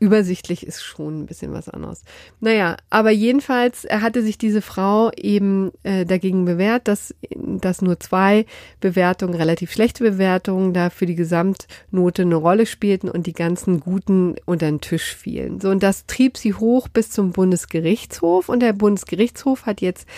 übersichtlich 0.00 0.66
ist 0.66 0.82
schon 0.82 1.20
ein 1.20 1.26
bisschen 1.26 1.52
was 1.52 1.68
anderes. 1.68 2.02
Naja, 2.40 2.76
aber 2.90 3.10
jedenfalls 3.10 3.86
hatte 3.90 4.22
sich 4.22 4.38
diese 4.38 4.62
Frau 4.62 5.10
eben 5.16 5.72
äh, 5.82 6.04
dagegen 6.04 6.44
bewährt, 6.44 6.88
dass, 6.88 7.14
dass 7.34 7.82
nur 7.82 8.00
zwei 8.00 8.46
Bewertungen, 8.80 9.34
relativ 9.34 9.72
schlechte 9.72 10.04
Bewertungen, 10.04 10.74
da 10.74 10.90
für 10.90 11.06
die 11.06 11.14
Gesamtnote 11.14 12.22
eine 12.22 12.34
Rolle 12.34 12.66
spielten 12.66 13.08
und 13.08 13.26
die 13.26 13.32
ganzen 13.32 13.80
guten 13.80 14.36
unter 14.46 14.66
den 14.66 14.80
Tisch 14.80 15.14
fielen. 15.14 15.60
So, 15.60 15.70
und 15.70 15.82
das 15.82 16.06
trieb 16.06 16.36
sie 16.36 16.54
hoch 16.54 16.88
bis 16.88 17.10
zum 17.10 17.32
Bundesgerichtshof 17.32 18.48
und 18.48 18.60
der 18.60 18.72
Bundesgerichtshof 18.72 19.66
hat 19.66 19.80
jetzt 19.80 20.08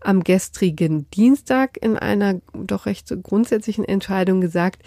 am 0.00 0.24
gestrigen 0.24 1.10
Dienstag 1.10 1.76
in 1.82 1.96
einer 1.96 2.40
doch 2.54 2.86
recht 2.86 3.12
grundsätzlichen 3.22 3.84
Entscheidung 3.84 4.40
gesagt, 4.40 4.82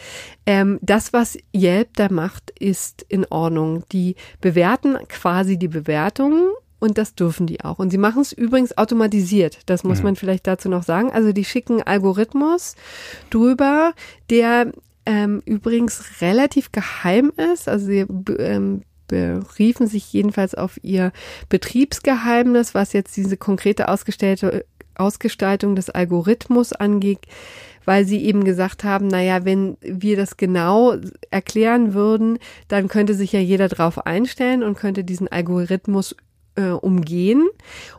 ähm, 0.46 0.80
das, 0.82 1.14
was 1.14 1.38
Yelp 1.56 1.90
da 1.96 2.10
macht, 2.10 2.52
ist 2.60 3.06
in 3.10 3.26
Ordnung. 3.26 3.84
Die 3.92 4.16
bewerten 4.42 4.98
quasi 5.08 5.58
die 5.58 5.68
Bewertungen 5.68 6.50
und 6.80 6.98
das 6.98 7.16
dürfen 7.16 7.48
die 7.48 7.64
auch. 7.64 7.80
Und 7.80 7.92
sie 7.92 7.98
machen 7.98 8.22
es 8.22 8.34
übrigens 8.34 8.78
automatisiert. 8.78 9.60
Das 9.68 9.86
muss 9.86 10.00
mhm. 10.00 10.04
man 10.04 10.16
vielleicht 10.18 10.48
dazu 10.48 10.68
noch 10.68 10.84
sagen. 10.84 11.12
Also 11.14 11.32
die 11.32 11.46
schicken 11.46 11.82
Algorithmus 11.82 12.76
drüber, 13.30 13.94
der 14.30 14.74
ähm, 15.06 15.42
übrigens 15.46 16.22
relativ 16.22 16.74
geheim 16.74 17.32
ist. 17.54 17.70
Also 17.70 17.86
sie 17.86 18.06
ähm, 18.38 18.82
beriefen 19.08 19.88
sich 19.88 20.12
jedenfalls 20.12 20.56
auf 20.56 20.78
ihr 20.84 21.14
Betriebsgeheimnis, 21.48 22.74
was 22.76 22.92
jetzt 22.92 23.16
diese 23.16 23.38
konkrete 23.38 23.88
ausgestellte 23.88 24.66
Ausgestaltung 24.96 25.76
des 25.76 25.90
Algorithmus 25.90 26.74
angeht 26.74 27.20
weil 27.86 28.06
sie 28.06 28.24
eben 28.24 28.44
gesagt 28.44 28.84
haben, 28.84 29.08
naja, 29.08 29.46
wenn 29.46 29.78
wir 29.82 30.18
das 30.18 30.38
genau 30.38 30.96
erklären 31.32 31.94
würden, 31.94 32.40
dann 32.68 32.88
könnte 32.88 33.14
sich 33.14 33.32
ja 33.32 33.40
jeder 33.40 33.68
drauf 33.68 34.06
einstellen 34.06 34.64
und 34.64 34.78
könnte 34.78 35.04
diesen 35.04 35.28
Algorithmus 35.28 36.16
äh, 36.56 36.70
umgehen. 36.70 37.50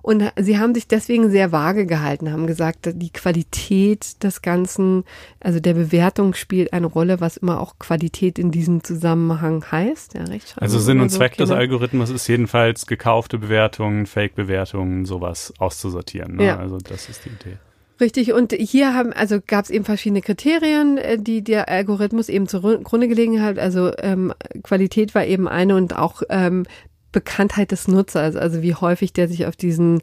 Und 0.03 0.31
sie 0.37 0.59
haben 0.59 0.75
sich 0.75 0.87
deswegen 0.87 1.31
sehr 1.31 1.53
vage 1.53 1.87
gehalten, 1.87 2.31
haben 2.31 2.47
gesagt, 2.47 2.91
die 2.95 3.11
Qualität 3.11 4.23
des 4.23 4.43
Ganzen, 4.43 5.05
also 5.41 5.61
der 5.61 5.75
Bewertung 5.75 6.35
spielt 6.35 6.73
eine 6.73 6.87
Rolle, 6.87 7.21
was 7.21 7.37
immer 7.37 7.61
auch 7.61 7.79
Qualität 7.79 8.39
in 8.39 8.51
diesem 8.51 8.85
Zusammenhang 8.85 9.65
heißt. 9.71 10.15
Ja, 10.15 10.25
also 10.57 10.79
Sinn 10.79 11.01
und 11.01 11.11
so 11.11 11.19
Zweck 11.19 11.37
des 11.37 11.51
Algorithmus 11.51 12.11
ist 12.11 12.29
jedenfalls 12.29 12.87
gekaufte 12.87 13.39
Bewertungen, 13.39 14.07
Fake-Bewertungen, 14.07 15.05
sowas 15.05 15.53
auszusortieren. 15.59 16.37
Ne? 16.37 16.47
Ja. 16.47 16.59
Also 16.59 16.79
das 16.79 17.09
ist 17.09 17.25
die 17.25 17.31
Idee. 17.31 17.59
Richtig, 18.01 18.33
und 18.33 18.53
hier 18.53 18.93
haben, 18.93 19.13
also 19.13 19.39
gab 19.45 19.65
es 19.65 19.71
eben 19.71 19.85
verschiedene 19.85 20.21
Kriterien, 20.21 20.99
äh, 20.99 21.19
die 21.19 21.45
der 21.45 21.69
Algorithmus 21.69 22.29
eben 22.29 22.49
zugrunde 22.49 23.09
gelegen 23.09 23.41
hat. 23.41 23.59
Also 23.59 23.93
ähm, 23.99 24.33
Qualität 24.63 25.15
war 25.15 25.25
eben 25.25 25.47
eine 25.47 25.77
und 25.77 25.97
auch 25.97 26.23
ähm, 26.29 26.65
Bekanntheit 27.13 27.71
des 27.71 27.87
Nutzers, 27.87 28.35
also 28.35 28.63
wie 28.63 28.75
häufig 28.75 29.13
der 29.13 29.29
sich 29.29 29.47
auf 29.47 29.55
diesen, 29.55 30.03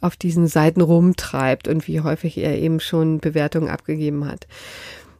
auf 0.00 0.16
diesen 0.16 0.48
Seiten 0.48 0.80
rumtreibt 0.80 1.68
und 1.68 1.86
wie 1.86 2.00
häufig 2.00 2.36
er 2.38 2.58
eben 2.58 2.80
schon 2.80 3.20
Bewertungen 3.20 3.68
abgegeben 3.68 4.26
hat. 4.26 4.48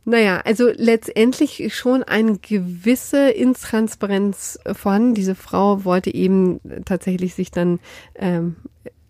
Naja, 0.04 0.40
also 0.44 0.68
letztendlich 0.74 1.72
schon 1.72 2.02
eine 2.02 2.38
gewisse 2.38 3.30
Intransparenz 3.30 4.58
vorhanden. 4.72 5.14
Diese 5.14 5.36
Frau 5.36 5.84
wollte 5.84 6.12
eben 6.12 6.60
tatsächlich 6.84 7.34
sich 7.34 7.52
dann 7.52 7.78
ähm, 8.16 8.56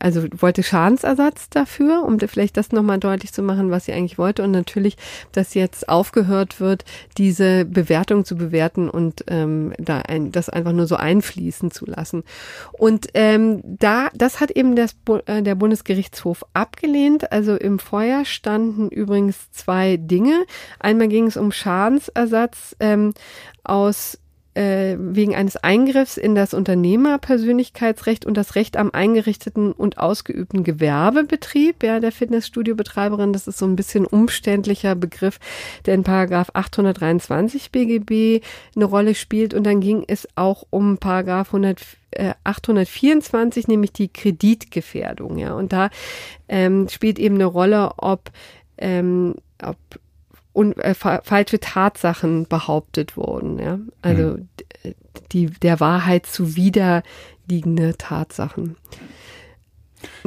also 0.01 0.27
wollte 0.37 0.63
Schadensersatz 0.63 1.51
dafür, 1.51 2.05
um 2.05 2.19
vielleicht 2.19 2.57
das 2.57 2.73
nochmal 2.73 2.99
deutlich 2.99 3.33
zu 3.33 3.43
machen, 3.43 3.71
was 3.71 3.85
sie 3.85 3.93
eigentlich 3.93 4.19
wollte. 4.19 4.43
Und 4.43 4.51
natürlich, 4.51 4.97
dass 5.33 5.55
jetzt 5.55 5.89
aufgehört 5.89 6.59
wird, 6.59 6.85
diese 7.19 7.65
Bewertung 7.65 8.25
zu 8.25 8.37
bewerten 8.37 8.89
und 8.89 9.25
ähm, 9.29 9.73
da 9.79 9.99
ein, 10.01 10.33
das 10.33 10.49
einfach 10.49 10.73
nur 10.73 10.87
so 10.87 10.97
einfließen 10.97 11.71
zu 11.71 11.87
lassen. 11.87 12.25
Und 12.73 13.09
ähm, 13.15 13.61
da, 13.63 14.09
das 14.15 14.41
hat 14.41 14.51
eben 14.51 14.75
das, 14.75 14.97
äh, 15.27 15.43
der 15.43 15.55
Bundesgerichtshof 15.55 16.45
abgelehnt. 16.55 17.31
Also 17.31 17.57
im 17.57 17.79
Feuer 17.79 18.25
standen 18.25 18.89
übrigens 18.89 19.51
zwei 19.53 19.99
Dinge. 19.99 20.45
Einmal 20.79 21.09
ging 21.09 21.27
es 21.27 21.37
um 21.37 21.53
Schadensersatz 21.53 22.75
ähm, 22.81 23.13
aus 23.65 24.19
äh, 24.55 24.97
wegen 24.99 25.35
eines 25.35 25.57
Eingriffs 25.57 26.17
in 26.17 26.35
das 26.35 26.55
Unternehmerpersönlichkeitsrecht 26.55 28.27
und 28.27 28.37
das 28.37 28.55
Recht 28.55 28.77
am 28.77 28.91
eingerichteten 28.91 29.73
und 29.73 29.99
ausgeübten 29.99 30.65
Gewerbebetrieb, 30.65 31.83
ja, 31.83 32.01
der 32.01 32.13
Fitnessstudiobetreiberin. 32.13 33.33
Das 33.33 33.47
ist 33.47 33.59
so 33.59 33.67
ein 33.67 33.77
bisschen 33.77 34.07
umständlicher 34.07 34.95
Begriff, 34.95 35.39
der 35.87 35.95
in 35.95 36.03
Paragraph 36.03 36.51
823 36.55 37.71
BGB 37.71 38.45
eine 38.75 38.85
Rolle 38.85 39.15
spielt. 39.15 39.55
Und 39.55 39.65
dann 39.65 39.81
ging 39.81 40.05
es 40.09 40.27
auch 40.35 40.67
um 40.71 40.99
Paragraph 40.99 41.49
100, 41.49 41.81
äh, 42.11 42.35
824, 42.43 43.69
nämlich 43.69 43.93
die 43.93 44.13
Kreditgefährdung, 44.13 45.39
ja. 45.39 45.55
Und 45.55 45.73
da 45.73 45.91
ähm, 46.49 46.89
spielt 46.89 47.19
eben 47.19 47.37
eine 47.37 47.47
Rolle, 47.47 47.93
ob 47.99 48.31
ähm, 48.79 49.35
ob 49.63 49.77
un, 50.61 50.73
äh, 50.77 50.95
fa 50.95 51.21
falsche 51.25 51.59
Tatsachen 51.59 52.47
behauptet 52.47 53.17
wurden. 53.17 53.59
Ja? 53.59 53.79
Also 54.03 54.37
mhm. 54.37 54.49
die 55.33 55.47
der 55.47 55.81
Wahrheit 55.81 56.27
zuwiderliegende 56.27 57.97
Tatsachen. 57.97 58.77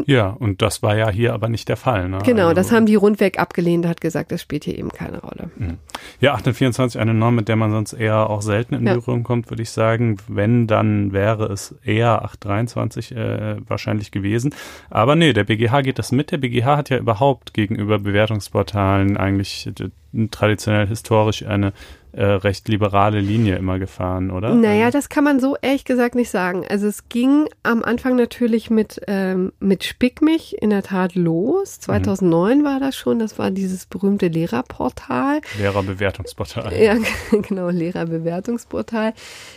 Ja, 0.05 0.29
und 0.29 0.61
das 0.61 0.83
war 0.83 0.95
ja 0.95 1.09
hier 1.09 1.33
aber 1.33 1.49
nicht 1.49 1.69
der 1.69 1.77
Fall. 1.77 2.09
Ne? 2.09 2.19
Genau, 2.23 2.43
also, 2.43 2.55
das 2.55 2.71
haben 2.71 2.85
die 2.85 2.95
rundweg 2.95 3.39
abgelehnt, 3.39 3.85
hat 3.87 4.01
gesagt, 4.01 4.31
das 4.31 4.41
spielt 4.41 4.63
hier 4.63 4.77
eben 4.77 4.89
keine 4.89 5.21
Rolle. 5.21 5.49
Hm. 5.57 5.77
Ja, 6.19 6.33
824, 6.33 6.99
eine 6.99 7.13
Norm, 7.13 7.35
mit 7.35 7.47
der 7.47 7.55
man 7.55 7.71
sonst 7.71 7.93
eher 7.93 8.29
auch 8.29 8.41
selten 8.41 8.75
in 8.75 8.87
ja. 8.87 8.93
Berührung 8.95 9.23
kommt, 9.23 9.49
würde 9.49 9.63
ich 9.63 9.71
sagen. 9.71 10.17
Wenn, 10.27 10.67
dann 10.67 11.13
wäre 11.13 11.45
es 11.51 11.75
eher 11.83 12.23
823 12.23 13.15
äh, 13.15 13.55
wahrscheinlich 13.67 14.11
gewesen. 14.11 14.53
Aber 14.89 15.15
nee, 15.15 15.33
der 15.33 15.43
BGH 15.43 15.81
geht 15.81 15.99
das 15.99 16.11
mit. 16.11 16.31
Der 16.31 16.37
BGH 16.37 16.77
hat 16.77 16.89
ja 16.89 16.97
überhaupt 16.97 17.53
gegenüber 17.53 17.99
Bewertungsportalen 17.99 19.17
eigentlich 19.17 19.67
äh, 19.67 20.27
traditionell 20.29 20.87
historisch 20.87 21.45
eine 21.45 21.73
äh, 22.13 22.23
recht 22.25 22.67
liberale 22.67 23.19
Linie 23.19 23.55
immer 23.55 23.79
gefahren, 23.79 24.29
oder? 24.29 24.53
Naja, 24.53 24.91
das 24.91 25.09
kann 25.09 25.23
man 25.23 25.39
so 25.39 25.57
ehrlich 25.59 25.83
gesagt 25.83 26.13
nicht 26.13 26.29
sagen. 26.29 26.63
Also 26.69 26.85
es 26.85 27.09
ging 27.09 27.47
am 27.63 27.83
Anfang 27.83 28.15
natürlich 28.15 28.69
mit, 28.69 29.01
ähm, 29.07 29.51
mit 29.59 29.83
Spick 29.83 30.21
mich 30.21 30.61
in 30.61 30.69
der 30.69 30.83
Tat 30.83 31.15
los. 31.15 31.79
2009 31.79 32.59
mhm. 32.59 32.63
war 32.63 32.79
das 32.79 32.95
schon. 32.95 33.17
Das 33.17 33.39
war 33.39 33.49
dieses 33.49 33.87
berühmte 33.87 34.27
Lehrerportal. 34.27 35.41
Lehrerbewertungsportal. 35.57 36.79
Ja, 36.79 36.97
genau, 37.31 37.69
Lehrerbewertungsportal, 37.69 39.13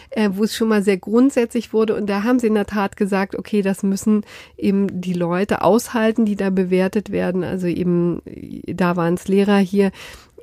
äh, 0.09 0.31
wo 0.33 0.45
es 0.45 0.57
schon 0.57 0.69
mal 0.69 0.83
sehr 0.83 0.97
grundsätzlich 0.97 1.75
wurde. 1.75 1.95
Und 1.95 2.07
da 2.09 2.23
haben 2.23 2.39
sie 2.39 2.47
in 2.47 2.55
der 2.55 2.67
Tat 2.67 2.97
gesagt, 2.97 3.37
okay, 3.37 3.61
das 3.61 3.83
müssen 3.83 4.25
eben 4.57 5.03
die 5.03 5.13
Leute 5.13 5.61
aushalten, 5.61 6.25
die 6.25 6.37
da 6.37 6.49
bewertet 6.49 7.11
werden. 7.11 7.45
Also 7.45 7.67
eben, 7.67 8.23
da 8.67 8.97
waren 8.97 9.15
es 9.15 9.29
Lehrer 9.29 9.59
hier 9.59 9.93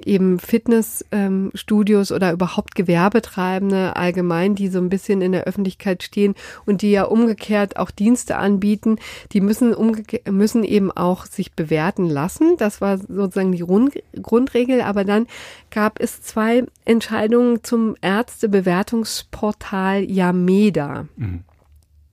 eben 0.06 0.39
Fitnessstudios 0.39 2.12
ähm, 2.12 2.16
oder 2.16 2.32
überhaupt 2.32 2.76
Gewerbetreibende 2.76 3.95
allgemein, 3.95 4.56
die 4.56 4.68
so 4.68 4.80
ein 4.80 4.89
bisschen 4.89 5.22
in 5.22 5.32
der 5.32 5.43
Öffentlichkeit 5.43 6.04
stehen 6.04 6.36
und 6.66 6.82
die 6.82 6.91
ja 6.91 7.04
umgekehrt 7.04 7.78
auch 7.78 7.91
Dienste 7.91 8.38
anbieten, 8.38 8.97
die 9.32 9.41
müssen 9.41 9.74
müssen 10.30 10.64
eben 10.64 10.91
auch 10.91 11.26
sich 11.26 11.54
bewerten 11.54 12.10
lassen. 12.10 12.56
Das 12.58 12.82
war 12.82 12.97
sozusagen 12.97 13.51
die 13.51 13.60
Grund 13.60 13.93
Grundregel. 14.22 14.82
Aber 14.82 15.04
dann 15.04 15.28
gab 15.72 15.99
es 15.99 16.22
zwei 16.22 16.64
Entscheidungen 16.86 17.64
zum 17.64 17.95
Ärztebewertungsportal 18.01 20.04
Yameda. 20.04 21.08
Mhm. 21.16 21.43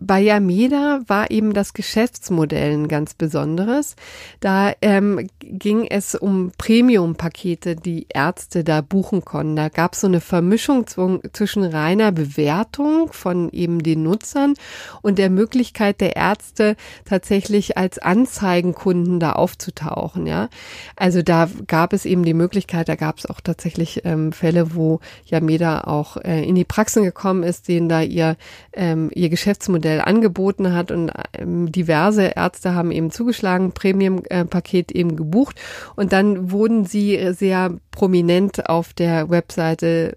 Bei 0.03 0.19
Yameda 0.19 1.03
war 1.09 1.31
eben 1.31 1.53
das 1.53 1.75
Geschäftsmodell 1.75 2.73
ein 2.73 2.89
ganz 2.89 3.13
besonderes. 3.13 3.97
Da 4.41 4.73
ähm, 4.81 5.29
ging 5.41 5.87
es 5.87 6.15
um 6.15 6.53
Premium-Pakete, 6.57 7.77
die 7.77 8.07
Ärzte 8.09 8.65
da 8.65 8.81
buchen 8.81 9.27
konnten. 9.27 9.57
Da 9.57 9.69
gab 9.69 9.93
es 9.93 10.01
so 10.01 10.07
eine 10.07 10.23
Vermischung 10.23 10.87
zwischen 10.87 11.65
reiner 11.65 12.13
Bewertung 12.13 13.13
von 13.13 13.51
eben 13.51 13.83
den 13.83 14.03
Nutzern 14.03 14.55
und 15.03 15.19
der 15.19 15.29
Möglichkeit 15.29 16.01
der 16.01 16.17
Ärzte 16.17 16.77
tatsächlich 17.05 17.77
als 17.77 17.99
Anzeigenkunden 17.99 19.21
da 19.21 19.33
aufzutauchen. 19.33 20.27
Ja, 20.27 20.49
also 20.97 21.21
da 21.21 21.51
gab 21.67 21.93
es 21.93 22.07
eben 22.07 22.25
die 22.25 22.33
Möglichkeit. 22.33 22.89
Da 22.89 22.97
gab 22.97 23.19
es 23.19 23.27
auch 23.27 23.43
tatsächlich 23.43 24.01
ähm, 24.07 24.33
Fälle, 24.33 24.75
wo 24.75 25.01
Yameda 25.27 25.83
auch 25.83 26.17
äh, 26.17 26.43
in 26.43 26.55
die 26.55 26.65
Praxen 26.65 27.03
gekommen 27.03 27.43
ist, 27.43 27.69
denen 27.69 27.91
da 27.91 28.01
ihr 28.01 28.39
ähm, 28.73 29.11
ihr 29.13 29.29
Geschäftsmodell 29.29 29.90
Modell 29.91 30.01
angeboten 30.01 30.73
hat 30.73 30.91
und 30.91 31.11
ähm, 31.33 31.73
diverse 31.73 32.33
Ärzte 32.37 32.75
haben 32.75 32.93
eben 32.93 33.11
zugeschlagen, 33.11 33.73
Premium-Paket 33.73 34.93
eben 34.93 35.17
gebucht 35.17 35.61
und 35.97 36.13
dann 36.13 36.53
wurden 36.53 36.85
sie 36.85 37.33
sehr 37.33 37.75
prominent 37.91 38.69
auf 38.69 38.93
der 38.93 39.31
Webseite 39.31 40.17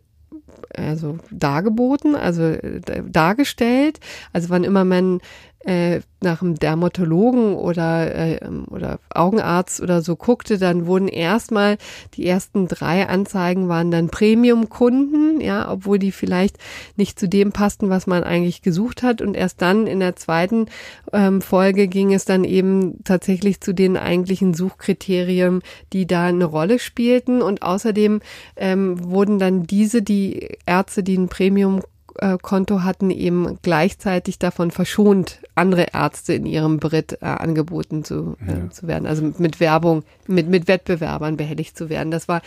also 0.75 1.19
dargeboten, 1.29 2.15
also 2.15 2.43
äh, 2.43 2.81
dargestellt. 3.07 3.99
Also 4.31 4.49
wann 4.49 4.63
immer 4.63 4.83
man 4.83 5.19
äh, 5.65 6.01
nach 6.21 6.41
einem 6.41 6.55
Dermatologen 6.55 7.55
oder, 7.55 8.15
äh, 8.15 8.39
oder 8.69 8.99
Augenarzt 9.13 9.81
oder 9.81 10.01
so 10.01 10.15
guckte, 10.15 10.57
dann 10.57 10.87
wurden 10.87 11.07
erstmal 11.07 11.77
die 12.15 12.25
ersten 12.25 12.67
drei 12.67 13.07
Anzeigen 13.07 13.69
waren 13.69 13.91
dann 13.91 14.09
Premium-Kunden, 14.09 15.41
ja, 15.41 15.71
obwohl 15.71 15.99
die 15.99 16.11
vielleicht 16.11 16.57
nicht 16.95 17.19
zu 17.19 17.27
dem 17.29 17.51
passten, 17.51 17.89
was 17.89 18.07
man 18.07 18.23
eigentlich 18.23 18.61
gesucht 18.61 19.03
hat. 19.03 19.21
Und 19.21 19.35
erst 19.35 19.61
dann 19.61 19.87
in 19.87 19.99
der 19.99 20.15
zweiten 20.15 20.67
ähm, 21.11 21.41
Folge 21.41 21.87
ging 21.87 22.13
es 22.13 22.25
dann 22.25 22.43
eben 22.43 23.03
tatsächlich 23.03 23.61
zu 23.61 23.73
den 23.73 23.97
eigentlichen 23.97 24.53
Suchkriterien, 24.53 25.61
die 25.91 26.07
da 26.07 26.25
eine 26.25 26.45
Rolle 26.45 26.79
spielten. 26.79 27.41
Und 27.41 27.61
außerdem 27.61 28.21
ähm, 28.55 29.03
wurden 29.03 29.39
dann 29.39 29.63
diese, 29.63 30.01
die 30.01 30.57
Ärzte, 30.65 31.03
die 31.03 31.17
ein 31.17 31.29
Premium 31.29 31.81
Konto 32.41 32.83
hatten 32.83 33.09
eben 33.09 33.57
gleichzeitig 33.61 34.39
davon 34.39 34.71
verschont, 34.71 35.39
andere 35.55 35.87
Ärzte 35.93 36.33
in 36.33 36.45
ihrem 36.45 36.79
Brit 36.79 37.19
äh, 37.21 37.25
angeboten 37.25 38.03
zu, 38.03 38.35
äh, 38.47 38.51
ja. 38.51 38.69
zu 38.69 38.87
werden, 38.87 39.07
also 39.07 39.33
mit 39.37 39.59
Werbung, 39.59 40.03
mit, 40.27 40.47
mit 40.47 40.67
Wettbewerbern 40.67 41.37
behelligt 41.37 41.77
zu 41.77 41.89
werden. 41.89 42.11
Das 42.11 42.27
war 42.27 42.41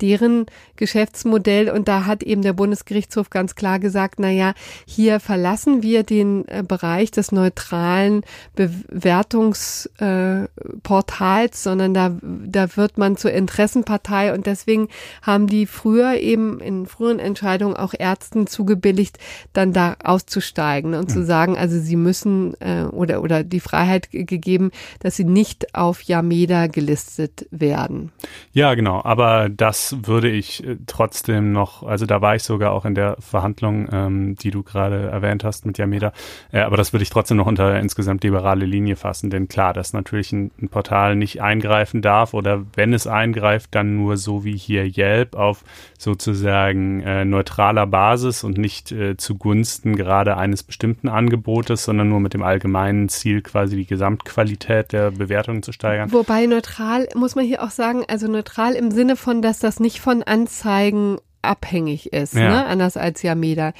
deren 0.00 0.46
Geschäftsmodell 0.76 1.70
und 1.70 1.88
da 1.88 2.06
hat 2.06 2.22
eben 2.22 2.42
der 2.42 2.52
Bundesgerichtshof 2.52 3.30
ganz 3.30 3.54
klar 3.54 3.78
gesagt, 3.78 4.16
na 4.18 4.30
ja, 4.30 4.52
hier 4.86 5.20
verlassen 5.20 5.82
wir 5.82 6.02
den 6.02 6.46
äh, 6.48 6.62
Bereich 6.66 7.10
des 7.10 7.32
neutralen 7.32 8.22
Bewertungsportals, 8.56 11.52
äh, 11.52 11.58
sondern 11.58 11.94
da, 11.94 12.16
da 12.22 12.76
wird 12.76 12.98
man 12.98 13.16
zur 13.16 13.32
Interessenpartei 13.32 14.34
und 14.34 14.46
deswegen 14.46 14.88
haben 15.22 15.46
die 15.46 15.66
früher 15.66 16.14
eben 16.14 16.60
in 16.60 16.86
früheren 16.86 17.20
Entscheidungen 17.20 17.76
auch 17.76 17.94
Ärzten 17.96 18.46
zugebilligt, 18.46 19.07
Pflicht, 19.08 19.18
dann 19.52 19.72
da 19.72 19.96
auszusteigen 20.02 20.94
und 20.94 21.08
mhm. 21.08 21.12
zu 21.12 21.24
sagen, 21.24 21.56
also 21.56 21.78
sie 21.78 21.96
müssen 21.96 22.54
äh, 22.60 22.82
oder, 22.84 23.22
oder 23.22 23.44
die 23.44 23.60
Freiheit 23.60 24.10
gegeben, 24.10 24.70
dass 25.00 25.16
sie 25.16 25.24
nicht 25.24 25.74
auf 25.74 26.02
Yameda 26.02 26.66
gelistet 26.66 27.46
werden. 27.50 28.12
Ja, 28.52 28.74
genau. 28.74 29.02
Aber 29.04 29.48
das 29.48 29.96
würde 30.02 30.30
ich 30.30 30.64
äh, 30.64 30.76
trotzdem 30.86 31.52
noch, 31.52 31.82
also 31.82 32.06
da 32.06 32.20
war 32.20 32.36
ich 32.36 32.42
sogar 32.42 32.72
auch 32.72 32.84
in 32.84 32.94
der 32.94 33.16
Verhandlung, 33.18 33.88
ähm, 33.90 34.36
die 34.36 34.50
du 34.50 34.62
gerade 34.62 35.08
erwähnt 35.08 35.44
hast 35.44 35.66
mit 35.66 35.78
Yameda. 35.78 36.12
Äh, 36.52 36.60
aber 36.60 36.76
das 36.76 36.92
würde 36.92 37.02
ich 37.02 37.10
trotzdem 37.10 37.36
noch 37.36 37.46
unter 37.46 37.78
insgesamt 37.78 38.24
liberale 38.24 38.66
Linie 38.66 38.96
fassen. 38.96 39.30
Denn 39.30 39.48
klar, 39.48 39.72
dass 39.72 39.92
natürlich 39.92 40.32
ein, 40.32 40.50
ein 40.60 40.68
Portal 40.68 41.16
nicht 41.16 41.42
eingreifen 41.42 42.02
darf 42.02 42.34
oder 42.34 42.64
wenn 42.74 42.92
es 42.92 43.06
eingreift, 43.06 43.74
dann 43.74 43.96
nur 43.96 44.16
so 44.16 44.44
wie 44.44 44.56
hier 44.56 44.84
Yelp 44.84 45.34
auf 45.34 45.64
sozusagen 45.98 47.00
äh, 47.00 47.24
neutraler 47.24 47.86
Basis 47.86 48.44
und 48.44 48.58
nicht 48.58 48.92
äh, 48.98 49.16
zugunsten 49.16 49.94
gerade 49.96 50.36
eines 50.36 50.62
bestimmten 50.62 51.08
Angebotes, 51.08 51.84
sondern 51.84 52.08
nur 52.08 52.20
mit 52.20 52.34
dem 52.34 52.42
allgemeinen 52.42 53.08
Ziel, 53.08 53.42
quasi 53.42 53.76
die 53.76 53.86
Gesamtqualität 53.86 54.92
der 54.92 55.12
Bewertungen 55.12 55.62
zu 55.62 55.72
steigern. 55.72 56.12
Wobei 56.12 56.46
neutral 56.46 57.08
muss 57.14 57.34
man 57.34 57.44
hier 57.44 57.62
auch 57.62 57.70
sagen, 57.70 58.04
also 58.08 58.26
neutral 58.28 58.74
im 58.74 58.90
Sinne 58.90 59.16
von, 59.16 59.42
dass 59.42 59.58
das 59.60 59.80
nicht 59.80 60.00
von 60.00 60.22
Anzeigen 60.22 61.18
abhängig 61.42 62.12
ist, 62.12 62.34
Ja. 62.34 62.48
ne? 62.50 62.66
anders 62.66 62.96
als 62.96 63.22
Yameda. 63.22 63.72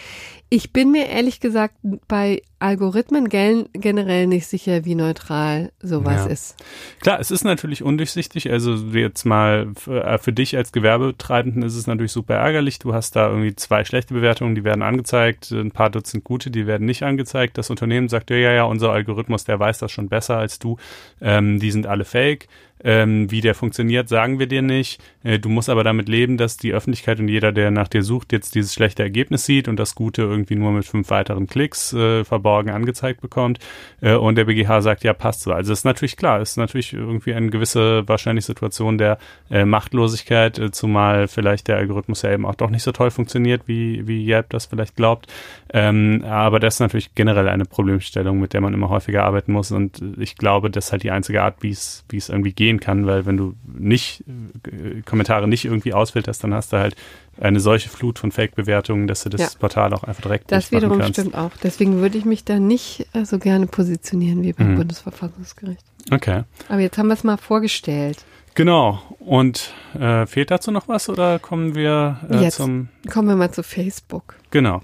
Ich 0.50 0.72
bin 0.72 0.90
mir 0.90 1.08
ehrlich 1.08 1.40
gesagt 1.40 1.74
bei 2.08 2.42
Algorithmen 2.58 3.28
gen 3.28 3.68
generell 3.74 4.26
nicht 4.26 4.46
sicher, 4.46 4.84
wie 4.84 4.94
neutral 4.94 5.70
sowas 5.80 6.24
Ja. 6.24 6.30
ist. 6.32 6.56
Klar, 7.00 7.20
es 7.20 7.30
ist 7.30 7.44
natürlich 7.44 7.82
undurchsichtig. 7.82 8.50
Also 8.50 8.74
jetzt 8.96 9.24
mal 9.26 9.68
für, 9.76 10.02
äh, 10.04 10.18
für 10.18 10.32
dich 10.32 10.56
als 10.56 10.72
Gewerbetreibenden 10.72 11.62
ist 11.62 11.76
es 11.76 11.86
natürlich 11.86 12.12
super 12.12 12.34
ärgerlich. 12.34 12.78
Du 12.78 12.94
hast 12.94 13.14
da 13.14 13.28
irgendwie 13.28 13.54
zwei 13.56 13.84
schlechte 13.84 14.14
Bewertungen, 14.14 14.54
die 14.54 14.64
werden 14.64 14.82
angezeigt, 14.82 15.50
ein 15.52 15.70
paar 15.70 15.90
Dutzend 15.90 16.24
gute, 16.24 16.50
die 16.50 16.66
werden 16.66 16.86
nicht 16.86 17.02
angezeigt. 17.02 17.58
Das 17.58 17.68
Unternehmen 17.70 18.08
sagt, 18.08 18.30
ja, 18.30 18.36
ja, 18.36 18.52
ja, 18.52 18.64
unser 18.64 18.90
Algorithmus, 18.90 19.44
der 19.44 19.60
weiß 19.60 19.78
das 19.78 19.92
schon 19.92 20.08
besser 20.08 20.38
als 20.38 20.58
du. 20.58 20.78
Ähm, 21.20 21.60
die 21.60 21.70
sind 21.70 21.86
alle 21.86 22.04
fake. 22.04 22.48
Ähm, 22.82 23.28
wie 23.28 23.40
der 23.40 23.56
funktioniert, 23.56 24.08
sagen 24.08 24.38
wir 24.38 24.46
dir 24.46 24.62
nicht. 24.62 25.00
Äh, 25.24 25.40
du 25.40 25.48
musst 25.48 25.68
aber 25.68 25.82
damit 25.82 26.08
leben, 26.08 26.36
dass 26.36 26.56
die 26.56 26.72
Öffentlichkeit 26.72 27.18
und 27.18 27.26
jeder, 27.26 27.50
der 27.50 27.72
nach 27.72 27.88
dir 27.88 28.04
sucht, 28.04 28.32
jetzt 28.32 28.54
dieses 28.54 28.72
schlechte 28.72 29.02
Ergebnis 29.02 29.44
sieht 29.46 29.66
und 29.66 29.76
das 29.80 29.96
Gute 29.96 30.22
irgendwie 30.22 30.37
nur 30.50 30.72
mit 30.72 30.84
fünf 30.84 31.10
weiteren 31.10 31.46
Klicks 31.46 31.92
äh, 31.92 32.24
verborgen 32.24 32.70
angezeigt 32.70 33.20
bekommt. 33.20 33.58
Äh, 34.00 34.14
und 34.14 34.36
der 34.36 34.44
BGH 34.44 34.82
sagt, 34.82 35.04
ja, 35.04 35.12
passt 35.12 35.42
so. 35.42 35.52
Also 35.52 35.72
ist 35.72 35.84
natürlich 35.84 36.16
klar, 36.16 36.40
ist 36.40 36.56
natürlich 36.56 36.92
irgendwie 36.92 37.34
eine 37.34 37.50
gewisse 37.50 38.06
wahrscheinlich 38.08 38.44
Situation 38.44 38.98
der 38.98 39.18
äh, 39.50 39.64
Machtlosigkeit, 39.64 40.58
äh, 40.58 40.70
zumal 40.70 41.28
vielleicht 41.28 41.68
der 41.68 41.76
Algorithmus 41.76 42.22
ja 42.22 42.32
eben 42.32 42.46
auch 42.46 42.54
doch 42.54 42.70
nicht 42.70 42.82
so 42.82 42.92
toll 42.92 43.10
funktioniert, 43.10 43.62
wie, 43.66 44.06
wie 44.06 44.26
Yelp 44.26 44.50
das 44.50 44.66
vielleicht 44.66 44.96
glaubt. 44.96 45.26
Ähm, 45.72 46.24
aber 46.26 46.60
das 46.60 46.74
ist 46.74 46.80
natürlich 46.80 47.14
generell 47.14 47.48
eine 47.48 47.64
Problemstellung, 47.64 48.40
mit 48.40 48.52
der 48.52 48.60
man 48.60 48.74
immer 48.74 48.88
häufiger 48.88 49.24
arbeiten 49.24 49.52
muss. 49.52 49.72
Und 49.72 50.02
ich 50.18 50.36
glaube, 50.36 50.70
das 50.70 50.86
ist 50.86 50.92
halt 50.92 51.02
die 51.02 51.10
einzige 51.10 51.42
Art, 51.42 51.56
wie 51.60 51.70
es 51.70 52.04
wie 52.08 52.16
es 52.16 52.28
irgendwie 52.28 52.52
gehen 52.52 52.80
kann, 52.80 53.06
weil 53.06 53.26
wenn 53.26 53.36
du 53.36 53.54
nicht 53.66 54.24
äh, 54.66 55.02
Kommentare 55.02 55.48
nicht 55.48 55.64
irgendwie 55.64 55.92
ausfilterst, 55.92 56.42
dann 56.44 56.54
hast 56.54 56.72
du 56.72 56.78
halt 56.78 56.96
eine 57.40 57.60
solche 57.60 57.88
Flut 57.88 58.18
von 58.18 58.32
Fake-Bewertungen, 58.32 59.06
dass 59.06 59.22
du 59.24 59.28
das 59.28 59.40
Ja. 59.40 59.48
Portal 59.58 59.92
auch 59.94 60.04
einfach 60.04 60.22
direkt 60.22 60.50
Das 60.52 60.72
wiederum 60.72 60.98
kannst. 60.98 61.20
stimmt 61.20 61.34
auch. 61.36 61.50
Deswegen 61.62 62.00
würde 62.00 62.18
ich 62.18 62.24
mich 62.24 62.44
da 62.44 62.58
nicht 62.58 63.06
äh, 63.14 63.24
so 63.24 63.38
gerne 63.38 63.66
positionieren 63.66 64.42
wie 64.42 64.52
beim 64.52 64.72
Mhm. 64.72 64.76
Bundesverfassungsgericht. 64.76 65.82
Okay. 66.10 66.42
Aber 66.68 66.80
jetzt 66.80 66.98
haben 66.98 67.08
wir 67.08 67.14
es 67.14 67.24
mal 67.24 67.36
vorgestellt. 67.36 68.24
Genau. 68.54 69.00
Und 69.20 69.72
äh, 69.98 70.26
fehlt 70.26 70.50
dazu 70.50 70.70
noch 70.72 70.88
was 70.88 71.08
oder 71.08 71.38
kommen 71.38 71.74
wir 71.74 72.18
äh, 72.30 72.42
Jetzt. 72.42 72.56
zum 72.56 72.88
Kommen 73.08 73.28
wir 73.28 73.36
mal 73.36 73.52
zu 73.52 73.62
Facebook. 73.62 74.34
Genau. 74.50 74.80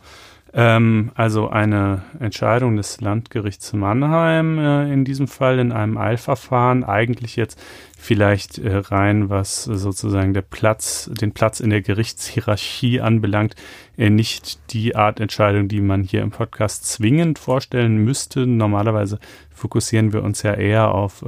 Ähm, 0.57 1.11
also 1.17 1.49
eine 1.49 2.03
Entscheidung 2.21 2.77
des 2.77 3.01
Landgerichts 3.01 3.73
Mannheim 3.73 4.59
äh, 4.59 4.93
in 4.93 5.05
diesem 5.05 5.27
Fall 5.27 5.59
in 5.59 5.73
einem 5.73 5.99
Eilverfahren, 5.99 6.85
eigentlich 6.85 7.35
jetzt 7.35 7.61
vielleicht 7.99 8.59
äh, 8.59 8.77
rein, 8.77 9.31
was 9.31 9.65
sozusagen 9.65 10.33
der 10.33 10.43
Platz, 10.43 11.11
den 11.13 11.33
Platz 11.33 11.59
in 11.59 11.71
der 11.71 11.83
Gerichtshierarchie 11.83 13.01
anbelangt, 13.01 13.57
äh, 13.97 14.11
nicht 14.11 14.73
die 14.73 14.95
Art 14.95 15.19
Entscheidung, 15.19 15.67
die 15.67 15.81
man 15.81 16.05
hier 16.05 16.23
im 16.23 16.31
Podcast 16.31 16.87
zwingend 16.87 17.41
vorstellen 17.41 17.97
müsste. 17.97 18.47
Normalerweise 18.47 19.19
fokussieren 19.55 20.13
wir 20.13 20.23
uns 20.23 20.43
ja 20.43 20.53
eher 20.53 20.93
auf 20.93 21.23
äh, 21.23 21.27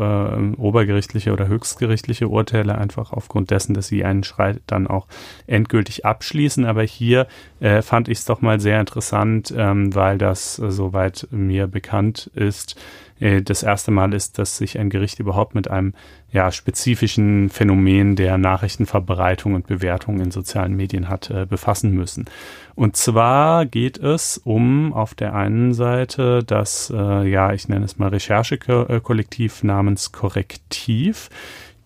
obergerichtliche 0.56 1.32
oder 1.32 1.48
höchstgerichtliche 1.48 2.28
Urteile, 2.28 2.76
einfach 2.76 3.12
aufgrund 3.12 3.50
dessen, 3.50 3.74
dass 3.74 3.86
sie 3.86 4.04
einen 4.04 4.24
Schrei 4.24 4.56
dann 4.66 4.86
auch 4.86 5.06
endgültig 5.46 6.04
abschließen. 6.04 6.64
Aber 6.64 6.82
hier 6.82 7.26
äh, 7.60 7.82
fand 7.82 8.08
ich 8.08 8.18
es 8.18 8.24
doch 8.24 8.42
mal 8.42 8.60
sehr 8.60 8.80
interessant, 8.80 9.54
ähm, 9.56 9.94
weil 9.94 10.18
das, 10.18 10.58
äh, 10.58 10.70
soweit 10.70 11.28
mir 11.30 11.66
bekannt 11.66 12.30
ist, 12.34 12.76
äh, 13.20 13.42
das 13.42 13.62
erste 13.62 13.90
Mal 13.90 14.14
ist, 14.14 14.38
dass 14.38 14.56
sich 14.58 14.78
ein 14.78 14.90
Gericht 14.90 15.18
überhaupt 15.18 15.54
mit 15.54 15.70
einem 15.70 15.94
ja, 16.32 16.50
spezifischen 16.50 17.48
Phänomen 17.48 18.16
der 18.16 18.36
Nachrichtenverbreitung 18.38 19.54
und 19.54 19.66
Bewertung 19.66 20.20
in 20.20 20.30
sozialen 20.30 20.74
Medien 20.74 21.08
hat 21.08 21.30
äh, 21.30 21.46
befassen 21.46 21.92
müssen. 21.92 22.26
Und 22.74 22.96
zwar 22.96 23.64
geht 23.64 23.98
es 23.98 24.38
um 24.38 24.92
auf 24.92 25.14
der 25.14 25.34
einen 25.34 25.72
Seite 25.72 26.44
das, 26.44 26.92
äh, 26.94 27.28
ja, 27.28 27.52
ich 27.52 27.68
nenne 27.68 27.84
es 27.84 27.98
mal 27.98 28.08
Recherchekollektiv 28.08 29.62
namens 29.62 30.12
Korrektiv. 30.12 31.30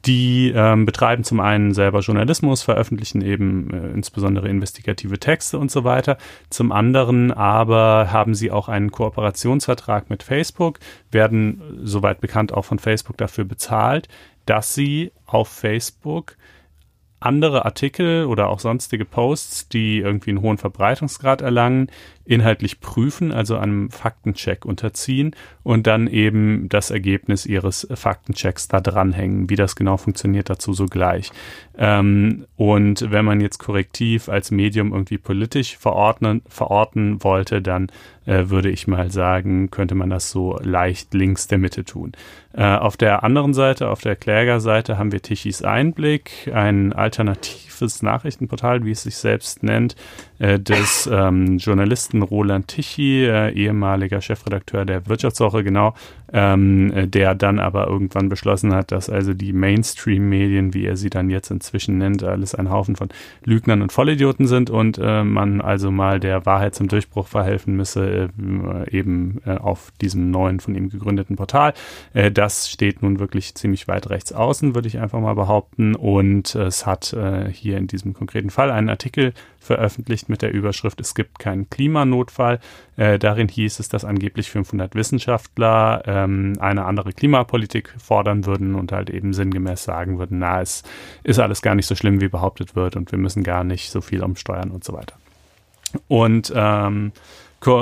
Die 0.06 0.50
ähm, 0.54 0.86
betreiben 0.86 1.24
zum 1.24 1.40
einen 1.40 1.74
selber 1.74 2.00
Journalismus, 2.00 2.62
veröffentlichen 2.62 3.20
eben 3.20 3.70
äh, 3.70 3.88
insbesondere 3.88 4.48
investigative 4.48 5.18
Texte 5.18 5.58
und 5.58 5.70
so 5.70 5.84
weiter. 5.84 6.16
Zum 6.48 6.72
anderen 6.72 7.32
aber 7.32 8.10
haben 8.10 8.34
sie 8.34 8.50
auch 8.50 8.68
einen 8.68 8.90
Kooperationsvertrag 8.92 10.08
mit 10.08 10.22
Facebook, 10.22 10.78
werden 11.10 11.62
soweit 11.82 12.20
bekannt 12.20 12.54
auch 12.54 12.64
von 12.64 12.78
Facebook 12.78 13.18
dafür 13.18 13.44
bezahlt, 13.44 14.08
dass 14.46 14.74
sie 14.74 15.12
auf 15.26 15.48
Facebook 15.48 16.36
andere 17.20 17.66
Artikel 17.66 18.24
oder 18.24 18.48
auch 18.48 18.60
sonstige 18.60 19.04
Posts, 19.04 19.68
die 19.68 19.98
irgendwie 19.98 20.30
einen 20.30 20.40
hohen 20.40 20.56
Verbreitungsgrad 20.56 21.42
erlangen, 21.42 21.90
inhaltlich 22.30 22.78
prüfen, 22.78 23.32
also 23.32 23.56
einem 23.56 23.90
Faktencheck 23.90 24.64
unterziehen 24.64 25.34
und 25.64 25.88
dann 25.88 26.06
eben 26.06 26.68
das 26.68 26.92
Ergebnis 26.92 27.44
ihres 27.44 27.88
Faktenchecks 27.92 28.68
da 28.68 28.80
dranhängen. 28.80 29.50
Wie 29.50 29.56
das 29.56 29.74
genau 29.74 29.96
funktioniert, 29.96 30.48
dazu 30.48 30.72
sogleich. 30.72 31.32
Ähm, 31.76 32.46
und 32.54 33.10
wenn 33.10 33.24
man 33.24 33.40
jetzt 33.40 33.58
korrektiv 33.58 34.28
als 34.28 34.52
Medium 34.52 34.92
irgendwie 34.92 35.18
politisch 35.18 35.76
verordnen, 35.76 36.42
verorten 36.46 37.24
wollte, 37.24 37.60
dann 37.60 37.88
äh, 38.26 38.48
würde 38.48 38.70
ich 38.70 38.86
mal 38.86 39.10
sagen, 39.10 39.70
könnte 39.72 39.96
man 39.96 40.10
das 40.10 40.30
so 40.30 40.56
leicht 40.62 41.12
links 41.14 41.48
der 41.48 41.58
Mitte 41.58 41.84
tun. 41.84 42.12
Äh, 42.52 42.62
auf 42.62 42.96
der 42.96 43.24
anderen 43.24 43.54
Seite, 43.54 43.88
auf 43.88 44.02
der 44.02 44.14
Klägerseite, 44.14 44.98
haben 44.98 45.10
wir 45.10 45.20
Tichys 45.20 45.62
Einblick, 45.62 46.48
ein 46.54 46.92
alternatives 46.92 48.02
Nachrichtenportal, 48.02 48.84
wie 48.84 48.92
es 48.92 49.02
sich 49.02 49.16
selbst 49.16 49.64
nennt, 49.64 49.96
des 50.40 51.08
ähm, 51.12 51.58
Journalisten 51.58 52.22
Roland 52.22 52.68
Tichy, 52.68 53.24
äh, 53.24 53.52
ehemaliger 53.52 54.20
Chefredakteur 54.20 54.84
der 54.84 55.06
Wirtschaftswoche, 55.06 55.62
genau, 55.62 55.94
ähm, 56.32 56.92
äh, 56.92 57.06
der 57.06 57.34
dann 57.34 57.58
aber 57.58 57.86
irgendwann 57.86 58.28
beschlossen 58.28 58.74
hat, 58.74 58.92
dass 58.92 59.10
also 59.10 59.34
die 59.34 59.52
Mainstream-Medien, 59.52 60.74
wie 60.74 60.86
er 60.86 60.96
sie 60.96 61.10
dann 61.10 61.30
jetzt 61.30 61.50
inzwischen 61.50 61.98
nennt, 61.98 62.22
alles 62.22 62.54
ein 62.54 62.70
Haufen 62.70 62.96
von 62.96 63.08
Lügnern 63.44 63.82
und 63.82 63.92
Vollidioten 63.92 64.46
sind 64.46 64.70
und 64.70 64.98
äh, 64.98 65.24
man 65.24 65.60
also 65.60 65.90
mal 65.90 66.20
der 66.20 66.46
Wahrheit 66.46 66.74
zum 66.74 66.88
Durchbruch 66.88 67.26
verhelfen 67.26 67.76
müsse, 67.76 68.30
äh, 68.38 68.96
eben 68.96 69.40
äh, 69.46 69.56
auf 69.56 69.92
diesem 70.00 70.30
neuen 70.30 70.60
von 70.60 70.74
ihm 70.74 70.88
gegründeten 70.88 71.36
Portal. 71.36 71.74
Äh, 72.12 72.30
das 72.30 72.68
steht 72.70 73.02
nun 73.02 73.18
wirklich 73.18 73.54
ziemlich 73.54 73.88
weit 73.88 74.10
rechts 74.10 74.32
außen, 74.32 74.74
würde 74.74 74.88
ich 74.88 74.98
einfach 74.98 75.20
mal 75.20 75.34
behaupten. 75.34 75.94
Und 75.94 76.54
es 76.54 76.86
hat 76.86 77.12
äh, 77.12 77.50
hier 77.50 77.78
in 77.78 77.86
diesem 77.86 78.14
konkreten 78.14 78.50
Fall 78.50 78.70
einen 78.70 78.88
Artikel 78.88 79.32
veröffentlicht 79.58 80.28
mit 80.28 80.42
der 80.42 80.52
Überschrift 80.52 81.00
Es 81.00 81.14
gibt 81.14 81.38
keinen 81.38 81.68
Klimanotfall. 81.68 82.60
Äh, 83.00 83.18
darin 83.18 83.48
hieß 83.48 83.80
es, 83.80 83.88
dass 83.88 84.04
angeblich 84.04 84.50
500 84.50 84.94
Wissenschaftler 84.94 86.02
ähm, 86.04 86.52
eine 86.60 86.84
andere 86.84 87.14
Klimapolitik 87.14 87.94
fordern 87.96 88.44
würden 88.44 88.74
und 88.74 88.92
halt 88.92 89.08
eben 89.08 89.32
sinngemäß 89.32 89.84
sagen 89.84 90.18
würden, 90.18 90.38
na, 90.38 90.60
es 90.60 90.82
ist 91.22 91.38
alles 91.38 91.62
gar 91.62 91.74
nicht 91.74 91.86
so 91.86 91.94
schlimm, 91.94 92.20
wie 92.20 92.28
behauptet 92.28 92.76
wird 92.76 92.96
und 92.96 93.10
wir 93.10 93.18
müssen 93.18 93.42
gar 93.42 93.64
nicht 93.64 93.90
so 93.90 94.02
viel 94.02 94.22
umsteuern 94.22 94.70
und 94.70 94.84
so 94.84 94.92
weiter. 94.92 95.14
Und 96.08 96.52
ähm, 96.54 97.12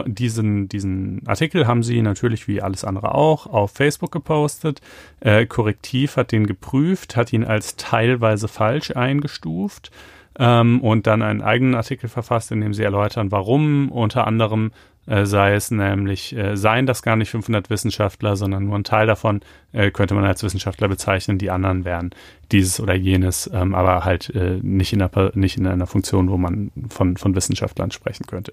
diesen, 0.07 0.69
diesen 0.69 1.27
Artikel 1.27 1.66
haben 1.66 1.83
sie 1.83 2.01
natürlich 2.01 2.47
wie 2.47 2.62
alles 2.62 2.85
andere 2.85 3.12
auch 3.12 3.49
auf 3.49 3.73
Facebook 3.73 4.12
gepostet. 4.12 4.81
Äh, 5.19 5.47
Korrektiv 5.47 6.16
hat 6.16 6.31
den 6.31 6.47
geprüft, 6.47 7.16
hat 7.16 7.33
ihn 7.33 7.43
als 7.43 7.75
teilweise 7.75 8.47
falsch 8.47 8.93
eingestuft 8.95 9.91
ähm, 10.39 10.80
und 10.80 11.07
dann 11.07 11.22
einen 11.22 11.43
eigenen 11.43 11.74
Artikel 11.74 12.09
verfasst, 12.09 12.53
in 12.53 12.61
dem 12.61 12.74
sie 12.74 12.82
erläutern, 12.82 13.30
warum 13.30 13.91
unter 13.91 14.26
anderem 14.26 14.70
äh, 15.09 15.24
sei 15.24 15.55
es 15.55 15.70
nämlich, 15.70 16.36
äh, 16.36 16.57
seien 16.57 16.86
das 16.86 17.03
gar 17.03 17.16
nicht 17.16 17.30
500 17.30 17.70
Wissenschaftler, 17.70 18.36
sondern 18.36 18.66
nur 18.66 18.76
ein 18.76 18.84
Teil 18.84 19.07
davon 19.07 19.41
äh, 19.72 19.91
könnte 19.91 20.14
man 20.14 20.24
als 20.24 20.43
Wissenschaftler 20.43 20.89
bezeichnen, 20.89 21.39
die 21.39 21.51
anderen 21.51 21.84
wären 21.84 22.11
dieses 22.53 22.78
oder 22.78 22.95
jenes, 22.95 23.51
ähm, 23.53 23.74
aber 23.74 24.05
halt 24.05 24.30
äh, 24.34 24.59
nicht, 24.62 24.93
in 24.93 25.01
einer, 25.01 25.32
nicht 25.34 25.57
in 25.57 25.66
einer 25.66 25.86
Funktion, 25.86 26.30
wo 26.30 26.36
man 26.36 26.70
von, 26.91 27.16
von 27.16 27.34
Wissenschaftlern 27.34 27.91
sprechen 27.91 28.26
könnte. 28.26 28.53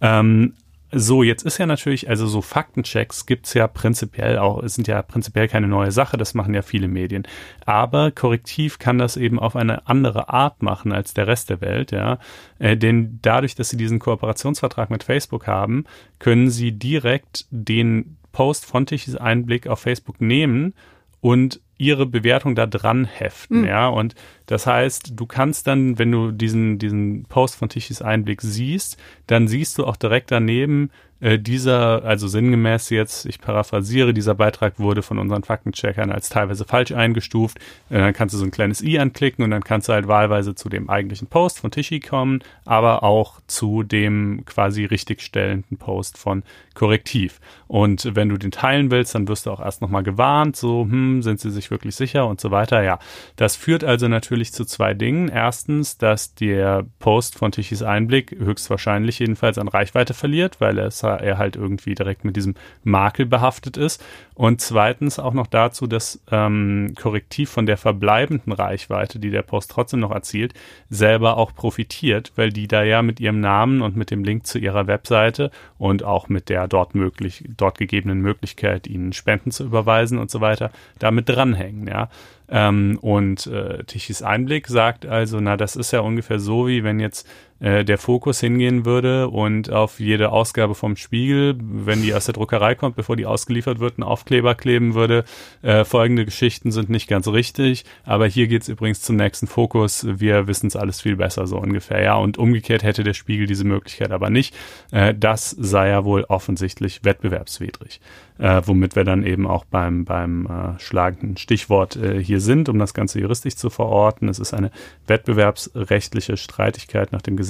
Ähm, 0.00 0.54
so, 0.92 1.22
jetzt 1.22 1.42
ist 1.44 1.58
ja 1.58 1.66
natürlich, 1.66 2.08
also 2.08 2.26
so 2.26 2.42
Faktenchecks 2.42 3.26
gibt's 3.26 3.54
ja 3.54 3.66
prinzipiell 3.68 4.38
auch, 4.38 4.62
es 4.62 4.74
sind 4.74 4.88
ja 4.88 5.02
prinzipiell 5.02 5.48
keine 5.48 5.68
neue 5.68 5.92
Sache, 5.92 6.16
das 6.16 6.34
machen 6.34 6.54
ja 6.54 6.62
viele 6.62 6.88
Medien. 6.88 7.26
Aber 7.64 8.10
Korrektiv 8.10 8.78
kann 8.78 8.98
das 8.98 9.16
eben 9.16 9.38
auf 9.38 9.56
eine 9.56 9.86
andere 9.86 10.28
Art 10.30 10.62
machen 10.62 10.92
als 10.92 11.14
der 11.14 11.26
Rest 11.26 11.50
der 11.50 11.60
Welt, 11.60 11.92
ja. 11.92 12.18
Äh, 12.58 12.76
denn 12.76 13.18
dadurch, 13.22 13.54
dass 13.54 13.70
sie 13.70 13.76
diesen 13.76 13.98
Kooperationsvertrag 13.98 14.90
mit 14.90 15.04
Facebook 15.04 15.46
haben, 15.46 15.84
können 16.18 16.50
sie 16.50 16.72
direkt 16.72 17.46
den 17.50 18.16
Post 18.32 18.66
von 18.66 18.86
Tichys 18.86 19.16
Einblick 19.16 19.66
auf 19.66 19.80
Facebook 19.80 20.20
nehmen 20.20 20.74
und 21.20 21.60
ihre 21.80 22.06
Bewertung 22.06 22.54
da 22.54 22.66
dran 22.66 23.04
heften, 23.06 23.62
Mhm. 23.62 23.66
ja. 23.66 23.88
Und 23.88 24.14
Das 24.46 24.66
heißt, 24.66 25.12
du 25.14 25.26
kannst 25.26 25.68
dann, 25.68 25.98
wenn 26.00 26.10
du 26.10 26.32
diesen, 26.32 26.78
diesen 26.78 27.24
Post 27.26 27.54
von 27.54 27.68
Tichys 27.68 28.02
Einblick 28.02 28.42
siehst, 28.42 28.96
dann 29.28 29.46
siehst 29.46 29.78
du 29.78 29.86
auch 29.86 29.96
direkt 29.96 30.32
daneben, 30.32 30.90
äh, 31.20 31.38
dieser, 31.38 32.04
also 32.04 32.28
sinngemäß 32.28 32.90
jetzt, 32.90 33.26
ich 33.26 33.40
paraphrasiere, 33.40 34.14
dieser 34.14 34.34
Beitrag 34.34 34.78
wurde 34.78 35.02
von 35.02 35.18
unseren 35.18 35.44
Faktencheckern 35.44 36.10
als 36.10 36.28
teilweise 36.28 36.64
falsch 36.64 36.92
eingestuft. 36.92 37.58
Äh, 37.90 37.98
dann 37.98 38.12
kannst 38.12 38.34
du 38.34 38.38
so 38.38 38.44
ein 38.44 38.50
kleines 38.50 38.82
i 38.82 38.98
anklicken 38.98 39.44
und 39.44 39.50
dann 39.50 39.64
kannst 39.64 39.88
du 39.88 39.92
halt 39.92 40.08
wahlweise 40.08 40.54
zu 40.54 40.68
dem 40.68 40.88
eigentlichen 40.88 41.28
Post 41.28 41.60
von 41.60 41.70
Tichy 41.70 42.00
kommen, 42.00 42.40
aber 42.64 43.02
auch 43.02 43.40
zu 43.46 43.82
dem 43.82 44.44
quasi 44.46 44.84
richtigstellenden 44.84 45.76
Post 45.78 46.18
von 46.18 46.42
Korrektiv. 46.74 47.40
Und 47.66 48.14
wenn 48.14 48.28
du 48.28 48.38
den 48.38 48.50
teilen 48.50 48.90
willst, 48.90 49.14
dann 49.14 49.28
wirst 49.28 49.46
du 49.46 49.50
auch 49.50 49.60
erst 49.60 49.82
nochmal 49.82 50.02
gewarnt, 50.02 50.56
so, 50.56 50.82
hm, 50.82 51.22
sind 51.22 51.40
sie 51.40 51.50
sich 51.50 51.70
wirklich 51.70 51.94
sicher 51.94 52.26
und 52.26 52.40
so 52.40 52.50
weiter. 52.50 52.82
Ja, 52.82 52.98
das 53.36 53.56
führt 53.56 53.84
also 53.84 54.08
natürlich 54.08 54.52
zu 54.52 54.64
zwei 54.64 54.94
Dingen. 54.94 55.28
Erstens, 55.28 55.98
dass 55.98 56.34
der 56.34 56.86
Post 56.98 57.36
von 57.36 57.52
Tichys 57.52 57.82
Einblick 57.82 58.32
höchstwahrscheinlich 58.38 59.18
jedenfalls 59.18 59.58
an 59.58 59.68
Reichweite 59.68 60.14
verliert, 60.14 60.60
weil 60.60 60.78
es 60.78 61.02
er 61.16 61.38
halt 61.38 61.56
irgendwie 61.56 61.94
direkt 61.94 62.24
mit 62.24 62.36
diesem 62.36 62.54
Makel 62.84 63.26
behaftet 63.26 63.76
ist. 63.76 64.02
Und 64.34 64.60
zweitens 64.60 65.18
auch 65.18 65.34
noch 65.34 65.46
dazu, 65.46 65.86
dass 65.86 66.22
ähm, 66.30 66.94
Korrektiv 66.98 67.50
von 67.50 67.66
der 67.66 67.76
verbleibenden 67.76 68.52
Reichweite, 68.52 69.18
die 69.18 69.30
der 69.30 69.42
Post 69.42 69.70
trotzdem 69.70 70.00
noch 70.00 70.12
erzielt, 70.12 70.54
selber 70.88 71.36
auch 71.36 71.54
profitiert, 71.54 72.32
weil 72.36 72.50
die 72.50 72.68
da 72.68 72.82
ja 72.82 73.02
mit 73.02 73.20
ihrem 73.20 73.40
Namen 73.40 73.82
und 73.82 73.96
mit 73.96 74.10
dem 74.10 74.24
Link 74.24 74.46
zu 74.46 74.58
ihrer 74.58 74.86
Webseite 74.86 75.50
und 75.78 76.04
auch 76.04 76.28
mit 76.28 76.48
der 76.48 76.68
dort 76.68 76.94
möglich, 76.94 77.44
dort 77.56 77.78
gegebenen 77.78 78.20
Möglichkeit, 78.20 78.86
ihnen 78.86 79.12
Spenden 79.12 79.50
zu 79.50 79.64
überweisen 79.64 80.18
und 80.18 80.30
so 80.30 80.40
weiter, 80.40 80.70
damit 80.98 81.28
dranhängen, 81.28 81.86
ja. 81.86 82.08
Ähm, 82.50 82.98
und 83.00 83.46
äh, 83.46 83.84
Tichys 83.84 84.22
Einblick 84.22 84.66
sagt 84.66 85.06
also, 85.06 85.38
na, 85.40 85.56
das 85.56 85.76
ist 85.76 85.92
ja 85.92 86.00
ungefähr 86.00 86.40
so, 86.40 86.66
wie 86.66 86.82
wenn 86.82 86.98
jetzt 86.98 87.28
äh, 87.60 87.84
der 87.84 87.98
Fokus 87.98 88.40
hingehen 88.40 88.84
würde 88.84 89.28
und 89.28 89.70
auf 89.70 90.00
jede 90.00 90.32
Ausgabe 90.32 90.74
vom 90.74 90.96
Spiegel, 90.96 91.56
wenn 91.60 92.02
die 92.02 92.14
aus 92.14 92.24
der 92.24 92.34
Druckerei 92.34 92.74
kommt, 92.74 92.96
bevor 92.96 93.16
die 93.16 93.26
ausgeliefert 93.26 93.78
wird, 93.80 93.98
einen 93.98 94.04
Aufkleber 94.04 94.54
kleben 94.54 94.94
würde. 94.94 95.24
Äh, 95.62 95.84
folgende 95.84 96.24
Geschichten 96.24 96.72
sind 96.72 96.90
nicht 96.90 97.08
ganz 97.08 97.28
richtig, 97.28 97.84
aber 98.04 98.26
hier 98.26 98.48
geht's 98.48 98.68
übrigens 98.68 99.02
zum 99.02 99.16
nächsten 99.16 99.46
Fokus. 99.46 100.06
Wir 100.08 100.46
wissen 100.46 100.66
es 100.66 100.76
alles 100.76 101.00
viel 101.00 101.16
besser, 101.16 101.46
so 101.46 101.58
ungefähr. 101.58 102.02
Ja, 102.02 102.16
und 102.16 102.38
umgekehrt 102.38 102.82
hätte 102.82 103.04
der 103.04 103.14
Spiegel 103.14 103.46
diese 103.46 103.64
Möglichkeit 103.64 104.10
aber 104.10 104.30
nicht. 104.30 104.56
Äh, 104.90 105.14
das 105.14 105.50
sei 105.50 105.90
ja 105.90 106.04
wohl 106.04 106.24
offensichtlich 106.24 107.04
wettbewerbswidrig 107.04 108.00
äh, 108.40 108.62
womit 108.64 108.96
wir 108.96 109.04
dann 109.04 109.24
eben 109.24 109.46
auch 109.46 109.64
beim, 109.64 110.04
beim 110.04 110.46
äh, 110.46 110.80
schlagenden 110.80 111.36
Stichwort 111.36 111.96
äh, 111.96 112.22
hier 112.22 112.40
sind, 112.40 112.68
um 112.68 112.78
das 112.78 112.94
Ganze 112.94 113.20
juristisch 113.20 113.56
zu 113.56 113.68
verorten. 113.68 114.28
Es 114.28 114.38
ist 114.38 114.54
eine 114.54 114.70
wettbewerbsrechtliche 115.06 116.36
Streitigkeit 116.36 117.12
nach 117.12 117.22
dem 117.22 117.36
Gesetz 117.36 117.49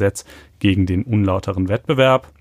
gegen 0.59 0.87
den 0.87 1.05
unlauteren 1.05 1.69
Wettbewerb. 1.69 2.33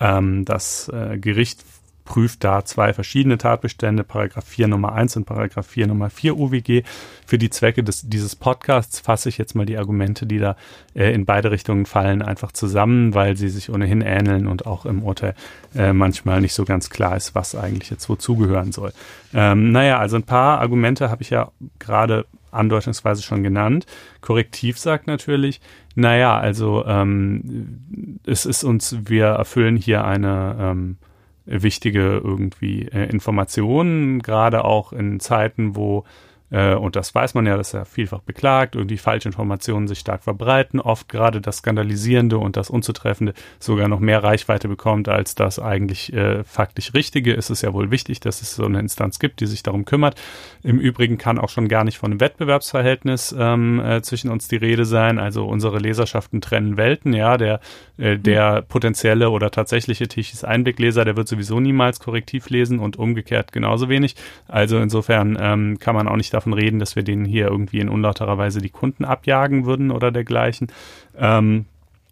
Ähm, 0.00 0.44
das 0.44 0.88
äh, 0.88 1.18
Gericht 1.18 1.64
prüft 2.04 2.42
da 2.42 2.64
zwei 2.64 2.92
verschiedene 2.92 3.38
Tatbestände, 3.38 4.04
Paragraph 4.04 4.44
4 4.44 4.68
Nummer 4.68 4.92
1 4.92 5.16
und 5.16 5.24
Paragraph 5.24 5.66
4 5.66 5.86
Nummer 5.86 6.10
4 6.10 6.36
UWG. 6.36 6.82
Für 7.26 7.38
die 7.38 7.50
Zwecke 7.50 7.84
des, 7.84 8.08
dieses 8.08 8.34
Podcasts 8.36 9.00
fasse 9.00 9.28
ich 9.28 9.38
jetzt 9.38 9.54
mal 9.54 9.66
die 9.66 9.78
Argumente, 9.78 10.26
die 10.26 10.38
da 10.38 10.56
äh, 10.94 11.12
in 11.14 11.24
beide 11.24 11.50
Richtungen 11.50 11.86
fallen, 11.86 12.22
einfach 12.22 12.52
zusammen, 12.52 13.14
weil 13.14 13.36
sie 13.36 13.48
sich 13.48 13.70
ohnehin 13.70 14.00
ähneln 14.00 14.46
und 14.46 14.66
auch 14.66 14.84
im 14.84 15.02
Urteil 15.02 15.34
äh, 15.74 15.92
manchmal 15.92 16.40
nicht 16.40 16.54
so 16.54 16.64
ganz 16.64 16.90
klar 16.90 17.16
ist, 17.16 17.34
was 17.34 17.54
eigentlich 17.54 17.90
jetzt 17.90 18.08
wozugehören 18.08 18.72
soll. 18.72 18.92
Ähm, 19.32 19.70
naja, 19.72 19.98
also 19.98 20.16
ein 20.16 20.24
paar 20.24 20.60
Argumente 20.60 21.08
habe 21.08 21.22
ich 21.22 21.30
ja 21.30 21.52
gerade 21.78 22.26
andeutungsweise 22.52 23.22
schon 23.22 23.42
genannt. 23.42 23.86
Korrektiv 24.20 24.78
sagt 24.78 25.06
natürlich, 25.06 25.60
naja, 25.94 26.38
also 26.38 26.84
ähm, 26.86 28.18
es 28.24 28.46
ist 28.46 28.64
uns, 28.64 28.96
wir 29.04 29.26
erfüllen 29.26 29.76
hier 29.76 30.04
eine 30.04 30.56
ähm, 30.60 30.96
wichtige 31.44 32.20
irgendwie 32.22 32.88
äh, 32.88 33.08
Informationen, 33.10 34.20
gerade 34.20 34.64
auch 34.64 34.92
in 34.92 35.20
Zeiten, 35.20 35.74
wo 35.76 36.04
äh, 36.52 36.74
und 36.74 36.94
das 36.94 37.14
weiß 37.14 37.34
man 37.34 37.46
ja, 37.46 37.56
dass 37.56 37.74
er 37.74 37.84
vielfach 37.84 38.20
beklagt, 38.20 38.76
irgendwie 38.76 38.98
falsche 38.98 39.28
Informationen 39.28 39.88
sich 39.88 39.98
stark 39.98 40.22
verbreiten, 40.22 40.80
oft 40.80 41.08
gerade 41.08 41.40
das 41.40 41.58
Skandalisierende 41.58 42.38
und 42.38 42.56
das 42.56 42.70
Unzutreffende 42.70 43.32
sogar 43.58 43.88
noch 43.88 44.00
mehr 44.00 44.22
Reichweite 44.22 44.68
bekommt, 44.68 45.08
als 45.08 45.34
das 45.34 45.58
eigentlich 45.58 46.12
äh, 46.12 46.44
faktisch 46.44 46.94
Richtige. 46.94 47.32
Ist 47.32 47.50
es 47.50 47.62
ja 47.62 47.72
wohl 47.72 47.90
wichtig, 47.90 48.20
dass 48.20 48.42
es 48.42 48.54
so 48.54 48.66
eine 48.66 48.80
Instanz 48.80 49.18
gibt, 49.18 49.40
die 49.40 49.46
sich 49.46 49.62
darum 49.62 49.84
kümmert. 49.84 50.20
Im 50.62 50.78
Übrigen 50.78 51.18
kann 51.18 51.38
auch 51.38 51.48
schon 51.48 51.68
gar 51.68 51.84
nicht 51.84 51.98
von 51.98 52.10
einem 52.10 52.20
Wettbewerbsverhältnis 52.20 53.34
ähm, 53.38 53.80
äh, 53.80 54.02
zwischen 54.02 54.30
uns 54.30 54.48
die 54.48 54.56
Rede 54.56 54.84
sein. 54.84 55.18
Also 55.18 55.46
unsere 55.46 55.78
Leserschaften 55.78 56.40
trennen 56.42 56.76
Welten, 56.76 57.14
ja, 57.14 57.38
der, 57.38 57.60
äh, 57.96 58.18
der 58.18 58.62
potenzielle 58.62 59.30
oder 59.30 59.50
tatsächliche 59.50 60.06
Tichys 60.06 60.44
Einblickleser, 60.44 61.04
der 61.04 61.16
wird 61.16 61.28
sowieso 61.28 61.60
niemals 61.60 61.98
korrektiv 61.98 62.50
lesen 62.50 62.78
und 62.78 62.98
umgekehrt 62.98 63.52
genauso 63.52 63.88
wenig. 63.88 64.16
Also 64.48 64.78
insofern 64.78 65.38
ähm, 65.40 65.78
kann 65.78 65.94
man 65.94 66.08
auch 66.08 66.16
nicht 66.16 66.34
davon 66.34 66.41
davon 66.42 66.52
reden, 66.52 66.78
dass 66.78 66.96
wir 66.96 67.02
denen 67.02 67.24
hier 67.24 67.46
irgendwie 67.46 67.80
in 67.80 67.88
unlauterer 67.88 68.36
Weise 68.38 68.60
die 68.60 68.70
Kunden 68.70 69.04
abjagen 69.04 69.64
würden 69.64 69.90
oder 69.90 70.10
dergleichen. 70.10 70.68
Ähm, 71.16 71.66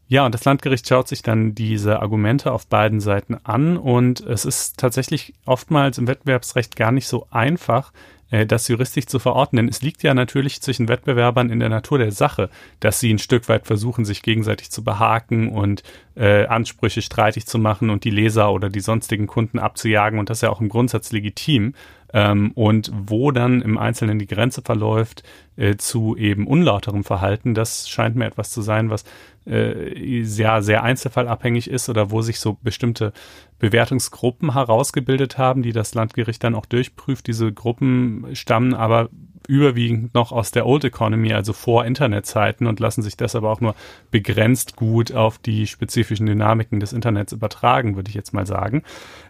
ja, 0.08 0.26
und 0.26 0.34
das 0.34 0.44
Landgericht 0.44 0.88
schaut 0.88 1.08
sich 1.08 1.22
dann 1.22 1.54
diese 1.54 2.00
Argumente 2.00 2.52
auf 2.52 2.66
beiden 2.66 3.00
Seiten 3.00 3.36
an 3.44 3.76
und 3.76 4.20
es 4.20 4.44
ist 4.44 4.78
tatsächlich 4.78 5.34
oftmals 5.46 5.98
im 5.98 6.08
Wettbewerbsrecht 6.08 6.74
gar 6.74 6.90
nicht 6.90 7.06
so 7.06 7.26
einfach, 7.30 7.92
äh, 8.30 8.46
das 8.46 8.66
juristisch 8.68 9.06
zu 9.06 9.18
verorten. 9.18 9.56
Denn 9.56 9.68
es 9.68 9.82
liegt 9.82 10.02
ja 10.02 10.14
natürlich 10.14 10.60
zwischen 10.62 10.88
Wettbewerbern 10.88 11.50
in 11.50 11.60
der 11.60 11.68
Natur 11.68 11.98
der 11.98 12.12
Sache, 12.12 12.50
dass 12.80 12.98
sie 13.00 13.12
ein 13.12 13.18
Stück 13.18 13.48
weit 13.48 13.66
versuchen, 13.66 14.04
sich 14.04 14.22
gegenseitig 14.22 14.70
zu 14.70 14.82
behaken 14.82 15.50
und 15.50 15.82
äh, 16.16 16.46
Ansprüche 16.46 17.02
streitig 17.02 17.46
zu 17.46 17.58
machen 17.58 17.90
und 17.90 18.04
die 18.04 18.10
Leser 18.10 18.52
oder 18.52 18.68
die 18.68 18.80
sonstigen 18.80 19.26
Kunden 19.26 19.58
abzujagen. 19.58 20.18
Und 20.18 20.30
das 20.30 20.38
ist 20.38 20.42
ja 20.42 20.50
auch 20.50 20.60
im 20.60 20.68
Grundsatz 20.68 21.12
legitim. 21.12 21.74
Ähm, 22.12 22.52
und 22.54 22.90
wo 22.92 23.30
dann 23.30 23.62
im 23.62 23.78
Einzelnen 23.78 24.18
die 24.18 24.26
Grenze 24.26 24.62
verläuft 24.62 25.22
äh, 25.56 25.76
zu 25.76 26.16
eben 26.16 26.46
unlauterem 26.46 27.04
Verhalten, 27.04 27.54
das 27.54 27.88
scheint 27.88 28.16
mir 28.16 28.26
etwas 28.26 28.50
zu 28.50 28.62
sein, 28.62 28.90
was 28.90 29.04
äh, 29.46 30.22
sehr, 30.24 30.62
sehr 30.62 30.82
einzelfallabhängig 30.82 31.70
ist 31.70 31.88
oder 31.88 32.10
wo 32.10 32.22
sich 32.22 32.40
so 32.40 32.58
bestimmte 32.62 33.12
Bewertungsgruppen 33.58 34.54
herausgebildet 34.54 35.38
haben, 35.38 35.62
die 35.62 35.72
das 35.72 35.94
Landgericht 35.94 36.42
dann 36.42 36.54
auch 36.54 36.66
durchprüft. 36.66 37.26
Diese 37.26 37.52
Gruppen 37.52 38.26
stammen 38.34 38.74
aber 38.74 39.08
überwiegend 39.48 40.14
noch 40.14 40.32
aus 40.32 40.50
der 40.50 40.66
Old 40.66 40.84
Economy, 40.84 41.32
also 41.32 41.52
vor 41.52 41.84
Internetzeiten 41.84 42.66
und 42.66 42.80
lassen 42.80 43.02
sich 43.02 43.16
deshalb 43.16 43.44
auch 43.44 43.60
nur 43.60 43.74
begrenzt 44.10 44.76
gut 44.76 45.12
auf 45.12 45.38
die 45.38 45.66
spezifischen 45.66 46.26
Dynamiken 46.26 46.80
des 46.80 46.92
Internets 46.92 47.32
übertragen, 47.32 47.96
würde 47.96 48.08
ich 48.08 48.14
jetzt 48.14 48.32
mal 48.32 48.46
sagen. 48.46 48.82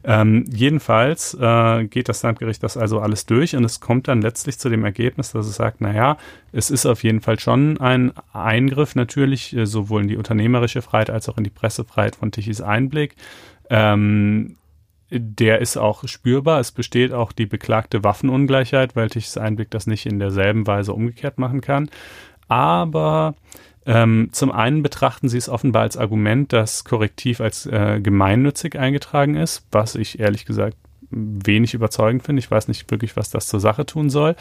Ähm, 0.05 0.45
jedenfalls 0.51 1.35
äh, 1.35 1.85
geht 1.85 2.09
das 2.09 2.23
Landgericht 2.23 2.63
das 2.63 2.77
also 2.77 3.01
alles 3.01 3.27
durch 3.27 3.57
und 3.57 3.65
es 3.65 3.81
kommt 3.81 4.09
dann 4.09 4.23
letztlich 4.23 4.59
zu 4.59 4.69
dem 4.69 4.85
Ergebnis, 4.85 5.33
dass 5.33 5.47
es 5.47 5.57
sagt, 5.57 5.81
naja, 5.81 6.17
es 6.53 6.71
ist 6.71 6.87
auf 6.87 7.03
jeden 7.03 7.21
Fall 7.21 7.39
schon 7.39 7.79
ein 7.79 8.13
Eingriff 8.33 8.95
natürlich 8.95 9.57
äh, 9.57 9.67
sowohl 9.67 10.03
in 10.03 10.09
die 10.09 10.17
unternehmerische 10.17 10.83
Freiheit 10.83 11.11
als 11.11 11.29
auch 11.29 11.39
in 11.39 11.45
die 11.45 11.51
Pressefreiheit 11.51 12.17
von 12.17 12.33
Tichys 12.33 12.61
Einblick. 12.61 13.15
Ähm, 13.71 14.57
der 15.11 15.61
ist 15.61 15.77
auch 15.77 16.07
spürbar. 16.07 16.61
Es 16.61 16.73
besteht 16.73 17.13
auch 17.13 17.33
die 17.33 17.47
beklagte 17.47 18.05
Waffenungleichheit, 18.05 18.97
weil 18.97 19.11
Tichys 19.11 19.37
Einblick 19.37 19.71
das 19.71 19.87
nicht 19.87 20.07
in 20.07 20.19
derselben 20.19 20.67
Weise 20.67 20.93
umgekehrt 20.93 21.39
machen 21.39 21.61
kann. 21.61 21.91
Aber 22.49 23.35
ähm, 23.87 24.29
zum 24.33 24.53
einen 24.53 24.83
betrachten 24.83 25.29
sie 25.29 25.39
es 25.39 25.49
offenbar 25.49 25.83
als 25.83 25.97
Argument, 25.97 26.53
dass 26.53 26.85
Korrektiv 26.85 27.41
als 27.41 27.67
äh, 27.67 28.01
gemeinnützig 28.01 28.79
eingetragen 28.79 29.37
ist, 29.37 29.67
was 29.73 29.95
ich 29.95 30.21
ehrlich 30.21 30.45
gesagt 30.45 30.77
wenig 31.11 31.75
überzeugend 31.75 32.23
finde. 32.23 32.41
Ich 32.41 32.51
weiß 32.51 32.69
nicht 32.69 32.91
wirklich, 32.91 33.17
was 33.17 33.31
das 33.31 33.47
zur 33.47 33.61
Sache 33.61 33.87
tun 33.87 34.11
soll. 34.11 34.37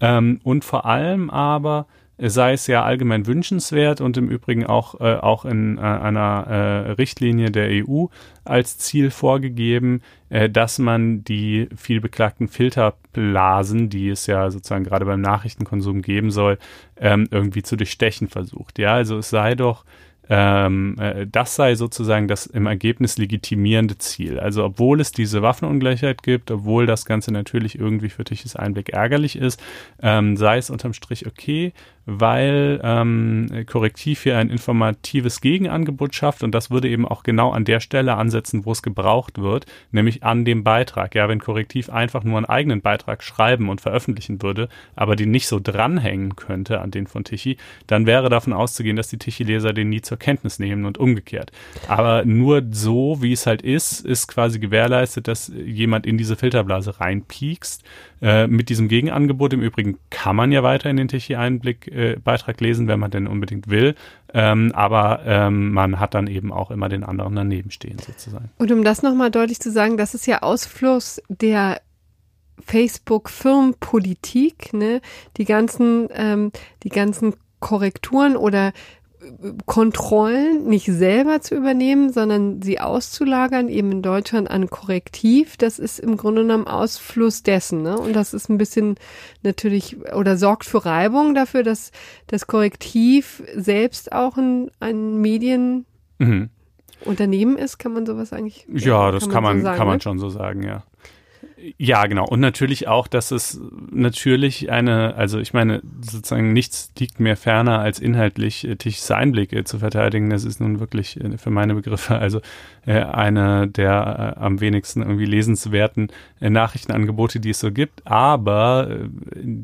Ähm, 0.00 0.40
und 0.42 0.64
vor 0.64 0.86
allem 0.86 1.30
aber 1.30 1.86
sei 2.28 2.52
es 2.52 2.66
ja 2.66 2.84
allgemein 2.84 3.26
wünschenswert 3.26 4.00
und 4.00 4.16
im 4.16 4.28
Übrigen 4.28 4.66
auch, 4.66 5.00
äh, 5.00 5.14
auch 5.14 5.44
in 5.44 5.78
äh, 5.78 5.80
einer 5.80 6.46
äh, 6.46 6.90
Richtlinie 6.92 7.50
der 7.50 7.68
EU 7.86 8.06
als 8.44 8.78
Ziel 8.78 9.10
vorgegeben, 9.10 10.02
äh, 10.28 10.50
dass 10.50 10.78
man 10.78 11.24
die 11.24 11.68
viel 11.76 12.00
beklagten 12.00 12.48
Filterblasen, 12.48 13.88
die 13.88 14.10
es 14.10 14.26
ja 14.26 14.50
sozusagen 14.50 14.84
gerade 14.84 15.06
beim 15.06 15.20
Nachrichtenkonsum 15.20 16.02
geben 16.02 16.30
soll, 16.30 16.58
ähm, 16.96 17.26
irgendwie 17.30 17.62
zu 17.62 17.76
durchstechen 17.76 18.28
versucht. 18.28 18.78
Ja, 18.78 18.94
also 18.94 19.18
es 19.18 19.30
sei 19.30 19.54
doch 19.54 19.84
ähm, 20.32 20.94
äh, 21.00 21.26
das 21.26 21.56
sei 21.56 21.74
sozusagen 21.74 22.28
das 22.28 22.46
im 22.46 22.66
Ergebnis 22.66 23.18
legitimierende 23.18 23.98
Ziel. 23.98 24.38
Also 24.38 24.64
obwohl 24.64 25.00
es 25.00 25.10
diese 25.10 25.42
Waffenungleichheit 25.42 26.22
gibt, 26.22 26.52
obwohl 26.52 26.86
das 26.86 27.04
Ganze 27.04 27.32
natürlich 27.32 27.76
irgendwie 27.76 28.10
für 28.10 28.22
Tichys 28.22 28.54
Einblick 28.54 28.90
ärgerlich 28.90 29.34
ist, 29.34 29.60
ähm, 30.00 30.36
sei 30.36 30.58
es 30.58 30.70
unterm 30.70 30.92
Strich 30.92 31.26
okay, 31.26 31.72
weil 32.06 32.80
ähm, 32.82 33.64
Korrektiv 33.66 34.22
hier 34.22 34.38
ein 34.38 34.50
informatives 34.50 35.40
Gegenangebot 35.40 36.14
schafft 36.14 36.42
und 36.42 36.52
das 36.52 36.70
würde 36.70 36.88
eben 36.88 37.06
auch 37.06 37.22
genau 37.22 37.50
an 37.50 37.64
der 37.64 37.80
Stelle 37.80 38.14
ansetzen, 38.14 38.64
wo 38.64 38.72
es 38.72 38.82
gebraucht 38.82 39.40
wird, 39.40 39.66
nämlich 39.92 40.22
an 40.22 40.44
dem 40.44 40.64
Beitrag. 40.64 41.14
Ja, 41.14 41.28
wenn 41.28 41.40
Korrektiv 41.40 41.90
einfach 41.90 42.24
nur 42.24 42.38
einen 42.38 42.46
eigenen 42.46 42.80
Beitrag 42.80 43.22
schreiben 43.22 43.68
und 43.68 43.80
veröffentlichen 43.80 44.42
würde, 44.42 44.68
aber 44.96 45.16
den 45.16 45.30
nicht 45.30 45.46
so 45.46 45.60
dranhängen 45.60 46.36
könnte 46.36 46.80
an 46.80 46.90
den 46.90 47.06
von 47.06 47.24
Tichy, 47.24 47.56
dann 47.86 48.06
wäre 48.06 48.28
davon 48.28 48.52
auszugehen, 48.52 48.96
dass 48.96 49.08
die 49.08 49.18
Tichy-Leser 49.18 49.72
den 49.72 49.90
nie 49.90 50.00
zur 50.00 50.18
Kenntnis 50.18 50.58
nehmen 50.58 50.84
und 50.84 50.98
umgekehrt. 50.98 51.52
Aber 51.88 52.24
nur 52.24 52.62
so, 52.70 53.18
wie 53.20 53.32
es 53.32 53.46
halt 53.46 53.62
ist, 53.62 54.00
ist 54.00 54.26
quasi 54.26 54.58
gewährleistet, 54.58 55.28
dass 55.28 55.48
jemand 55.48 56.06
in 56.06 56.18
diese 56.18 56.36
Filterblase 56.36 57.00
reinpiekst. 57.00 57.84
Äh, 58.22 58.48
mit 58.48 58.68
diesem 58.68 58.88
Gegenangebot 58.88 59.54
im 59.54 59.62
Übrigen 59.62 59.96
kann 60.10 60.36
man 60.36 60.52
ja 60.52 60.62
weiter 60.62 60.90
in 60.90 60.96
den 60.96 61.08
Tichy-Einblick 61.08 61.88
äh, 61.88 62.16
lesen, 62.58 62.86
wenn 62.86 63.00
man 63.00 63.10
denn 63.10 63.26
unbedingt 63.26 63.70
will. 63.70 63.94
Ähm, 64.34 64.72
aber 64.74 65.22
ähm, 65.24 65.72
man 65.72 65.98
hat 65.98 66.12
dann 66.14 66.26
eben 66.26 66.52
auch 66.52 66.70
immer 66.70 66.90
den 66.90 67.02
anderen 67.02 67.34
daneben 67.34 67.70
stehen 67.70 67.98
sozusagen. 67.98 68.50
Und 68.58 68.70
um 68.70 68.84
das 68.84 69.02
nochmal 69.02 69.30
deutlich 69.30 69.60
zu 69.60 69.70
sagen, 69.70 69.96
das 69.96 70.14
ist 70.14 70.26
ja 70.26 70.42
Ausfluss 70.42 71.22
der 71.28 71.80
Facebook-Firmenpolitik, 72.62 74.74
ne? 74.74 75.00
Die 75.38 75.46
ganzen, 75.46 76.08
ähm, 76.12 76.52
die 76.82 76.90
ganzen 76.90 77.34
Korrekturen 77.58 78.36
oder 78.36 78.72
Kontrollen 79.66 80.66
nicht 80.66 80.86
selber 80.86 81.40
zu 81.40 81.54
übernehmen, 81.54 82.12
sondern 82.12 82.62
sie 82.62 82.80
auszulagern, 82.80 83.68
eben 83.68 83.92
in 83.92 84.02
Deutschland 84.02 84.50
an 84.50 84.70
Korrektiv. 84.70 85.56
Das 85.58 85.78
ist 85.78 85.98
im 85.98 86.16
Grunde 86.16 86.42
genommen 86.42 86.66
Ausfluss 86.66 87.42
dessen. 87.42 87.82
Ne? 87.82 87.98
Und 87.98 88.14
das 88.14 88.32
ist 88.32 88.48
ein 88.48 88.56
bisschen 88.56 88.96
natürlich 89.42 89.98
oder 90.14 90.36
sorgt 90.36 90.64
für 90.64 90.86
Reibung 90.86 91.34
dafür, 91.34 91.62
dass 91.62 91.92
das 92.28 92.46
Korrektiv 92.46 93.42
selbst 93.54 94.12
auch 94.12 94.38
ein, 94.38 94.70
ein 94.80 95.20
Medienunternehmen 95.20 95.84
mhm. 97.54 97.58
ist. 97.58 97.78
Kann 97.78 97.92
man 97.92 98.06
sowas 98.06 98.32
eigentlich? 98.32 98.66
Ja, 98.72 99.10
das 99.10 99.28
kann 99.28 99.42
man, 99.42 99.62
kann 99.62 99.62
man, 99.62 99.62
so 99.62 99.64
sagen, 99.64 99.78
kann 99.78 99.86
man 99.86 99.96
ne? 99.96 100.02
schon 100.02 100.18
so 100.18 100.30
sagen, 100.30 100.62
ja. 100.62 100.82
Ja, 101.76 102.06
genau. 102.06 102.26
Und 102.26 102.40
natürlich 102.40 102.88
auch, 102.88 103.06
dass 103.06 103.30
es 103.30 103.60
natürlich 103.90 104.70
eine, 104.70 105.14
also 105.14 105.38
ich 105.38 105.52
meine, 105.52 105.82
sozusagen 106.00 106.52
nichts 106.52 106.92
liegt 106.98 107.20
mir 107.20 107.36
ferner, 107.36 107.80
als 107.80 107.98
inhaltlich 107.98 108.66
äh, 108.66 108.76
Tichs 108.76 109.10
Einblicke 109.10 109.64
zu 109.64 109.78
verteidigen. 109.78 110.30
Das 110.30 110.44
ist 110.44 110.60
nun 110.60 110.80
wirklich 110.80 111.20
äh, 111.20 111.36
für 111.36 111.50
meine 111.50 111.74
Begriffe 111.74 112.18
also 112.18 112.40
äh, 112.86 113.00
eine 113.00 113.68
der 113.68 114.36
äh, 114.38 114.40
am 114.40 114.60
wenigsten 114.60 115.02
irgendwie 115.02 115.26
lesenswerten 115.26 116.08
äh, 116.40 116.48
Nachrichtenangebote, 116.48 117.40
die 117.40 117.50
es 117.50 117.60
so 117.60 117.70
gibt. 117.72 118.06
Aber 118.06 118.88
äh, 118.90 119.08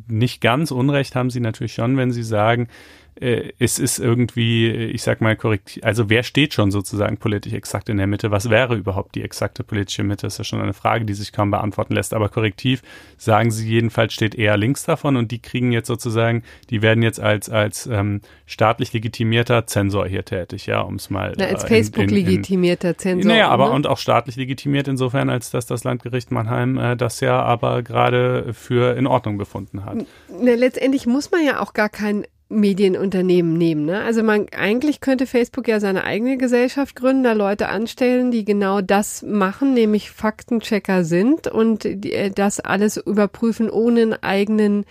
nicht 0.09 0.41
ganz 0.41 0.71
Unrecht 0.71 1.15
haben 1.15 1.31
sie 1.31 1.41
natürlich 1.41 1.75
schon, 1.75 1.97
wenn 1.97 2.13
sie 2.13 2.25
sagen, 2.25 2.69
äh, 3.21 3.53
es 3.59 3.79
ist 3.79 3.99
irgendwie, 3.99 4.69
ich 4.69 5.03
sag 5.03 5.21
mal 5.21 5.37
korrekt, 5.37 5.81
also 5.83 6.11
wer 6.11 6.23
steht 6.23 6.55
schon 6.55 6.71
sozusagen 6.71 7.17
politisch 7.17 7.53
exakt 7.53 7.89
in 7.89 7.97
der 7.97 8.07
Mitte? 8.07 8.31
Was 8.31 8.51
wäre 8.51 8.77
überhaupt 8.77 9.15
die 9.15 9.23
exakte 9.23 9.65
politische 9.65 10.03
Mitte? 10.03 10.27
Das 10.27 10.35
ist 10.35 10.39
ja 10.39 10.45
schon 10.45 10.61
eine 10.61 10.75
Frage, 10.75 11.05
die 11.05 11.15
sich 11.15 11.33
kaum 11.33 11.51
beantworten 11.51 11.95
lässt. 11.95 12.15
Aber 12.15 12.29
korrektiv 12.29 12.83
sagen 13.17 13.51
sie 13.51 13.69
jedenfalls 13.69 14.13
steht 14.13 14.35
eher 14.35 14.57
links 14.57 14.85
davon 14.85 15.17
und 15.17 15.31
die 15.33 15.41
kriegen 15.41 15.73
jetzt 15.73 15.87
sozusagen, 15.87 16.43
die 16.71 16.83
werden 16.83 17.03
jetzt 17.03 17.21
als 17.21 17.49
als 17.49 17.87
ähm, 17.87 18.21
staatlich 18.45 18.93
legitimierter 18.93 19.67
Zensor 19.67 20.07
hier 20.07 20.25
tätig, 20.25 20.67
ja, 20.67 20.81
um 20.81 20.97
es 20.97 21.11
mal. 21.11 21.33
Na, 21.37 21.47
als 21.47 21.65
äh, 21.65 21.69
Facebook 21.69 22.11
legitimierter 22.11 22.97
Zensor. 22.99 23.31
Naja, 23.31 23.49
aber 23.49 23.69
ne? 23.69 23.73
und 23.73 23.87
auch 23.87 23.99
staatlich 23.99 24.37
legitimiert 24.37 24.89
insofern, 24.89 25.31
als 25.31 25.51
dass 25.51 25.67
das 25.67 25.85
Landgericht 25.85 26.31
Mannheim 26.31 26.79
äh, 26.79 26.97
das 26.97 27.21
ja 27.21 27.43
aber 27.43 27.83
gerade 27.83 28.53
für 28.53 28.97
in 28.97 29.07
Ordnung 29.07 29.39
befunden 29.39 29.85
hat. 29.85 30.07
Na, 30.29 30.55
letztendlich 30.55 31.07
muss 31.07 31.31
man 31.31 31.45
ja 31.45 31.61
auch 31.61 31.73
gar 31.73 31.89
kein 31.89 32.27
Medienunternehmen 32.49 33.59
nehmen. 33.59 33.87
Ne? 33.87 34.03
Also 34.03 34.23
man 34.23 34.47
eigentlich 34.57 35.01
könnte 35.01 35.27
Facebook 35.27 35.67
ja 35.67 35.81
seine 35.81 36.05
eigene 36.05 36.37
Gesellschaft 36.37 36.95
gründen, 36.95 37.25
da 37.25 37.33
Leute 37.33 37.69
anstellen, 37.69 38.31
die 38.31 38.45
genau 38.45 38.81
das 38.81 39.23
machen, 39.23 39.75
nämlich 39.75 40.11
Faktenchecker 40.13 41.05
sind 41.05 41.49
und 41.49 41.85
die, 41.85 42.13
äh, 42.13 42.31
das 42.31 42.61
alles 42.61 42.99
überprüfen, 42.99 43.69
ohne 43.69 44.03
einen 44.03 44.23
eigenen 44.23 44.85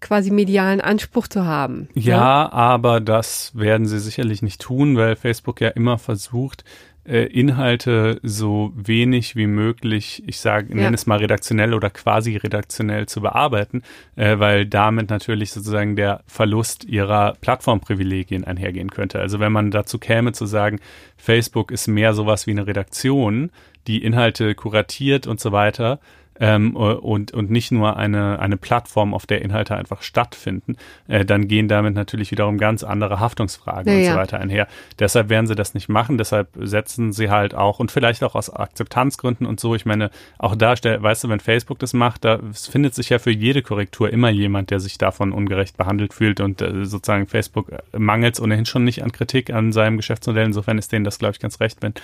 quasi 0.00 0.30
medialen 0.30 0.80
Anspruch 0.80 1.28
zu 1.28 1.44
haben. 1.44 1.88
Ja, 1.94 2.16
ja, 2.16 2.52
aber 2.52 3.00
das 3.00 3.52
werden 3.54 3.86
sie 3.86 4.00
sicherlich 4.00 4.42
nicht 4.42 4.60
tun, 4.60 4.96
weil 4.96 5.16
Facebook 5.16 5.60
ja 5.60 5.68
immer 5.68 5.98
versucht, 5.98 6.64
äh, 7.04 7.24
Inhalte 7.26 8.20
so 8.22 8.72
wenig 8.76 9.34
wie 9.34 9.46
möglich, 9.46 10.22
ich 10.26 10.38
sage, 10.38 10.68
ja. 10.70 10.76
nenne 10.76 10.94
es 10.94 11.06
mal 11.06 11.18
redaktionell 11.18 11.74
oder 11.74 11.90
quasi 11.90 12.36
redaktionell 12.36 13.06
zu 13.06 13.20
bearbeiten, 13.20 13.82
äh, 14.16 14.38
weil 14.38 14.66
damit 14.66 15.10
natürlich 15.10 15.52
sozusagen 15.52 15.96
der 15.96 16.22
Verlust 16.26 16.84
ihrer 16.84 17.34
Plattformprivilegien 17.40 18.44
einhergehen 18.44 18.90
könnte. 18.90 19.20
Also 19.20 19.40
wenn 19.40 19.52
man 19.52 19.70
dazu 19.70 19.98
käme 19.98 20.32
zu 20.32 20.46
sagen, 20.46 20.78
Facebook 21.16 21.70
ist 21.70 21.88
mehr 21.88 22.14
sowas 22.14 22.46
wie 22.46 22.52
eine 22.52 22.66
Redaktion, 22.66 23.50
die 23.86 24.02
Inhalte 24.02 24.54
kuratiert 24.54 25.26
und 25.26 25.40
so 25.40 25.50
weiter, 25.50 25.98
ähm, 26.42 26.74
und, 26.74 27.30
und 27.32 27.50
nicht 27.52 27.70
nur 27.70 27.96
eine, 27.96 28.40
eine 28.40 28.56
Plattform, 28.56 29.14
auf 29.14 29.26
der 29.26 29.42
Inhalte 29.42 29.76
einfach 29.76 30.02
stattfinden, 30.02 30.76
äh, 31.06 31.24
dann 31.24 31.46
gehen 31.46 31.68
damit 31.68 31.94
natürlich 31.94 32.32
wiederum 32.32 32.58
ganz 32.58 32.82
andere 32.82 33.20
Haftungsfragen 33.20 33.92
ja, 33.92 33.98
und 33.98 34.12
so 34.12 34.18
weiter 34.18 34.40
einher. 34.40 34.66
Deshalb 34.98 35.28
werden 35.28 35.46
sie 35.46 35.54
das 35.54 35.74
nicht 35.74 35.88
machen, 35.88 36.18
deshalb 36.18 36.48
setzen 36.56 37.12
sie 37.12 37.30
halt 37.30 37.54
auch 37.54 37.78
und 37.78 37.92
vielleicht 37.92 38.24
auch 38.24 38.34
aus 38.34 38.50
Akzeptanzgründen 38.50 39.46
und 39.46 39.60
so. 39.60 39.76
Ich 39.76 39.86
meine, 39.86 40.10
auch 40.36 40.56
da, 40.56 40.74
weißt 40.74 41.22
du, 41.22 41.28
wenn 41.28 41.38
Facebook 41.38 41.78
das 41.78 41.92
macht, 41.92 42.24
da 42.24 42.40
findet 42.52 42.96
sich 42.96 43.10
ja 43.10 43.20
für 43.20 43.30
jede 43.30 43.62
Korrektur 43.62 44.12
immer 44.12 44.30
jemand, 44.30 44.70
der 44.70 44.80
sich 44.80 44.98
davon 44.98 45.30
ungerecht 45.30 45.76
behandelt 45.76 46.12
fühlt 46.12 46.40
und 46.40 46.60
äh, 46.60 46.84
sozusagen 46.84 47.28
Facebook 47.28 47.70
mangelt 47.96 48.34
es 48.34 48.40
ohnehin 48.40 48.66
schon 48.66 48.82
nicht 48.82 49.04
an 49.04 49.12
Kritik 49.12 49.50
an 49.50 49.70
seinem 49.70 49.96
Geschäftsmodell. 49.96 50.46
Insofern 50.46 50.78
ist 50.78 50.90
denen 50.90 51.04
das, 51.04 51.20
glaube 51.20 51.34
ich, 51.34 51.38
ganz 51.38 51.60
recht, 51.60 51.82
wenn 51.82 51.94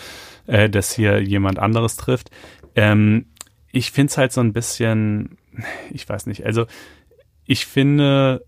äh, 0.46 0.70
das 0.70 0.92
hier 0.92 1.20
jemand 1.20 1.58
anderes 1.58 1.96
trifft. 1.96 2.30
Ähm, 2.76 3.26
ich 3.72 3.90
finde 3.90 4.10
es 4.10 4.18
halt 4.18 4.32
so 4.32 4.40
ein 4.40 4.52
bisschen, 4.52 5.38
ich 5.90 6.08
weiß 6.08 6.26
nicht, 6.26 6.44
also 6.44 6.66
ich 7.44 7.66
finde 7.66 8.44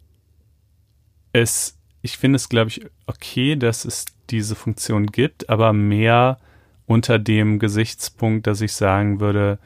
es, 1.33 1.79
ich 2.03 2.19
finde 2.19 2.37
es, 2.37 2.49
glaube 2.49 2.69
ich, 2.69 2.83
okay, 3.07 3.57
dass 3.57 3.85
es 3.85 4.07
diese 4.31 4.55
Funktion 4.55 5.07
gibt, 5.07 5.49
aber 5.49 5.73
mehr 5.73 6.39
unter 6.87 7.19
dem 7.19 7.59
Gesichtspunkt, 7.59 8.47
dass 8.47 8.61
ich 8.61 8.73
sagen 8.73 9.21
würde, 9.21 9.59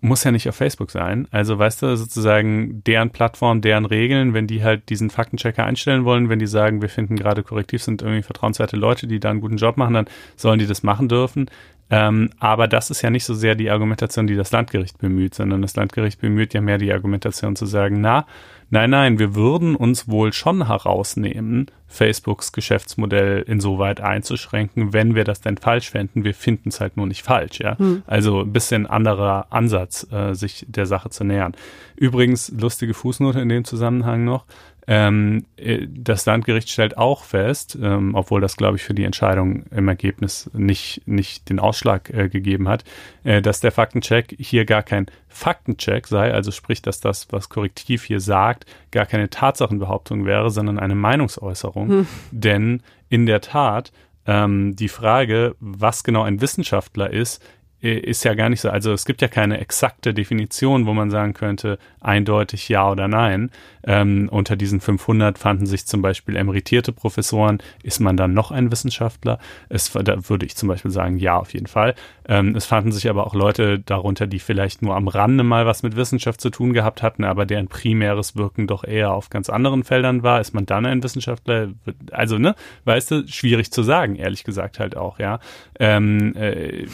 muss 0.00 0.24
ja 0.24 0.30
nicht 0.30 0.48
auf 0.48 0.54
Facebook 0.54 0.90
sein. 0.90 1.26
Also 1.30 1.58
weißt 1.58 1.82
du, 1.82 1.96
sozusagen 1.96 2.82
deren 2.84 3.10
Plattform, 3.10 3.60
deren 3.60 3.84
Regeln, 3.84 4.34
wenn 4.34 4.46
die 4.46 4.62
halt 4.62 4.88
diesen 4.88 5.10
Faktenchecker 5.10 5.64
einstellen 5.64 6.04
wollen, 6.04 6.28
wenn 6.28 6.38
die 6.38 6.46
sagen, 6.46 6.82
wir 6.82 6.88
finden 6.88 7.16
gerade 7.16 7.42
korrektiv 7.42 7.82
sind 7.82 8.02
irgendwie 8.02 8.22
vertrauenswerte 8.22 8.76
Leute, 8.76 9.06
die 9.06 9.20
da 9.20 9.30
einen 9.30 9.40
guten 9.40 9.56
Job 9.56 9.76
machen, 9.76 9.94
dann 9.94 10.06
sollen 10.36 10.58
die 10.58 10.66
das 10.66 10.82
machen 10.82 11.08
dürfen. 11.08 11.50
Ähm, 11.88 12.30
aber 12.40 12.66
das 12.66 12.90
ist 12.90 13.02
ja 13.02 13.10
nicht 13.10 13.24
so 13.24 13.34
sehr 13.34 13.54
die 13.54 13.70
Argumentation, 13.70 14.26
die 14.26 14.34
das 14.34 14.50
Landgericht 14.50 14.98
bemüht, 14.98 15.34
sondern 15.34 15.62
das 15.62 15.76
Landgericht 15.76 16.20
bemüht 16.20 16.52
ja 16.52 16.60
mehr 16.60 16.78
die 16.78 16.92
Argumentation 16.92 17.54
zu 17.54 17.66
sagen, 17.66 18.00
na, 18.00 18.26
nein, 18.70 18.90
nein, 18.90 19.18
wir 19.20 19.36
würden 19.36 19.76
uns 19.76 20.08
wohl 20.08 20.32
schon 20.32 20.66
herausnehmen, 20.66 21.66
Facebooks 21.86 22.50
Geschäftsmodell 22.50 23.42
insoweit 23.42 24.00
einzuschränken, 24.00 24.92
wenn 24.92 25.14
wir 25.14 25.22
das 25.22 25.40
denn 25.40 25.56
falsch 25.56 25.90
fänden. 25.90 26.24
Wir 26.24 26.34
finden 26.34 26.70
es 26.70 26.80
halt 26.80 26.96
nur 26.96 27.06
nicht 27.06 27.22
falsch, 27.22 27.60
ja. 27.60 27.78
Hm. 27.78 28.02
Also 28.06 28.40
ein 28.40 28.52
bisschen 28.52 28.86
anderer 28.86 29.46
Ansatz, 29.50 30.06
äh, 30.10 30.34
sich 30.34 30.66
der 30.68 30.86
Sache 30.86 31.10
zu 31.10 31.22
nähern. 31.22 31.54
Übrigens, 31.94 32.52
lustige 32.58 32.94
Fußnote 32.94 33.40
in 33.40 33.48
dem 33.48 33.64
Zusammenhang 33.64 34.24
noch. 34.24 34.44
Ähm, 34.88 35.46
äh, 35.56 35.86
das 35.88 36.26
Landgericht 36.26 36.70
stellt 36.70 36.96
auch 36.96 37.24
fest, 37.24 37.76
ähm, 37.80 38.14
obwohl 38.14 38.40
das, 38.40 38.56
glaube 38.56 38.76
ich, 38.76 38.84
für 38.84 38.94
die 38.94 39.04
Entscheidung 39.04 39.64
im 39.72 39.88
Ergebnis 39.88 40.48
nicht, 40.52 41.02
nicht 41.06 41.48
den 41.48 41.58
Ausschlag 41.58 42.10
äh, 42.10 42.28
gegeben 42.28 42.68
hat, 42.68 42.84
äh, 43.24 43.42
dass 43.42 43.60
der 43.60 43.72
Faktencheck 43.72 44.36
hier 44.38 44.64
gar 44.64 44.84
kein 44.84 45.06
Faktencheck 45.28 46.06
sei, 46.06 46.32
also 46.32 46.52
sprich, 46.52 46.82
dass 46.82 47.00
das, 47.00 47.26
was 47.30 47.48
Korrektiv 47.48 48.04
hier 48.04 48.20
sagt, 48.20 48.64
gar 48.92 49.06
keine 49.06 49.28
Tatsachenbehauptung 49.28 50.24
wäre, 50.24 50.50
sondern 50.50 50.78
eine 50.78 50.94
Meinungsäußerung. 50.94 51.88
Hm. 51.88 52.06
Denn 52.30 52.82
in 53.08 53.26
der 53.26 53.40
Tat, 53.40 53.92
ähm, 54.26 54.76
die 54.76 54.88
Frage, 54.88 55.56
was 55.58 56.04
genau 56.04 56.22
ein 56.22 56.40
Wissenschaftler 56.40 57.10
ist, 57.10 57.42
ist 57.94 58.24
ja 58.24 58.34
gar 58.34 58.48
nicht 58.48 58.60
so. 58.60 58.70
Also 58.70 58.92
es 58.92 59.04
gibt 59.04 59.22
ja 59.22 59.28
keine 59.28 59.58
exakte 59.58 60.14
Definition, 60.14 60.86
wo 60.86 60.94
man 60.94 61.10
sagen 61.10 61.34
könnte, 61.34 61.78
eindeutig 62.00 62.68
ja 62.68 62.90
oder 62.90 63.08
nein. 63.08 63.50
Ähm, 63.84 64.28
unter 64.30 64.56
diesen 64.56 64.80
500 64.80 65.38
fanden 65.38 65.66
sich 65.66 65.86
zum 65.86 66.02
Beispiel 66.02 66.36
emeritierte 66.36 66.92
Professoren. 66.92 67.58
Ist 67.82 68.00
man 68.00 68.16
dann 68.16 68.34
noch 68.34 68.50
ein 68.50 68.72
Wissenschaftler? 68.72 69.38
Es, 69.68 69.92
da 69.92 70.28
würde 70.28 70.46
ich 70.46 70.56
zum 70.56 70.68
Beispiel 70.68 70.90
sagen, 70.90 71.18
ja, 71.18 71.36
auf 71.36 71.52
jeden 71.52 71.66
Fall. 71.66 71.94
Ähm, 72.28 72.56
es 72.56 72.66
fanden 72.66 72.92
sich 72.92 73.08
aber 73.08 73.26
auch 73.26 73.34
Leute 73.34 73.78
darunter, 73.78 74.26
die 74.26 74.40
vielleicht 74.40 74.82
nur 74.82 74.96
am 74.96 75.08
Rande 75.08 75.44
mal 75.44 75.66
was 75.66 75.82
mit 75.82 75.96
Wissenschaft 75.96 76.40
zu 76.40 76.50
tun 76.50 76.72
gehabt 76.72 77.02
hatten, 77.02 77.24
aber 77.24 77.46
deren 77.46 77.68
primäres 77.68 78.36
Wirken 78.36 78.66
doch 78.66 78.82
eher 78.82 79.12
auf 79.12 79.30
ganz 79.30 79.48
anderen 79.48 79.84
Feldern 79.84 80.22
war. 80.22 80.40
Ist 80.40 80.54
man 80.54 80.66
dann 80.66 80.86
ein 80.86 81.02
Wissenschaftler? 81.02 81.68
Also, 82.10 82.38
ne, 82.38 82.54
weißt 82.84 83.10
du, 83.10 83.28
schwierig 83.28 83.70
zu 83.70 83.82
sagen, 83.82 84.16
ehrlich 84.16 84.44
gesagt 84.44 84.80
halt 84.80 84.96
auch, 84.96 85.18
ja. 85.18 85.38
Ähm, 85.78 86.34
äh, 86.36 86.86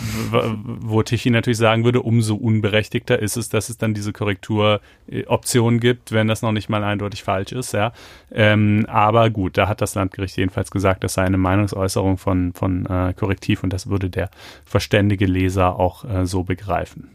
wo 0.83 1.03
Tichy 1.03 1.31
natürlich 1.31 1.59
sagen 1.59 1.85
würde, 1.85 2.03
umso 2.03 2.35
unberechtigter 2.35 3.19
ist 3.19 3.37
es, 3.37 3.49
dass 3.49 3.69
es 3.69 3.79
dann 3.79 3.95
diese 3.95 4.13
Korrekturoption 4.13 5.81
gibt, 5.81 6.13
wenn 6.13 6.29
das 6.29 6.43
noch 6.43 6.53
nicht 6.53 6.69
mal 6.69 6.85
eindeutig 6.85 7.23
falsch 7.23 7.53
ist, 7.53 7.73
ja. 7.73 7.93
Ähm, 8.31 8.85
aber 8.89 9.31
gut, 9.31 9.57
da 9.57 9.69
hat 9.69 9.81
das 9.81 9.95
Landgericht 9.95 10.37
jedenfalls 10.37 10.71
gesagt, 10.71 11.05
das 11.05 11.15
sei 11.15 11.23
eine 11.23 11.39
Meinungsäußerung 11.39 12.19
von, 12.19 12.53
von 12.53 12.87
äh, 12.87 13.15
Korrektiv 13.15 13.63
und 13.63 13.73
das 13.73 13.89
würde 13.89 14.11
der 14.11 14.31
verständige 14.65 15.27
Leser 15.27 15.79
auch 15.79 16.05
äh, 16.05 16.27
so 16.27 16.43
begreifen. 16.43 17.09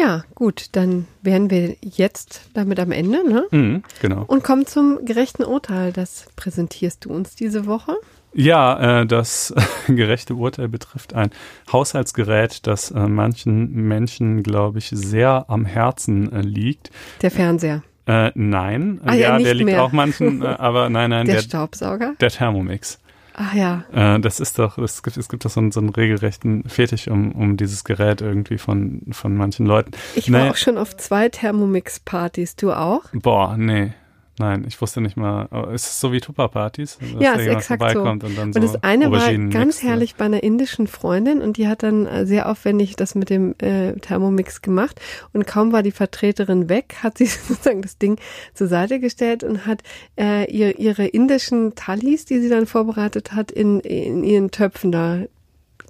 Ja, 0.00 0.24
gut, 0.34 0.68
dann 0.72 1.06
wären 1.20 1.50
wir 1.50 1.76
jetzt 1.82 2.42
damit 2.54 2.80
am 2.80 2.90
Ende, 2.90 3.28
ne? 3.28 3.44
Mhm, 3.50 3.82
genau. 4.00 4.24
Und 4.26 4.42
kommen 4.42 4.64
zum 4.66 5.04
gerechten 5.04 5.44
Urteil. 5.44 5.92
Das 5.92 6.26
präsentierst 6.36 7.04
du 7.04 7.10
uns 7.10 7.34
diese 7.36 7.66
Woche. 7.66 7.92
Ja, 8.32 9.00
äh, 9.02 9.06
das 9.06 9.52
gerechte 9.88 10.34
Urteil 10.36 10.68
betrifft 10.68 11.12
ein 11.14 11.30
Haushaltsgerät, 11.70 12.66
das 12.66 12.90
äh, 12.92 12.98
manchen 13.08 13.72
Menschen, 13.88 14.42
glaube 14.42 14.78
ich, 14.78 14.88
sehr 14.90 15.44
am 15.48 15.64
Herzen 15.66 16.32
äh, 16.32 16.40
liegt. 16.40 16.90
Der 17.20 17.30
Fernseher. 17.30 17.82
Äh, 18.06 18.30
nein, 18.34 19.00
Ah, 19.04 19.14
ja, 19.14 19.36
ja, 19.36 19.38
der 19.38 19.54
liegt 19.54 19.66
mehr. 19.66 19.82
auch 19.84 19.92
manchen, 19.92 20.42
äh, 20.42 20.46
aber 20.46 20.88
nein, 20.88 21.10
nein, 21.10 21.26
Der, 21.26 21.36
der, 21.36 21.42
Staubsauger. 21.42 22.14
der 22.20 22.30
Thermomix. 22.30 22.98
Ach 23.42 23.54
ja. 23.54 23.84
Äh, 23.92 24.20
das 24.20 24.38
ist 24.38 24.58
doch, 24.58 24.76
es 24.76 25.02
gibt, 25.02 25.16
es 25.16 25.30
gibt 25.30 25.46
doch 25.46 25.50
so 25.50 25.60
einen, 25.60 25.72
so 25.72 25.80
einen 25.80 25.88
regelrechten 25.88 26.64
Fetisch 26.68 27.08
um, 27.08 27.32
um 27.32 27.56
dieses 27.56 27.84
Gerät 27.84 28.20
irgendwie 28.20 28.58
von, 28.58 29.00
von 29.12 29.34
manchen 29.34 29.64
Leuten. 29.64 29.92
Ich 30.14 30.30
war 30.30 30.40
Naja. 30.40 30.50
auch 30.52 30.56
schon 30.56 30.76
auf 30.76 30.94
zwei 30.98 31.30
Thermomix-Partys. 31.30 32.56
Du 32.56 32.72
auch? 32.72 33.02
Boah, 33.14 33.56
nee. 33.56 33.94
Nein, 34.40 34.64
ich 34.66 34.80
wusste 34.80 35.02
nicht 35.02 35.18
mal. 35.18 35.48
oh, 35.50 35.70
Ist 35.70 35.86
es 35.86 36.00
so 36.00 36.12
wie 36.12 36.20
Tupper-Partys? 36.20 36.98
Ja, 37.18 37.34
ist 37.34 37.46
exakt 37.46 37.92
so. 37.92 38.00
Und, 38.00 38.22
dann 38.22 38.36
Und 38.38 38.52
so 38.54 38.60
das 38.60 38.82
eine 38.82 39.10
war 39.10 39.30
ganz 39.50 39.82
herrlich 39.82 40.14
bei 40.14 40.24
einer 40.24 40.42
indischen 40.42 40.86
Freundin 40.86 41.42
und 41.42 41.58
die 41.58 41.68
hat 41.68 41.82
dann 41.82 42.06
äh, 42.06 42.24
sehr 42.24 42.48
aufwendig 42.48 42.96
das 42.96 43.14
mit 43.14 43.28
dem 43.28 43.54
äh, 43.58 43.92
Thermomix 43.92 44.62
gemacht 44.62 44.98
und 45.34 45.46
kaum 45.46 45.72
war 45.72 45.82
die 45.82 45.90
Vertreterin 45.90 46.70
weg, 46.70 46.96
hat 47.02 47.18
sie 47.18 47.26
sozusagen 47.48 47.82
das 47.82 47.98
Ding 47.98 48.18
zur 48.54 48.66
Seite 48.66 48.98
gestellt 48.98 49.44
und 49.44 49.66
hat 49.66 49.82
äh, 50.18 50.50
ihr, 50.50 50.78
ihre 50.78 51.06
indischen 51.06 51.74
Thalis, 51.74 52.24
die 52.24 52.40
sie 52.40 52.48
dann 52.48 52.64
vorbereitet 52.64 53.32
hat, 53.32 53.50
in, 53.50 53.80
in 53.80 54.24
ihren 54.24 54.50
Töpfen 54.50 54.90
da 54.90 55.18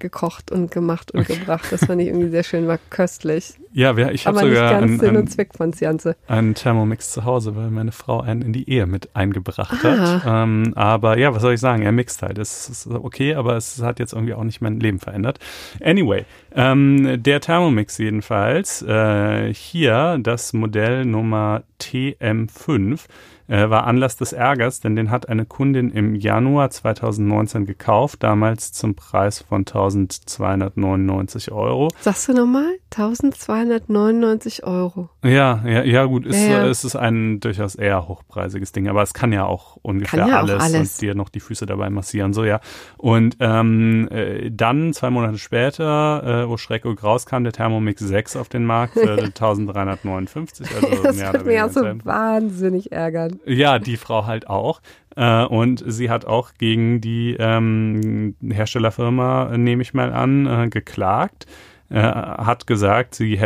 gekocht 0.01 0.51
und 0.51 0.69
gemacht 0.71 1.11
und 1.11 1.25
gebracht. 1.27 1.67
Das 1.71 1.85
fand 1.85 2.01
ich 2.01 2.07
irgendwie 2.09 2.29
sehr 2.29 2.43
schön, 2.43 2.67
war 2.67 2.79
köstlich. 2.89 3.53
Ja, 3.73 3.95
wir, 3.95 4.11
ich 4.11 4.27
habe 4.27 4.39
Aber 4.39 4.47
nicht 4.47 4.57
sogar 4.57 4.71
ganz 4.71 4.83
einen, 4.83 4.99
Sinn 4.99 5.15
und 5.15 5.27
Zweck 5.31 5.51
von 5.55 5.71
Ganze. 5.71 6.17
einen 6.27 6.55
Thermomix 6.55 7.13
zu 7.13 7.23
Hause, 7.23 7.55
weil 7.55 7.69
meine 7.71 7.93
Frau 7.93 8.19
einen 8.19 8.41
in 8.41 8.51
die 8.51 8.69
Ehe 8.69 8.85
mit 8.85 9.15
eingebracht 9.15 9.85
Ah. 9.85 10.21
hat. 10.23 10.23
Ähm, 10.25 10.73
aber 10.75 11.17
ja, 11.17 11.33
was 11.33 11.41
soll 11.41 11.53
ich 11.53 11.61
sagen? 11.61 11.83
Er 11.83 11.93
mixt 11.93 12.21
halt. 12.21 12.37
Es 12.37 12.67
ist 12.67 12.87
okay, 12.87 13.35
aber 13.35 13.55
es 13.55 13.81
hat 13.81 13.99
jetzt 13.99 14.11
irgendwie 14.11 14.33
auch 14.33 14.43
nicht 14.43 14.59
mein 14.59 14.79
Leben 14.81 14.99
verändert. 14.99 15.39
Anyway, 15.81 16.25
ähm, 16.53 17.23
der 17.23 17.39
Thermomix 17.39 17.97
jedenfalls, 17.97 18.81
äh, 18.81 19.53
hier 19.53 20.17
das 20.21 20.51
Modell 20.51 21.05
Nummer 21.05 21.63
TM5 21.81 23.07
äh, 23.51 23.69
war 23.69 23.85
Anlass 23.85 24.15
des 24.15 24.31
Ärgers, 24.33 24.79
denn 24.79 24.95
den 24.95 25.11
hat 25.11 25.27
eine 25.27 25.45
Kundin 25.45 25.91
im 25.91 26.15
Januar 26.15 26.69
2019 26.69 27.65
gekauft, 27.65 28.23
damals 28.23 28.71
zum 28.71 28.95
Preis 28.95 29.39
von 29.47 29.61
1299 29.61 31.51
Euro. 31.51 31.89
Sagst 31.99 32.29
du 32.29 32.33
nochmal? 32.33 32.77
1299 32.91 34.63
Euro. 34.63 35.09
Ja, 35.23 35.63
ja, 35.65 35.83
ja, 35.83 36.05
gut, 36.05 36.25
ist, 36.25 36.41
Ja, 36.41 36.63
ja. 36.63 36.67
es 36.67 36.83
ist 36.85 36.95
ein 36.95 37.39
durchaus 37.41 37.75
eher 37.75 38.07
hochpreisiges 38.07 38.71
Ding, 38.71 38.87
aber 38.87 39.01
es 39.01 39.13
kann 39.13 39.33
ja 39.33 39.45
auch 39.45 39.77
ungefähr 39.81 40.27
ja 40.27 40.37
auch 40.37 40.43
alles, 40.43 40.61
alles. 40.61 40.93
und 40.93 41.01
dir 41.01 41.15
noch 41.15 41.29
die 41.29 41.39
Füße 41.41 41.65
dabei 41.65 41.89
massieren, 41.89 42.33
so 42.33 42.45
ja. 42.45 42.61
Und 42.97 43.37
ähm, 43.39 44.07
äh, 44.11 44.49
dann 44.49 44.93
zwei 44.93 45.09
Monate 45.09 45.37
später, 45.37 46.43
äh, 46.43 46.49
wo 46.49 46.55
Schreck 46.57 46.85
und 46.85 46.95
Graus 46.95 47.25
kam, 47.25 47.43
der 47.43 47.53
Thermomix 47.53 48.01
6 48.01 48.37
auf 48.37 48.47
den 48.47 48.65
Markt 48.65 48.93
für 48.93 49.11
1359, 49.23 50.67
also 50.73 51.03
Das 51.03 51.15
mehr 51.17 51.29
oder 51.31 51.45
weniger 51.45 51.69
auch 51.77 51.83
so 51.83 52.05
wahnsinnig 52.05 52.91
ärgern. 52.91 53.39
Ja, 53.45 53.79
die 53.79 53.97
Frau 53.97 54.25
halt 54.25 54.47
auch. 54.47 54.81
Äh, 55.15 55.45
und 55.45 55.83
sie 55.85 56.09
hat 56.09 56.25
auch 56.25 56.53
gegen 56.57 57.01
die 57.01 57.35
ähm, 57.37 58.35
Herstellerfirma, 58.41 59.53
äh, 59.53 59.57
nehme 59.57 59.81
ich 59.81 59.93
mal 59.93 60.13
an, 60.13 60.45
äh, 60.45 60.69
geklagt. 60.69 61.47
Äh, 61.91 62.01
hat 62.01 62.67
gesagt, 62.67 63.15
sie, 63.15 63.37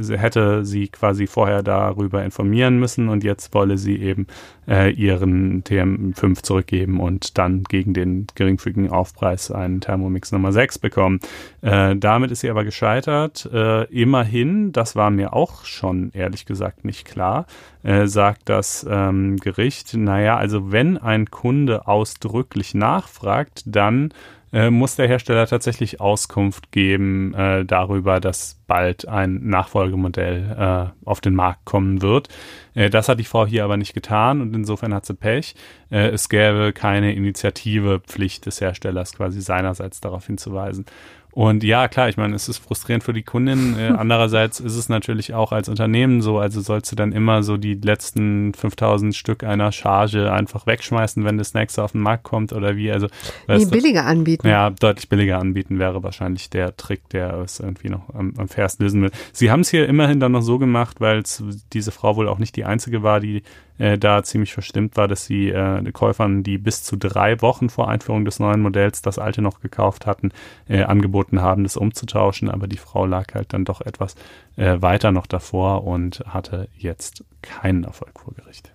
sie 0.00 0.18
hätte 0.18 0.64
sie 0.64 0.88
quasi 0.88 1.28
vorher 1.28 1.62
darüber 1.62 2.24
informieren 2.24 2.80
müssen 2.80 3.08
und 3.08 3.22
jetzt 3.22 3.54
wolle 3.54 3.78
sie 3.78 3.96
eben 3.96 4.26
äh, 4.66 4.90
ihren 4.90 5.62
TM5 5.62 6.42
zurückgeben 6.42 6.98
und 6.98 7.38
dann 7.38 7.62
gegen 7.62 7.94
den 7.94 8.26
geringfügigen 8.34 8.90
Aufpreis 8.90 9.52
einen 9.52 9.80
Thermomix 9.80 10.32
Nummer 10.32 10.52
6 10.52 10.80
bekommen. 10.80 11.20
Äh, 11.60 11.94
damit 11.96 12.32
ist 12.32 12.40
sie 12.40 12.50
aber 12.50 12.64
gescheitert. 12.64 13.48
Äh, 13.52 13.84
immerhin, 13.84 14.72
das 14.72 14.96
war 14.96 15.10
mir 15.10 15.32
auch 15.32 15.64
schon 15.64 16.10
ehrlich 16.12 16.44
gesagt 16.44 16.84
nicht 16.84 17.06
klar, 17.06 17.46
äh, 17.84 18.06
sagt 18.06 18.48
das 18.48 18.84
ähm, 18.88 19.36
Gericht, 19.36 19.94
naja, 19.94 20.36
also 20.36 20.72
wenn 20.72 20.98
ein 20.98 21.30
Kunde 21.30 21.86
ausdrücklich 21.86 22.74
nachfragt, 22.74 23.62
dann 23.66 24.12
äh, 24.52 24.70
muss 24.70 24.96
der 24.96 25.08
Hersteller 25.08 25.46
tatsächlich 25.46 26.00
Auskunft 26.00 26.72
geben 26.72 27.34
äh, 27.34 27.64
darüber, 27.64 28.20
dass 28.20 28.60
bald 28.66 29.08
ein 29.08 29.40
Nachfolgemodell 29.48 30.92
äh, 31.04 31.08
auf 31.08 31.20
den 31.20 31.34
Markt 31.34 31.64
kommen 31.64 32.02
wird. 32.02 32.28
Äh, 32.74 32.90
das 32.90 33.08
hat 33.08 33.18
die 33.18 33.24
Frau 33.24 33.46
hier 33.46 33.64
aber 33.64 33.76
nicht 33.76 33.94
getan 33.94 34.40
und 34.40 34.54
insofern 34.54 34.94
hat 34.94 35.06
sie 35.06 35.14
Pech. 35.14 35.54
Äh, 35.90 36.08
es 36.08 36.28
gäbe 36.28 36.72
keine 36.72 37.14
Initiative, 37.14 38.00
Pflicht 38.00 38.46
des 38.46 38.60
Herstellers 38.60 39.14
quasi 39.14 39.40
seinerseits 39.40 40.00
darauf 40.00 40.26
hinzuweisen. 40.26 40.84
Und 41.32 41.64
ja, 41.64 41.88
klar, 41.88 42.10
ich 42.10 42.18
meine, 42.18 42.36
es 42.36 42.48
ist 42.48 42.58
frustrierend 42.58 43.02
für 43.04 43.14
die 43.14 43.22
Kundin. 43.22 43.78
Äh, 43.78 43.88
andererseits 43.98 44.60
ist 44.60 44.76
es 44.76 44.88
natürlich 44.90 45.32
auch 45.32 45.50
als 45.52 45.68
Unternehmen 45.68 46.20
so, 46.20 46.38
also 46.38 46.60
sollst 46.60 46.92
du 46.92 46.96
dann 46.96 47.12
immer 47.12 47.42
so 47.42 47.56
die 47.56 47.74
letzten 47.74 48.52
5000 48.52 49.14
Stück 49.16 49.42
einer 49.42 49.72
Charge 49.72 50.30
einfach 50.30 50.66
wegschmeißen, 50.66 51.24
wenn 51.24 51.38
das 51.38 51.54
nächste 51.54 51.82
auf 51.82 51.92
den 51.92 52.02
Markt 52.02 52.24
kommt 52.24 52.52
oder 52.52 52.76
wie? 52.76 52.92
Also, 52.92 53.08
Nee, 53.48 53.64
billiger 53.64 54.04
anbieten. 54.04 54.46
ja, 54.46 54.70
deutlich 54.70 55.08
billiger 55.08 55.38
anbieten 55.38 55.78
wäre 55.78 56.02
wahrscheinlich 56.02 56.50
der 56.50 56.76
Trick, 56.76 57.08
der 57.08 57.34
es 57.38 57.60
irgendwie 57.60 57.88
noch 57.88 58.14
am, 58.14 58.34
am 58.36 58.48
fairsten 58.48 58.84
lösen 58.84 59.02
will. 59.02 59.10
Sie 59.32 59.50
haben 59.50 59.60
es 59.60 59.70
hier 59.70 59.88
immerhin 59.88 60.20
dann 60.20 60.32
noch 60.32 60.42
so 60.42 60.58
gemacht, 60.58 61.00
weil 61.00 61.20
es 61.20 61.42
diese 61.72 61.92
Frau 61.92 62.16
wohl 62.16 62.28
auch 62.28 62.38
nicht 62.38 62.56
die 62.56 62.64
einzige 62.64 63.02
war, 63.02 63.20
die 63.20 63.42
äh, 63.78 63.98
da 63.98 64.22
ziemlich 64.22 64.52
verstimmt 64.52 64.96
war, 64.96 65.08
dass 65.08 65.24
sie 65.24 65.50
äh, 65.50 65.82
Käufern, 65.92 66.42
die 66.42 66.58
bis 66.58 66.82
zu 66.82 66.96
drei 66.96 67.40
Wochen 67.42 67.70
vor 67.70 67.88
Einführung 67.88 68.24
des 68.24 68.38
neuen 68.38 68.60
Modells 68.60 69.02
das 69.02 69.18
alte 69.18 69.42
noch 69.42 69.60
gekauft 69.60 70.06
hatten, 70.06 70.30
äh, 70.68 70.82
angeboten 70.82 71.40
haben, 71.42 71.64
das 71.64 71.76
umzutauschen. 71.76 72.50
Aber 72.50 72.66
die 72.66 72.76
Frau 72.76 73.06
lag 73.06 73.34
halt 73.34 73.52
dann 73.52 73.64
doch 73.64 73.80
etwas 73.80 74.14
äh, 74.56 74.80
weiter 74.80 75.12
noch 75.12 75.26
davor 75.26 75.84
und 75.84 76.22
hatte 76.26 76.68
jetzt 76.76 77.24
keinen 77.42 77.84
Erfolg 77.84 78.20
vor 78.20 78.34
Gericht. 78.34 78.72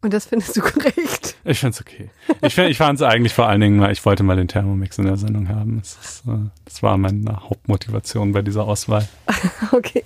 Und 0.00 0.14
das 0.14 0.26
findest 0.26 0.56
du 0.56 0.60
korrekt. 0.60 1.36
Ich 1.44 1.58
find's 1.58 1.80
okay. 1.80 2.10
Ich, 2.42 2.54
find, 2.54 2.70
ich 2.70 2.78
fand 2.78 3.00
es 3.00 3.02
eigentlich 3.02 3.34
vor 3.34 3.48
allen 3.48 3.60
Dingen, 3.60 3.80
weil 3.80 3.90
ich 3.90 4.04
wollte 4.04 4.22
mal 4.22 4.36
den 4.36 4.46
Thermomix 4.46 4.96
in 4.98 5.06
der 5.06 5.16
Sendung 5.16 5.48
haben. 5.48 5.78
Das, 5.80 5.98
ist, 6.00 6.22
äh, 6.28 6.50
das 6.64 6.84
war 6.84 6.96
meine 6.96 7.48
Hauptmotivation 7.48 8.30
bei 8.32 8.42
dieser 8.42 8.64
Auswahl. 8.66 9.08
Okay, 9.70 10.02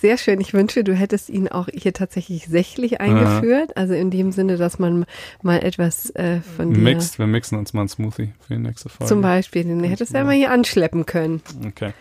sehr 0.00 0.16
schön. 0.18 0.40
Ich 0.40 0.54
wünsche, 0.54 0.84
du 0.84 0.94
hättest 0.94 1.28
ihn 1.28 1.48
auch 1.48 1.68
hier 1.72 1.92
tatsächlich 1.92 2.46
sächlich 2.46 3.00
eingeführt. 3.00 3.76
Also 3.76 3.94
in 3.94 4.10
dem 4.10 4.30
Sinne, 4.30 4.56
dass 4.56 4.78
man 4.78 5.04
mal 5.42 5.62
etwas 5.64 6.10
äh, 6.10 6.40
von 6.56 6.72
dir 6.72 6.80
Mixed, 6.80 7.18
wir 7.18 7.26
mixen 7.26 7.58
uns 7.58 7.72
mal 7.72 7.80
einen 7.82 7.88
Smoothie 7.88 8.32
für 8.46 8.54
die 8.54 8.60
nächste 8.60 8.88
Folge. 8.88 9.08
zum 9.08 9.20
Beispiel, 9.20 9.64
den 9.64 9.82
hättest 9.82 10.12
du 10.12 10.18
ja 10.18 10.24
mal 10.24 10.34
hier 10.34 10.50
anschleppen 10.50 11.06
können. 11.06 11.42
Okay. 11.66 11.92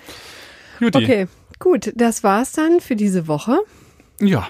Juti. 0.80 0.98
Okay, 0.98 1.28
gut, 1.60 1.92
das 1.96 2.24
war's 2.24 2.52
dann 2.52 2.80
für 2.80 2.96
diese 2.96 3.28
Woche. 3.28 3.60
Ja. 4.20 4.48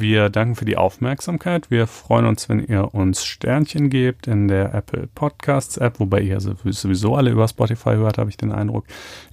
Wir 0.00 0.30
danken 0.30 0.56
für 0.56 0.64
die 0.64 0.76
Aufmerksamkeit. 0.76 1.70
Wir 1.70 1.86
freuen 1.86 2.26
uns, 2.26 2.48
wenn 2.48 2.64
ihr 2.64 2.94
uns 2.94 3.24
Sternchen 3.24 3.90
gebt 3.90 4.26
in 4.26 4.48
der 4.48 4.74
Apple 4.74 5.08
Podcasts 5.14 5.76
App, 5.76 6.00
wobei 6.00 6.20
ihr 6.20 6.40
sowieso 6.40 7.14
alle 7.16 7.30
über 7.30 7.46
Spotify 7.46 7.94
hört, 7.94 8.18
habe 8.18 8.30
ich 8.30 8.36
den 8.36 8.52
Eindruck. 8.52 8.86